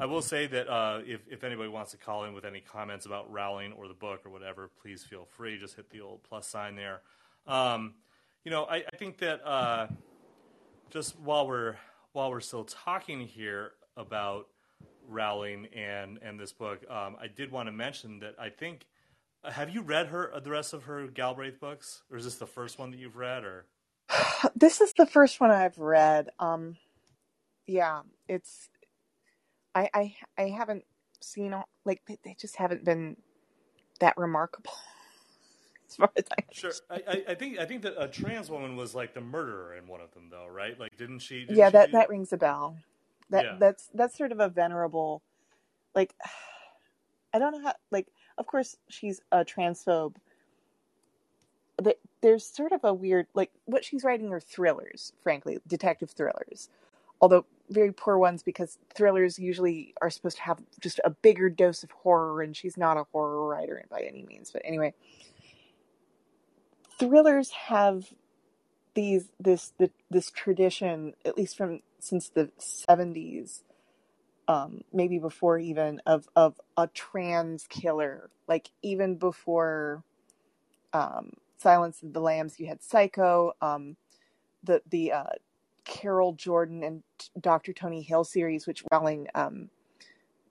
I 0.00 0.06
will 0.06 0.22
say 0.22 0.46
that 0.48 0.68
uh, 0.68 1.00
if 1.06 1.20
if 1.28 1.44
anybody 1.44 1.68
wants 1.68 1.92
to 1.92 1.96
call 1.98 2.24
in 2.24 2.34
with 2.34 2.44
any 2.44 2.60
comments 2.60 3.06
about 3.06 3.30
Rowling 3.32 3.72
or 3.72 3.88
the 3.88 3.94
book 3.94 4.22
or 4.24 4.30
whatever, 4.30 4.70
please 4.82 5.04
feel 5.04 5.24
free. 5.24 5.58
Just 5.58 5.76
hit 5.76 5.90
the 5.90 6.00
old 6.00 6.22
plus 6.22 6.48
sign 6.48 6.76
there. 6.76 7.02
Um, 7.46 7.94
you 8.44 8.50
know, 8.50 8.64
I, 8.64 8.76
I 8.92 8.96
think 8.96 9.18
that 9.18 9.46
uh, 9.46 9.88
just 10.90 11.18
while 11.18 11.46
we're 11.46 11.76
while 12.12 12.30
we're 12.30 12.40
still 12.40 12.64
talking 12.64 13.20
here 13.20 13.72
about 13.96 14.46
Rowling 15.06 15.66
and 15.74 16.18
and 16.22 16.38
this 16.38 16.52
book, 16.52 16.84
um, 16.90 17.16
I 17.20 17.28
did 17.28 17.50
want 17.50 17.68
to 17.68 17.72
mention 17.72 18.20
that 18.20 18.34
I 18.38 18.50
think. 18.50 18.86
Have 19.44 19.70
you 19.70 19.82
read 19.82 20.08
her 20.08 20.32
the 20.42 20.50
rest 20.50 20.72
of 20.72 20.84
her 20.84 21.06
Galbraith 21.06 21.60
books, 21.60 22.02
or 22.10 22.18
is 22.18 22.24
this 22.24 22.36
the 22.36 22.46
first 22.46 22.78
one 22.78 22.90
that 22.90 22.98
you've 22.98 23.16
read? 23.16 23.44
Or 23.44 23.66
this 24.56 24.80
is 24.80 24.92
the 24.94 25.06
first 25.06 25.40
one 25.40 25.50
I've 25.50 25.78
read. 25.78 26.30
Um, 26.40 26.76
yeah, 27.66 28.02
it's 28.28 28.68
I 29.74 29.88
I 29.94 30.14
I 30.36 30.48
haven't 30.48 30.84
seen 31.20 31.54
all 31.54 31.68
like 31.84 32.02
they 32.06 32.36
just 32.38 32.56
haven't 32.56 32.84
been 32.84 33.16
that 34.00 34.16
remarkable 34.16 34.72
as 35.88 35.96
far 35.96 36.10
as 36.16 36.24
I 36.32 36.42
sure, 36.50 36.72
I, 36.90 37.24
I, 37.28 37.34
think 37.34 37.58
I 37.58 37.64
think 37.66 37.82
that 37.82 37.94
a 38.02 38.08
trans 38.08 38.50
woman 38.50 38.76
was 38.76 38.94
like 38.94 39.14
the 39.14 39.20
murderer 39.20 39.74
in 39.76 39.86
one 39.86 40.00
of 40.00 40.12
them, 40.12 40.28
though, 40.30 40.46
right? 40.46 40.78
Like, 40.78 40.96
didn't 40.96 41.20
she? 41.20 41.44
Didn't 41.44 41.56
yeah 41.56 41.70
she 41.70 41.72
that 41.72 41.86
do 41.86 41.92
that 41.92 42.08
rings 42.08 42.32
a 42.32 42.36
bell. 42.36 42.76
That 43.30 43.44
Yeah. 43.44 43.56
that's 43.58 43.88
that's 43.94 44.16
sort 44.16 44.32
of 44.32 44.40
a 44.40 44.48
venerable, 44.48 45.22
like 45.94 46.14
I 47.34 47.38
don't 47.38 47.52
know 47.52 47.62
how 47.62 47.74
like 47.90 48.08
of 48.38 48.46
course 48.46 48.76
she's 48.88 49.20
a 49.32 49.44
transphobe. 49.44 50.16
But 51.80 52.00
there's 52.22 52.44
sort 52.44 52.72
of 52.72 52.82
a 52.84 52.92
weird 52.92 53.26
like 53.34 53.50
what 53.66 53.84
she's 53.84 54.04
writing 54.04 54.32
are 54.32 54.40
thrillers, 54.40 55.12
frankly, 55.22 55.58
detective 55.66 56.10
thrillers. 56.10 56.68
Although 57.20 57.46
very 57.70 57.92
poor 57.92 58.18
ones 58.18 58.42
because 58.42 58.78
thrillers 58.94 59.38
usually 59.38 59.94
are 60.00 60.10
supposed 60.10 60.36
to 60.36 60.42
have 60.42 60.58
just 60.80 61.00
a 61.04 61.10
bigger 61.10 61.50
dose 61.50 61.82
of 61.82 61.90
horror 61.90 62.42
and 62.42 62.56
she's 62.56 62.76
not 62.76 62.96
a 62.96 63.04
horror 63.12 63.46
writer 63.46 63.84
by 63.90 64.00
any 64.00 64.22
means. 64.22 64.50
But 64.50 64.62
anyway, 64.64 64.94
thrillers 66.98 67.50
have 67.50 68.12
these 68.94 69.28
this 69.38 69.72
the, 69.78 69.90
this 70.10 70.30
tradition 70.30 71.14
at 71.24 71.36
least 71.36 71.56
from 71.56 71.80
since 72.00 72.28
the 72.30 72.50
70s 72.58 73.62
um 74.48 74.82
maybe 74.92 75.18
before 75.18 75.58
even 75.58 76.00
of 76.06 76.28
of 76.34 76.60
a 76.76 76.88
trans 76.88 77.66
killer. 77.68 78.30
Like 78.48 78.70
even 78.82 79.16
before 79.16 80.02
um 80.92 81.32
silence 81.58 82.02
of 82.02 82.12
the 82.12 82.20
lambs 82.20 82.58
you 82.58 82.66
had 82.66 82.82
psycho 82.82 83.52
um 83.60 83.96
the 84.62 84.80
the 84.90 85.12
uh 85.12 85.24
carol 85.84 86.32
jordan 86.34 86.82
and 86.82 87.02
dr 87.40 87.72
tony 87.72 88.00
hill 88.02 88.24
series 88.24 88.66
which 88.66 88.84
rowling 88.92 89.26
um 89.34 89.68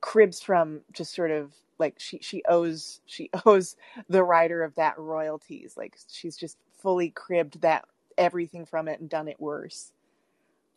cribs 0.02 0.42
from 0.42 0.82
just 0.92 1.16
sort 1.16 1.32
of 1.32 1.54
like 1.80 1.96
she 2.00 2.20
she 2.22 2.44
owes 2.50 3.02
she 3.06 3.30
owes 3.46 3.76
the 4.10 4.24
writer 4.24 4.64
of 4.64 4.76
that 4.76 4.98
royalties. 5.00 5.76
Like 5.78 5.98
she's 6.12 6.38
just 6.38 6.58
fully 6.82 7.10
cribbed 7.10 7.62
that 7.62 7.86
everything 8.18 8.66
from 8.66 8.88
it 8.88 9.00
and 9.00 9.10
done 9.10 9.28
it 9.28 9.40
worse. 9.40 9.92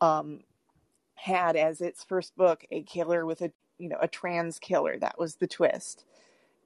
Um 0.01 0.40
had 1.16 1.57
as 1.57 1.80
its 1.80 2.05
first 2.05 2.36
book 2.36 2.64
a 2.72 2.82
killer 2.84 3.26
with 3.26 3.42
a 3.42 3.53
you 3.78 3.88
know 3.88 3.98
a 4.01 4.09
trans 4.09 4.59
killer. 4.59 4.98
That 4.98 5.18
was 5.18 5.36
the 5.36 5.48
twist. 5.48 6.05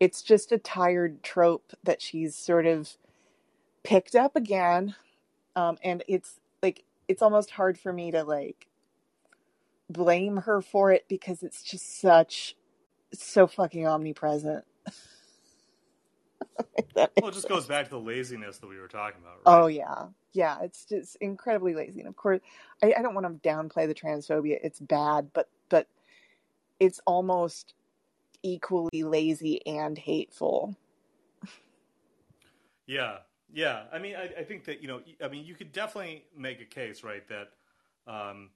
It's 0.01 0.23
just 0.23 0.53
a 0.53 0.59
tired 0.59 1.23
trope 1.23 1.73
that 1.85 2.03
she's 2.03 2.37
sort 2.37 2.67
of 2.67 2.97
picked 3.85 4.15
up 4.17 4.37
again. 4.37 4.97
Um 5.57 5.79
and 5.85 6.05
it's 6.09 6.41
like 6.63 6.85
it's 7.09 7.23
almost 7.23 7.51
hard 7.53 7.79
for 7.79 7.93
me 7.93 8.11
to 8.13 8.25
like 8.25 8.69
blame 9.91 10.39
her 10.39 10.63
for 10.63 10.93
it 10.93 11.05
because 11.09 11.43
it's 11.43 11.63
just 11.63 12.01
such 12.01 12.57
so 13.23 13.47
fucking 13.47 13.87
omnipresent 13.87 14.65
Well, 16.97 17.29
it 17.29 17.35
just 17.35 17.49
goes 17.49 17.67
back 17.67 17.87
to 17.87 17.91
the 17.91 18.01
laziness 18.01 18.59
that 18.59 18.67
we 18.67 18.79
were 18.79 18.89
talking 18.89 19.21
about, 19.23 19.41
Oh 19.47 19.67
yeah, 19.67 20.07
yeah. 20.33 20.59
It's 20.63 20.85
just 20.85 21.17
incredibly 21.21 21.75
lazy, 21.75 22.01
and 22.01 22.09
of 22.09 22.17
course, 22.17 22.41
I, 22.83 22.95
I 22.97 23.03
don't 23.03 23.15
want 23.15 23.27
to 23.27 23.49
downplay 23.49 23.87
the 23.87 23.95
transphobia. 23.95 24.59
It's 24.63 24.81
bad, 24.81 25.31
but 25.33 25.49
but 25.69 25.89
it's 26.81 27.01
almost 27.07 27.75
equally 28.43 29.03
lazy 29.03 29.67
and 29.67 29.99
hateful. 29.99 30.77
Yeah, 32.87 33.19
yeah. 33.53 33.85
I 33.93 33.99
mean, 33.99 34.17
I, 34.17 34.41
I 34.41 34.45
think 34.45 34.65
that 34.65 34.83
you 34.83 34.89
know, 34.89 35.01
I 35.23 35.29
mean, 35.29 35.45
you 35.45 35.55
could 35.55 35.73
definitely 35.73 36.25
make 36.37 36.61
a 36.61 36.67
case, 36.67 37.03
right, 37.03 37.27
that 37.29 37.51
um, 38.07 38.51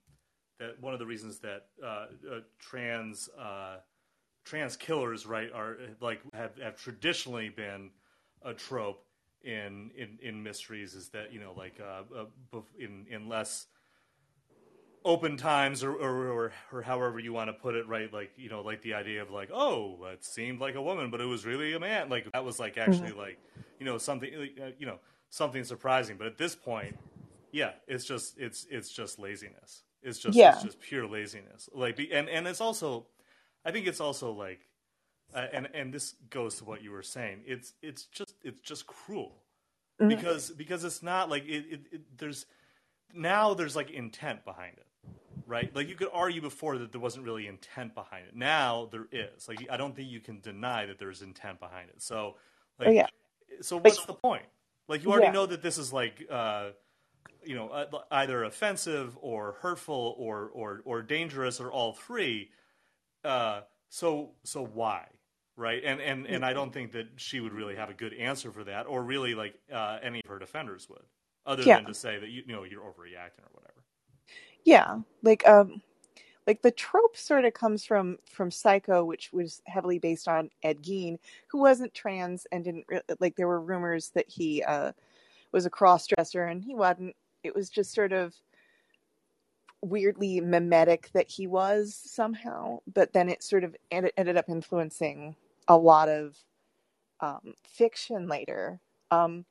that 0.59 0.81
one 0.81 0.93
of 0.93 0.99
the 0.99 1.07
reasons 1.07 1.39
that 1.41 1.67
uh, 1.83 1.87
uh, 1.87 2.41
trans 2.59 3.29
uh, 3.39 3.77
trans 4.49 4.77
killers, 4.77 5.27
right, 5.27 5.51
are 5.53 5.77
like 6.01 6.21
have, 6.33 6.57
have 6.59 6.77
traditionally 6.77 7.49
been 7.51 7.91
a 8.43 8.55
trope 8.55 9.05
in 9.43 9.91
in, 9.97 10.19
in 10.23 10.43
mysteries 10.43 10.95
is 10.95 11.11
that 11.11 11.33
you 11.33 11.41
know, 11.41 11.53
like 11.57 11.81
uh, 11.81 12.03
uh, 12.57 12.61
in 12.79 13.07
in 13.11 13.29
less 13.29 13.67
open 15.05 15.37
times 15.37 15.85
or, 15.85 15.93
or, 15.93 16.29
or, 16.29 16.53
or 16.73 16.83
however 16.83 17.19
you 17.19 17.33
want 17.33 17.49
to 17.49 17.53
put 17.53 17.75
it 17.75 17.87
right 17.87 18.13
like 18.13 18.31
you 18.37 18.51
know 18.51 18.61
like 18.61 18.83
the 18.83 18.93
idea 18.95 19.23
of 19.23 19.31
like 19.31 19.49
oh 19.53 19.97
it 20.13 20.25
seemed 20.25 20.61
like 20.61 20.75
a 20.75 20.83
woman 20.83 21.11
but 21.11 21.21
it 21.21 21.25
was 21.25 21.47
really 21.47 21.73
a 21.75 21.81
man. 21.81 22.09
Like 22.09 22.31
that 22.33 22.45
was 22.45 22.59
like 22.59 22.77
actually 22.79 23.13
like 23.13 23.39
you 23.79 23.87
know 23.87 23.99
something 23.99 24.31
uh, 24.61 24.71
you 24.79 24.87
know 24.87 24.99
something 25.31 25.65
surprising. 25.65 26.17
But 26.19 26.27
at 26.27 26.39
this 26.39 26.55
point 26.55 26.97
yeah 27.53 27.73
it's 27.87 28.05
just 28.05 28.39
it's 28.39 28.67
it's 28.71 28.91
just 28.91 29.19
laziness. 29.19 29.83
It's 30.03 30.19
just 30.19 30.37
Yeah. 30.37 30.49
it's 30.49 30.63
just 30.63 30.81
pure 30.81 31.07
laziness. 31.07 31.69
Like 31.73 31.99
and 32.13 32.29
and 32.29 32.47
it's 32.47 32.61
also 32.61 33.07
i 33.69 33.73
think 33.73 33.87
it's 33.87 34.01
also 34.01 34.33
like 34.33 34.61
uh, 35.35 35.47
and 35.53 35.69
and 35.75 35.93
this 35.93 36.15
goes 36.31 36.57
to 36.57 36.65
what 36.65 36.83
you 36.83 36.91
were 36.91 37.03
saying 37.03 37.41
it's 37.47 37.75
it's 37.83 38.05
just 38.07 38.35
it's 38.43 38.61
just 38.61 38.87
cruel 38.87 39.45
Mhm. 40.01 40.09
because 40.09 40.51
because 40.53 40.85
it's 40.85 41.03
not 41.03 41.29
like 41.29 41.45
it, 41.45 41.65
it, 41.75 41.81
it 41.93 42.19
there's 42.19 42.47
now 43.13 43.55
there's 43.55 43.77
like 43.77 43.91
intent 43.91 44.45
behind 44.45 44.75
it 44.79 44.87
right 45.47 45.75
like 45.75 45.89
you 45.89 45.95
could 45.97 46.11
argue 46.13 46.41
before 46.41 46.79
that 46.79 46.93
there 46.93 47.01
wasn't 47.01 47.25
really 47.25 47.47
intent 47.47 47.95
behind 47.95 48.27
it 48.27 48.37
now 48.37 48.89
there 48.93 49.07
is 49.13 49.49
like 49.49 49.67
i 49.71 49.77
don't 49.77 49.97
think 49.97 50.09
you 50.09 50.21
can 50.21 50.41
deny 50.41 50.87
that 50.87 50.99
there's 50.99 51.23
intent 51.23 51.59
behind 51.61 51.89
it 51.91 52.01
so 52.01 52.37
like 52.79 52.89
Oh, 52.89 52.93
yeah. 52.93 53.07
so 53.61 53.77
what's 53.79 54.05
the 54.07 54.15
point 54.15 54.45
like 54.89 55.03
you 55.03 55.11
already 55.11 55.27
Yeah. 55.27 55.33
know 55.33 55.47
that 55.47 55.63
this 55.63 55.79
is 55.79 55.93
like 55.93 56.25
uh 56.31 56.71
you 57.45 57.55
know 57.57 57.69
uh, 57.71 57.87
either 58.13 58.45
offensive 58.45 59.17
or 59.21 59.57
hurtful 59.61 60.15
or 60.19 60.51
or 60.55 60.83
or 60.85 61.03
dangerous 61.03 61.61
or 61.61 61.73
all 61.73 61.93
three 61.93 62.51
uh 63.29 63.63
so 63.91 64.35
so 64.45 64.65
why 64.65 65.07
right 65.57 65.83
and 65.85 66.01
and 66.01 66.27
and 66.27 66.45
i 66.45 66.53
don't 66.55 66.73
think 66.73 66.93
that 66.93 67.09
she 67.17 67.41
would 67.41 67.53
really 67.55 67.77
have 67.77 67.91
a 67.91 67.95
good 67.95 68.15
answer 68.15 68.53
for 68.53 68.65
that 68.65 68.87
or 68.87 69.05
really 69.05 69.35
like 69.35 69.61
uh 69.73 69.99
any 70.03 70.21
of 70.25 70.31
her 70.31 70.39
defenders 70.41 70.89
would 70.89 71.05
other 71.47 71.67
Yeah. 71.67 71.79
than 71.79 71.87
to 71.87 71.95
say 71.95 72.19
that 72.19 72.31
you, 72.31 72.43
you 72.47 72.55
know 72.55 72.65
you're 72.65 72.83
overreacting 72.83 73.45
or 73.45 73.51
whatever 73.53 73.85
Yeah, 74.65 74.99
like 75.23 75.47
um, 75.49 75.83
like 76.47 76.63
the 76.63 76.73
trope 76.73 77.17
sort 77.17 77.47
of 77.47 77.55
comes 77.55 77.85
from 77.85 78.19
from 78.31 78.51
Psycho, 78.51 79.05
which 79.05 79.33
was 79.33 79.63
heavily 79.67 79.99
based 80.01 80.29
on 80.29 80.51
Ed 80.65 80.83
Gein, 80.83 81.19
who 81.49 81.61
wasn't 81.61 81.95
trans 81.95 82.47
and 82.53 82.65
didn't 82.65 82.87
re- 82.89 83.03
like. 83.21 83.37
There 83.37 83.49
were 83.49 83.63
rumors 83.63 84.11
that 84.13 84.29
he 84.31 84.63
uh 84.65 84.93
was 85.53 85.67
a 85.67 85.71
cross 85.71 86.07
dresser, 86.09 86.45
and 86.47 86.65
he 86.65 86.75
wasn't. 86.77 87.17
It 87.45 87.55
was 87.55 87.71
just 87.71 87.95
sort 87.95 88.13
of 88.13 88.35
weirdly 89.83 90.41
mimetic 90.41 91.11
that 91.13 91.31
he 91.31 91.47
was 91.47 91.95
somehow, 91.95 92.79
but 92.93 93.13
then 93.13 93.29
it 93.29 93.43
sort 93.43 93.65
of 93.65 93.77
ended, 93.91 94.13
ended 94.17 94.37
up 94.37 94.49
influencing 94.49 95.37
a 95.69 95.77
lot 95.77 96.09
of 96.09 96.37
um, 97.21 97.55
fiction 97.65 98.29
later. 98.29 98.81
Um, 99.11 99.45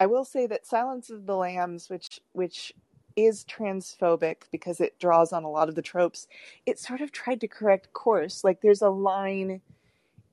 I 0.00 0.06
will 0.06 0.24
say 0.24 0.46
that 0.46 0.66
Silence 0.66 1.10
of 1.10 1.26
the 1.26 1.36
Lambs, 1.36 1.90
which 1.90 2.20
which 2.32 2.72
is 3.16 3.44
transphobic 3.44 4.42
because 4.52 4.80
it 4.80 4.98
draws 5.00 5.32
on 5.32 5.42
a 5.42 5.50
lot 5.50 5.68
of 5.68 5.74
the 5.74 5.82
tropes, 5.82 6.28
it 6.66 6.78
sort 6.78 7.00
of 7.00 7.10
tried 7.10 7.40
to 7.40 7.48
correct 7.48 7.92
course. 7.92 8.44
Like 8.44 8.60
there's 8.60 8.82
a 8.82 8.90
line 8.90 9.60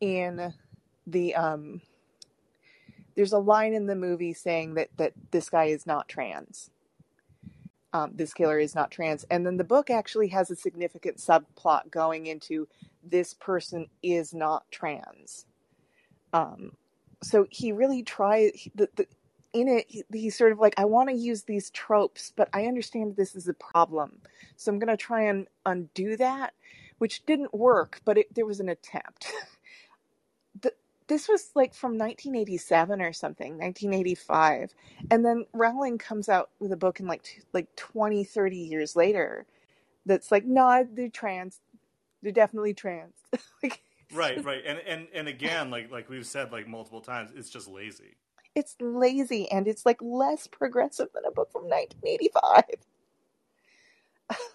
in 0.02 0.54
the 1.08 1.36
um, 1.36 1.82
there's 3.16 3.34
a 3.34 3.40
line 3.40 3.74
in 3.74 3.88
the 3.88 3.96
movie 3.96 4.34
saying 4.34 4.76
that 4.76 4.90
that 4.98 5.14
this 5.32 5.50
guy 5.50 5.66
is 5.66 5.88
not 5.88 6.08
trans. 6.08 6.70
Um, 7.96 8.12
this 8.16 8.34
killer 8.34 8.60
is 8.60 8.76
not 8.76 8.92
trans, 8.92 9.24
and 9.32 9.46
then 9.46 9.58
the 9.58 9.64
book 9.64 9.90
actually 9.90 10.28
has 10.30 10.52
a 10.52 10.58
significant 10.58 11.18
subplot 11.18 11.92
going 11.92 12.28
into 12.28 12.68
this 13.04 13.34
person 13.36 13.88
is 14.04 14.34
not 14.34 14.70
trans. 14.72 15.46
Um, 16.34 16.74
so 17.24 17.48
he 17.50 17.72
really 17.72 18.04
tries 18.04 18.68
the, 18.76 18.90
the 18.98 19.08
in 19.54 19.70
it 19.70 19.86
he, 19.88 20.04
he's 20.14 20.38
sort 20.38 20.52
of 20.52 20.60
like 20.60 20.76
i 20.78 20.86
want 20.86 21.10
to 21.10 21.16
use 21.16 21.44
these 21.44 21.70
tropes 21.72 22.34
but 22.36 22.50
i 22.54 22.66
understand 22.66 23.16
this 23.16 23.36
is 23.36 23.48
a 23.48 23.54
problem. 23.54 24.20
So 24.58 24.72
i'm 24.72 24.80
going 24.80 24.96
to 24.96 24.98
try 24.98 25.24
and 25.24 25.48
undo 25.66 26.18
that 26.18 26.54
which 27.00 27.26
didn't 27.26 27.54
work 27.54 28.02
but 28.06 28.18
it, 28.20 28.36
there 28.36 28.46
was 28.46 28.60
an 28.60 28.70
attempt 28.70 29.32
this 31.08 31.28
was 31.30 31.52
like 31.56 31.74
from 31.74 31.98
1987 31.98 33.02
or 33.02 33.14
something 33.14 33.58
1985 33.58 34.74
and 35.12 35.24
then 35.24 35.46
rowling 35.54 35.98
comes 35.98 36.30
out 36.30 36.50
with 36.60 36.72
a 36.72 36.78
book 36.78 37.00
in 37.00 37.08
like 37.08 37.24
t- 37.24 37.42
like 37.54 37.74
20 37.76 38.24
30 38.24 38.58
years 38.58 38.96
later 38.96 39.46
that's 40.06 40.32
like 40.32 40.46
no 40.46 40.88
they're 40.94 41.10
trans 41.10 41.60
they're 42.26 42.34
definitely 42.34 42.74
trans. 42.74 43.14
Like 43.64 43.82
right 44.14 44.44
right 44.44 44.62
and 44.66 44.80
and 44.88 45.08
and 45.14 45.28
again 45.28 45.72
like 45.72 45.92
like 45.92 46.10
we've 46.10 46.26
said 46.26 46.52
like 46.52 46.68
multiple 46.68 47.02
times 47.02 47.32
it's 47.36 47.50
just 47.50 47.68
lazy. 47.68 48.16
It's 48.56 48.76
lazy 48.80 49.50
and 49.52 49.68
it's 49.68 49.86
like 49.86 50.02
less 50.02 50.48
progressive 50.48 51.10
than 51.14 51.24
a 51.26 51.32
book 51.32 51.52
from 51.52 51.64
1985 51.64 52.64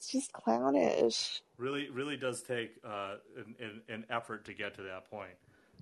it's 0.00 0.08
just 0.10 0.32
clownish. 0.32 1.42
Really 1.58 1.90
really 1.90 2.16
does 2.16 2.40
take 2.40 2.70
uh 2.82 3.16
an, 3.36 3.54
an, 3.60 3.82
an 3.90 4.06
effort 4.08 4.46
to 4.46 4.54
get 4.54 4.74
to 4.76 4.82
that 4.84 5.10
point. 5.10 5.34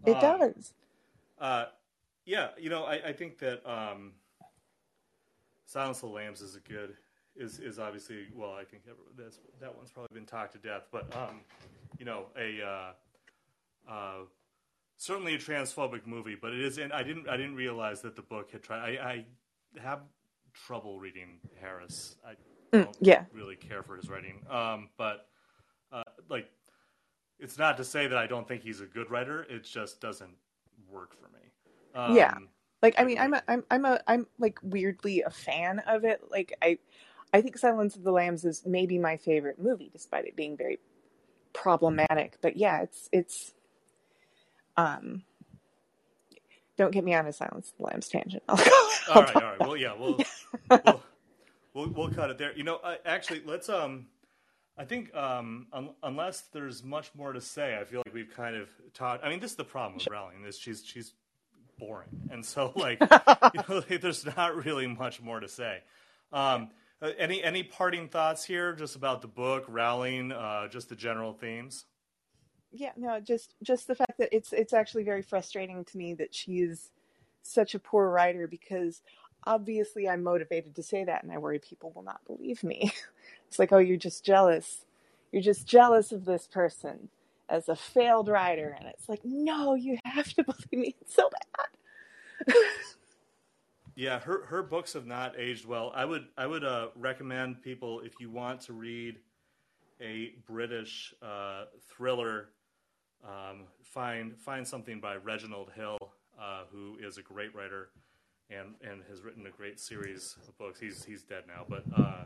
It 0.05 0.17
Um, 0.17 0.21
does. 0.21 0.73
uh 1.41 1.67
yeah 2.25 2.49
you 2.59 2.69
know 2.69 2.83
i 2.85 2.95
i 2.95 3.13
think 3.13 3.39
that 3.39 3.65
um 3.65 4.13
silence 5.67 5.99
of 6.03 6.09
the 6.11 6.15
lambs 6.17 6.41
is 6.41 6.57
a 6.57 6.61
good 6.61 6.97
is 7.37 7.61
is 7.61 7.79
obviously 7.79 8.27
well 8.35 8.53
i 8.55 8.65
think 8.65 8.83
that's 9.17 9.39
that 9.61 9.75
one's 9.77 9.91
probably 9.93 10.13
been 10.13 10.27
talked 10.27 10.53
to 10.53 10.59
death 10.59 10.83
but 10.91 11.05
um 11.17 11.41
you 11.99 12.05
know 12.05 12.27
a 12.37 12.61
uh 12.61 12.93
uh 13.93 14.17
certainly 14.97 15.35
a 15.35 15.39
transphobic 15.39 16.07
movie 16.07 16.37
but 16.41 16.53
it 16.53 16.61
is 16.61 16.79
and 16.79 16.93
i 16.93 17.03
didn't 17.05 17.29
i 17.29 17.37
didn't 17.37 17.55
realize 17.55 18.01
that 18.03 18.17
the 18.17 18.23
book 18.23 18.51
had 18.51 18.63
tried 18.65 18.99
i 18.99 19.03
i 19.13 19.81
have 19.81 20.01
trouble 20.55 20.99
reading 20.99 21.39
harris. 21.61 22.17
I 22.27 22.33
Mm, 22.73 22.95
yeah. 23.01 23.25
really 23.33 23.57
care 23.57 23.83
for 23.83 23.97
his 23.97 24.09
writing. 24.09 24.43
Um 24.51 24.91
but 24.97 25.29
uh 25.93 26.03
like 26.29 26.51
it's 27.39 27.57
not 27.57 27.77
to 27.77 27.85
say 27.85 28.07
that 28.07 28.19
i 28.19 28.27
don't 28.27 28.47
think 28.49 28.63
he's 28.63 28.81
a 28.81 28.87
good 28.87 29.11
writer. 29.11 29.45
It 29.49 29.65
just 29.65 30.01
doesn't 30.01 30.35
work 30.91 31.15
for 31.19 31.29
me. 31.29 31.41
Um, 31.95 32.15
Yeah. 32.15 32.35
like 32.83 32.95
i 32.99 33.05
mean 33.05 33.19
i'm 33.19 33.35
a, 33.35 33.43
i'm 33.49 33.65
i'm 33.71 33.85
a 33.85 34.01
i'm 34.07 34.27
like 34.39 34.59
weirdly 34.63 35.23
a 35.23 35.31
fan 35.31 35.81
of 35.87 36.05
it. 36.05 36.23
Like 36.31 36.53
i 36.63 36.79
i 37.33 37.41
think 37.41 37.59
silence 37.59 37.97
of 37.97 38.05
the 38.05 38.13
lambs 38.13 38.45
is 38.45 38.63
maybe 38.67 38.99
my 38.99 39.17
favorite 39.17 39.59
movie 39.61 39.91
despite 39.93 40.27
it 40.27 40.37
being 40.37 40.57
very 40.57 40.79
problematic. 41.53 42.39
But 42.41 42.57
yeah 42.57 42.83
it's 42.83 43.09
it's 43.13 43.55
um 44.77 45.23
don't 46.77 46.93
get 46.93 47.05
me 47.05 47.15
on 47.15 47.27
a 47.27 47.33
silence 47.33 47.71
of 47.71 47.77
the 47.79 47.83
lambs 47.85 48.09
tangent. 48.09 48.43
I'll 48.49 48.57
go, 48.57 48.89
all 49.11 49.23
right 49.23 49.35
all 49.37 49.43
right. 49.43 49.61
Well 49.61 49.77
yeah 49.77 49.95
we'll 49.99 50.25
we'll, 50.71 51.03
we'll, 51.79 51.91
we'll 51.91 52.11
cut 52.11 52.31
it 52.31 52.39
there. 52.39 52.57
You 52.57 52.65
know 52.65 52.77
uh, 52.77 52.97
actually 53.05 53.43
let's 53.45 53.69
um 53.69 54.07
i 54.77 54.85
think 54.85 55.15
um 55.15 55.67
un- 55.73 55.95
unless 56.03 56.43
there's 56.53 56.85
much 56.85 57.11
more 57.15 57.33
to 57.33 57.41
say 57.41 57.79
i 57.81 57.85
feel 57.85 58.03
like 58.07 58.15
we've 58.15 58.33
kind 58.35 58.55
of 58.55 58.69
talked 58.95 59.25
i 59.25 59.29
mean 59.29 59.41
this 59.41 59.51
is 59.51 59.57
the 59.57 59.65
problem 59.65 59.99
with 59.99 60.07
rowling 60.09 60.45
is 60.45 60.59
she's 60.59 60.85
she's 60.85 61.15
boring. 61.79 62.09
And 62.31 62.45
so 62.45 62.73
like 62.77 63.01
you 63.01 63.61
know 63.69 63.83
like, 63.89 64.01
there's 64.01 64.27
not 64.37 64.65
really 64.65 64.87
much 64.87 65.21
more 65.23 65.41
to 65.41 65.49
say. 65.49 65.83
Um 66.33 66.71
uh, 67.01 67.11
any 67.17 67.43
any 67.43 67.63
parting 67.63 68.09
thoughts 68.09 68.45
here 68.45 68.73
just 68.73 68.97
about 68.97 69.23
the 69.23 69.29
book 69.29 69.65
rowling 69.69 70.33
uh 70.33 70.69
just 70.69 70.89
the 70.89 70.97
general 70.97 71.33
themes? 71.33 71.85
Yeah 72.73 72.93
no 72.97 73.21
just 73.21 73.55
just 73.63 73.87
the 73.87 73.95
fact 73.95 74.19
that 74.19 74.35
it's 74.35 74.53
it's 74.53 74.73
actually 74.73 75.05
very 75.05 75.23
frustrating 75.23 75.85
to 75.85 75.99
me 75.99 76.15
that 76.15 76.35
she's 76.35 76.91
such 77.43 77.75
a 77.75 77.79
poor 77.79 78.11
writer 78.11 78.47
because 78.47 79.01
obviously 79.49 80.09
i'm 80.09 80.23
motivated 80.23 80.75
to 80.75 80.83
say 80.83 81.05
that 81.05 81.23
and 81.23 81.33
i 81.33 81.39
worry 81.39 81.59
people 81.59 81.91
will 81.95 82.03
not 82.03 82.25
believe 82.27 82.63
me. 82.63 82.93
It's 83.49 83.59
like 83.59 83.73
oh 83.73 83.79
you're 83.79 83.97
just 83.97 84.27
jealous. 84.27 84.85
You're 85.33 85.41
just 85.41 85.67
jealous 85.67 86.13
of 86.13 86.27
this 86.27 86.47
person 86.47 87.09
as 87.49 87.71
a 87.71 87.75
failed 87.75 88.29
writer 88.29 88.77
and 88.79 88.87
it's 88.89 89.09
like 89.09 89.25
no 89.25 89.75
you 89.75 89.97
have 90.05 90.31
to 90.35 90.45
believe 90.51 90.73
me. 90.73 90.95
It's 91.01 91.15
so 91.15 91.31
bad. 91.31 92.55
Yeah, 93.99 94.21
her 94.21 94.45
her 94.47 94.63
books 94.63 94.93
have 94.93 95.07
not 95.07 95.37
aged 95.37 95.67
well. 95.67 95.91
I 95.93 96.05
would 96.05 96.27
I 96.37 96.47
would 96.47 96.63
uh, 96.63 96.91
recommend 96.95 97.63
people 97.63 97.99
if 97.99 98.13
you 98.21 98.31
want 98.31 98.61
to 98.61 98.73
read 98.73 99.17
a 100.01 100.35
British 100.47 101.13
uh, 101.21 101.65
thriller, 101.89 102.51
um, 103.25 103.65
find 103.83 104.39
find 104.39 104.65
something 104.65 105.01
by 105.01 105.17
Reginald 105.17 105.73
Hill, 105.75 105.99
uh, 106.41 106.63
who 106.71 106.97
is 107.01 107.19
a 107.19 107.23
great 107.23 107.53
writer, 107.57 107.89
and 108.51 108.75
and 108.83 109.03
has 109.09 109.23
written 109.23 109.47
a 109.47 109.51
great 109.51 109.79
series 109.81 110.37
of 110.47 110.57
books. 110.59 110.81
He's 110.81 111.05
he's 111.05 111.23
dead 111.23 111.45
now, 111.47 111.65
but 111.69 111.85
uh, 111.95 112.25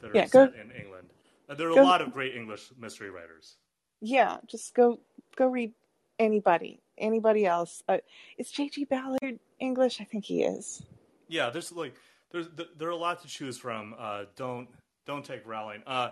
that 0.00 0.10
are 0.10 0.14
Yeah, 0.14 0.26
go- 0.28 0.44
in 0.44 0.70
England. 0.72 1.08
Uh, 1.48 1.54
there 1.54 1.68
are 1.70 1.74
go- 1.74 1.82
a 1.82 1.84
lot 1.84 2.00
of 2.02 2.12
great 2.12 2.34
English 2.34 2.70
mystery 2.78 3.10
writers. 3.10 3.56
yeah 4.00 4.36
just 4.46 4.74
go 4.74 4.98
go 5.36 5.46
read 5.46 5.72
anybody 6.18 6.80
anybody 6.98 7.46
else 7.46 7.82
uh, 7.88 7.96
is 8.36 8.50
jg 8.52 8.86
ballard 8.88 9.38
english 9.60 10.00
i 10.00 10.04
think 10.04 10.24
he 10.24 10.42
is 10.42 10.82
Yeah, 11.28 11.48
there's 11.50 11.72
like 11.72 11.94
there's 12.30 12.48
there 12.78 12.88
are 12.88 12.98
a 13.00 13.02
lot 13.08 13.20
to 13.22 13.28
choose 13.28 13.56
from. 13.58 13.94
Uh, 13.98 14.24
don't 14.36 14.68
don't 15.06 15.24
take 15.24 15.46
Rowling. 15.46 15.82
Uh, 15.86 16.10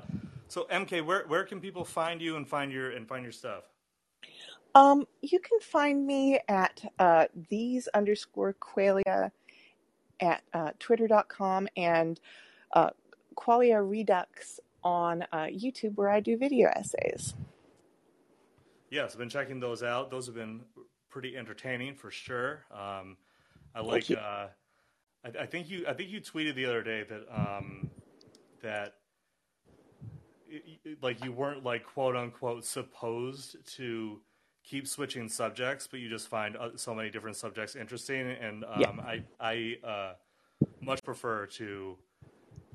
so 0.49 0.67
MK, 0.71 1.05
where 1.05 1.25
where 1.27 1.45
can 1.45 1.61
people 1.61 1.85
find 1.85 2.21
you 2.23 2.37
and 2.37 2.47
find 2.47 2.71
your 2.73 2.91
and 2.97 3.07
find 3.09 3.23
your 3.23 3.33
stuff? 3.33 3.65
Um, 4.75 5.07
you 5.23 5.39
can 5.41 5.59
find 5.61 6.07
me 6.07 6.39
at 6.49 6.85
uh, 6.99 7.27
these 7.51 7.87
underscore 7.95 8.55
qualia 8.55 9.31
at 10.21 10.43
uh, 10.53 10.71
twitter.com 10.79 11.69
and 11.77 12.21
uh, 12.73 12.91
Qualia 13.37 13.89
Redux 13.89 14.61
on 14.83 15.23
uh, 15.33 15.47
YouTube 15.47 15.97
where 15.97 16.11
I 16.11 16.21
do 16.21 16.37
video 16.37 16.71
essays. 16.75 17.35
Yes, 18.91 19.13
I've 19.13 19.19
been 19.19 19.29
checking 19.29 19.61
those 19.61 19.83
out. 19.83 20.11
Those 20.11 20.27
have 20.27 20.35
been 20.35 20.61
pretty 21.11 21.37
entertaining 21.37 21.95
for 21.95 22.11
sure. 22.11 22.65
Um, 22.71 23.17
I 23.75 23.81
like. 23.81 24.11
Uh, 24.11 24.49
I, 25.25 25.43
I 25.43 25.47
think 25.47 25.69
you. 25.69 25.85
I 25.89 25.95
think 25.95 26.11
you 26.11 26.21
tweeted 26.21 26.55
the 26.55 26.67
other 26.67 26.83
day 26.83 27.05
that 27.09 27.23
um, 27.35 27.91
that 28.63 28.95
y- 30.51 30.97
like 31.03 31.25
you 31.25 31.33
weren't 31.33 31.65
like 31.65 31.85
quote 31.85 32.15
unquote 32.15 32.65
supposed 32.65 33.57
to 33.77 34.21
keep 34.65 34.89
switching 34.89 35.29
subjects, 35.29 35.87
but 35.87 36.01
you 36.01 36.09
just 36.09 36.29
find 36.29 36.57
uh, 36.57 36.71
so 36.77 36.95
many 36.95 37.11
different 37.11 37.37
subjects 37.37 37.77
interesting, 37.77 38.27
and 38.31 38.65
um, 38.65 38.81
Yeah. 38.81 38.91
I 39.07 39.23
I 39.41 39.77
uh, 39.87 40.15
much 40.81 41.03
prefer 41.05 41.47
to. 41.47 41.97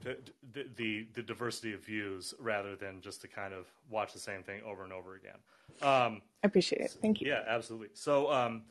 to 0.04 0.16
the, 0.54 0.66
the 0.78 1.08
the 1.14 1.22
diversity 1.22 1.74
of 1.74 1.84
views 1.84 2.34
rather 2.40 2.74
than 2.78 3.02
just 3.02 3.20
to 3.22 3.28
kind 3.28 3.54
of 3.54 3.66
watch 3.90 4.14
the 4.14 4.20
same 4.20 4.44
thing 4.44 4.62
over 4.66 4.84
and 4.86 4.94
over 4.94 5.16
again. 5.16 5.36
Um, 5.82 6.22
I 6.42 6.48
appreciate 6.48 6.82
it. 6.82 6.96
Thank 7.02 7.20
you. 7.20 7.28
yeah, 7.28 7.44
absolutely. 7.48 7.90
So, 7.94 8.32
um, 8.32 8.64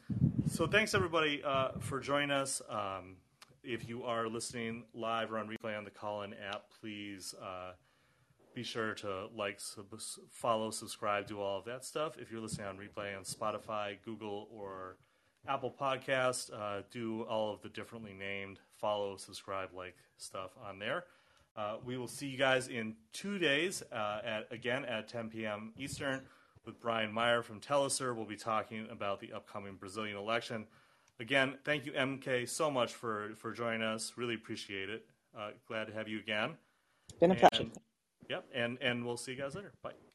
so 0.50 0.66
thanks 0.66 0.94
everybody 0.94 1.42
uh, 1.44 1.72
for 1.80 2.00
joining 2.00 2.30
us. 2.30 2.62
Um, 2.70 3.16
if 3.62 3.86
you 3.88 4.04
are 4.04 4.26
listening 4.26 4.84
live 4.94 5.30
or 5.30 5.36
on 5.38 5.48
replay 5.48 5.76
on 5.76 5.84
the 5.84 5.90
Callin 5.90 6.34
app, 6.50 6.64
please 6.80 7.34
uh, 7.42 7.72
be 8.58 8.64
sure 8.64 8.92
to 8.92 9.28
like, 9.36 9.60
sub- 9.60 10.00
follow, 10.32 10.72
subscribe, 10.72 11.28
do 11.28 11.40
all 11.40 11.60
of 11.60 11.64
that 11.64 11.84
stuff. 11.84 12.18
If 12.18 12.32
you're 12.32 12.40
listening 12.40 12.66
on 12.66 12.76
replay 12.76 13.16
on 13.16 13.22
Spotify, 13.22 13.98
Google, 14.04 14.48
or 14.52 14.96
Apple 15.46 15.72
Podcast, 15.80 16.52
uh, 16.52 16.82
do 16.90 17.22
all 17.22 17.54
of 17.54 17.62
the 17.62 17.68
differently 17.68 18.12
named 18.18 18.58
follow, 18.76 19.16
subscribe, 19.16 19.68
like 19.72 19.94
stuff 20.16 20.50
on 20.68 20.80
there. 20.80 21.04
Uh, 21.56 21.76
we 21.84 21.96
will 21.96 22.08
see 22.08 22.26
you 22.26 22.36
guys 22.36 22.66
in 22.66 22.96
two 23.12 23.38
days 23.38 23.84
uh, 23.92 24.20
at 24.24 24.48
again 24.50 24.84
at 24.84 25.06
10 25.06 25.28
p.m. 25.30 25.72
Eastern 25.78 26.22
with 26.66 26.80
Brian 26.80 27.14
Mier 27.14 27.44
from 27.44 27.60
teleSUR. 27.60 28.14
We'll 28.16 28.26
be 28.26 28.36
talking 28.36 28.88
about 28.90 29.20
the 29.20 29.32
upcoming 29.32 29.76
Brazilian 29.76 30.16
election. 30.16 30.66
Again, 31.20 31.58
thank 31.64 31.86
you, 31.86 31.92
MK, 31.92 32.48
so 32.48 32.72
much 32.72 32.92
for, 32.92 33.30
for 33.36 33.52
joining 33.52 33.82
us. 33.82 34.14
Really 34.16 34.34
appreciate 34.34 34.90
it. 34.90 35.06
Uh, 35.36 35.50
glad 35.68 35.86
to 35.86 35.92
have 35.92 36.08
you 36.08 36.18
again. 36.18 36.56
Been 37.20 37.30
a 37.30 37.34
pleasure. 37.36 37.70
Yep, 38.28 38.44
and 38.54 38.78
and 38.80 39.04
we'll 39.04 39.16
see 39.16 39.32
you 39.32 39.38
guys 39.38 39.54
later. 39.54 39.72
Bye. 39.82 40.07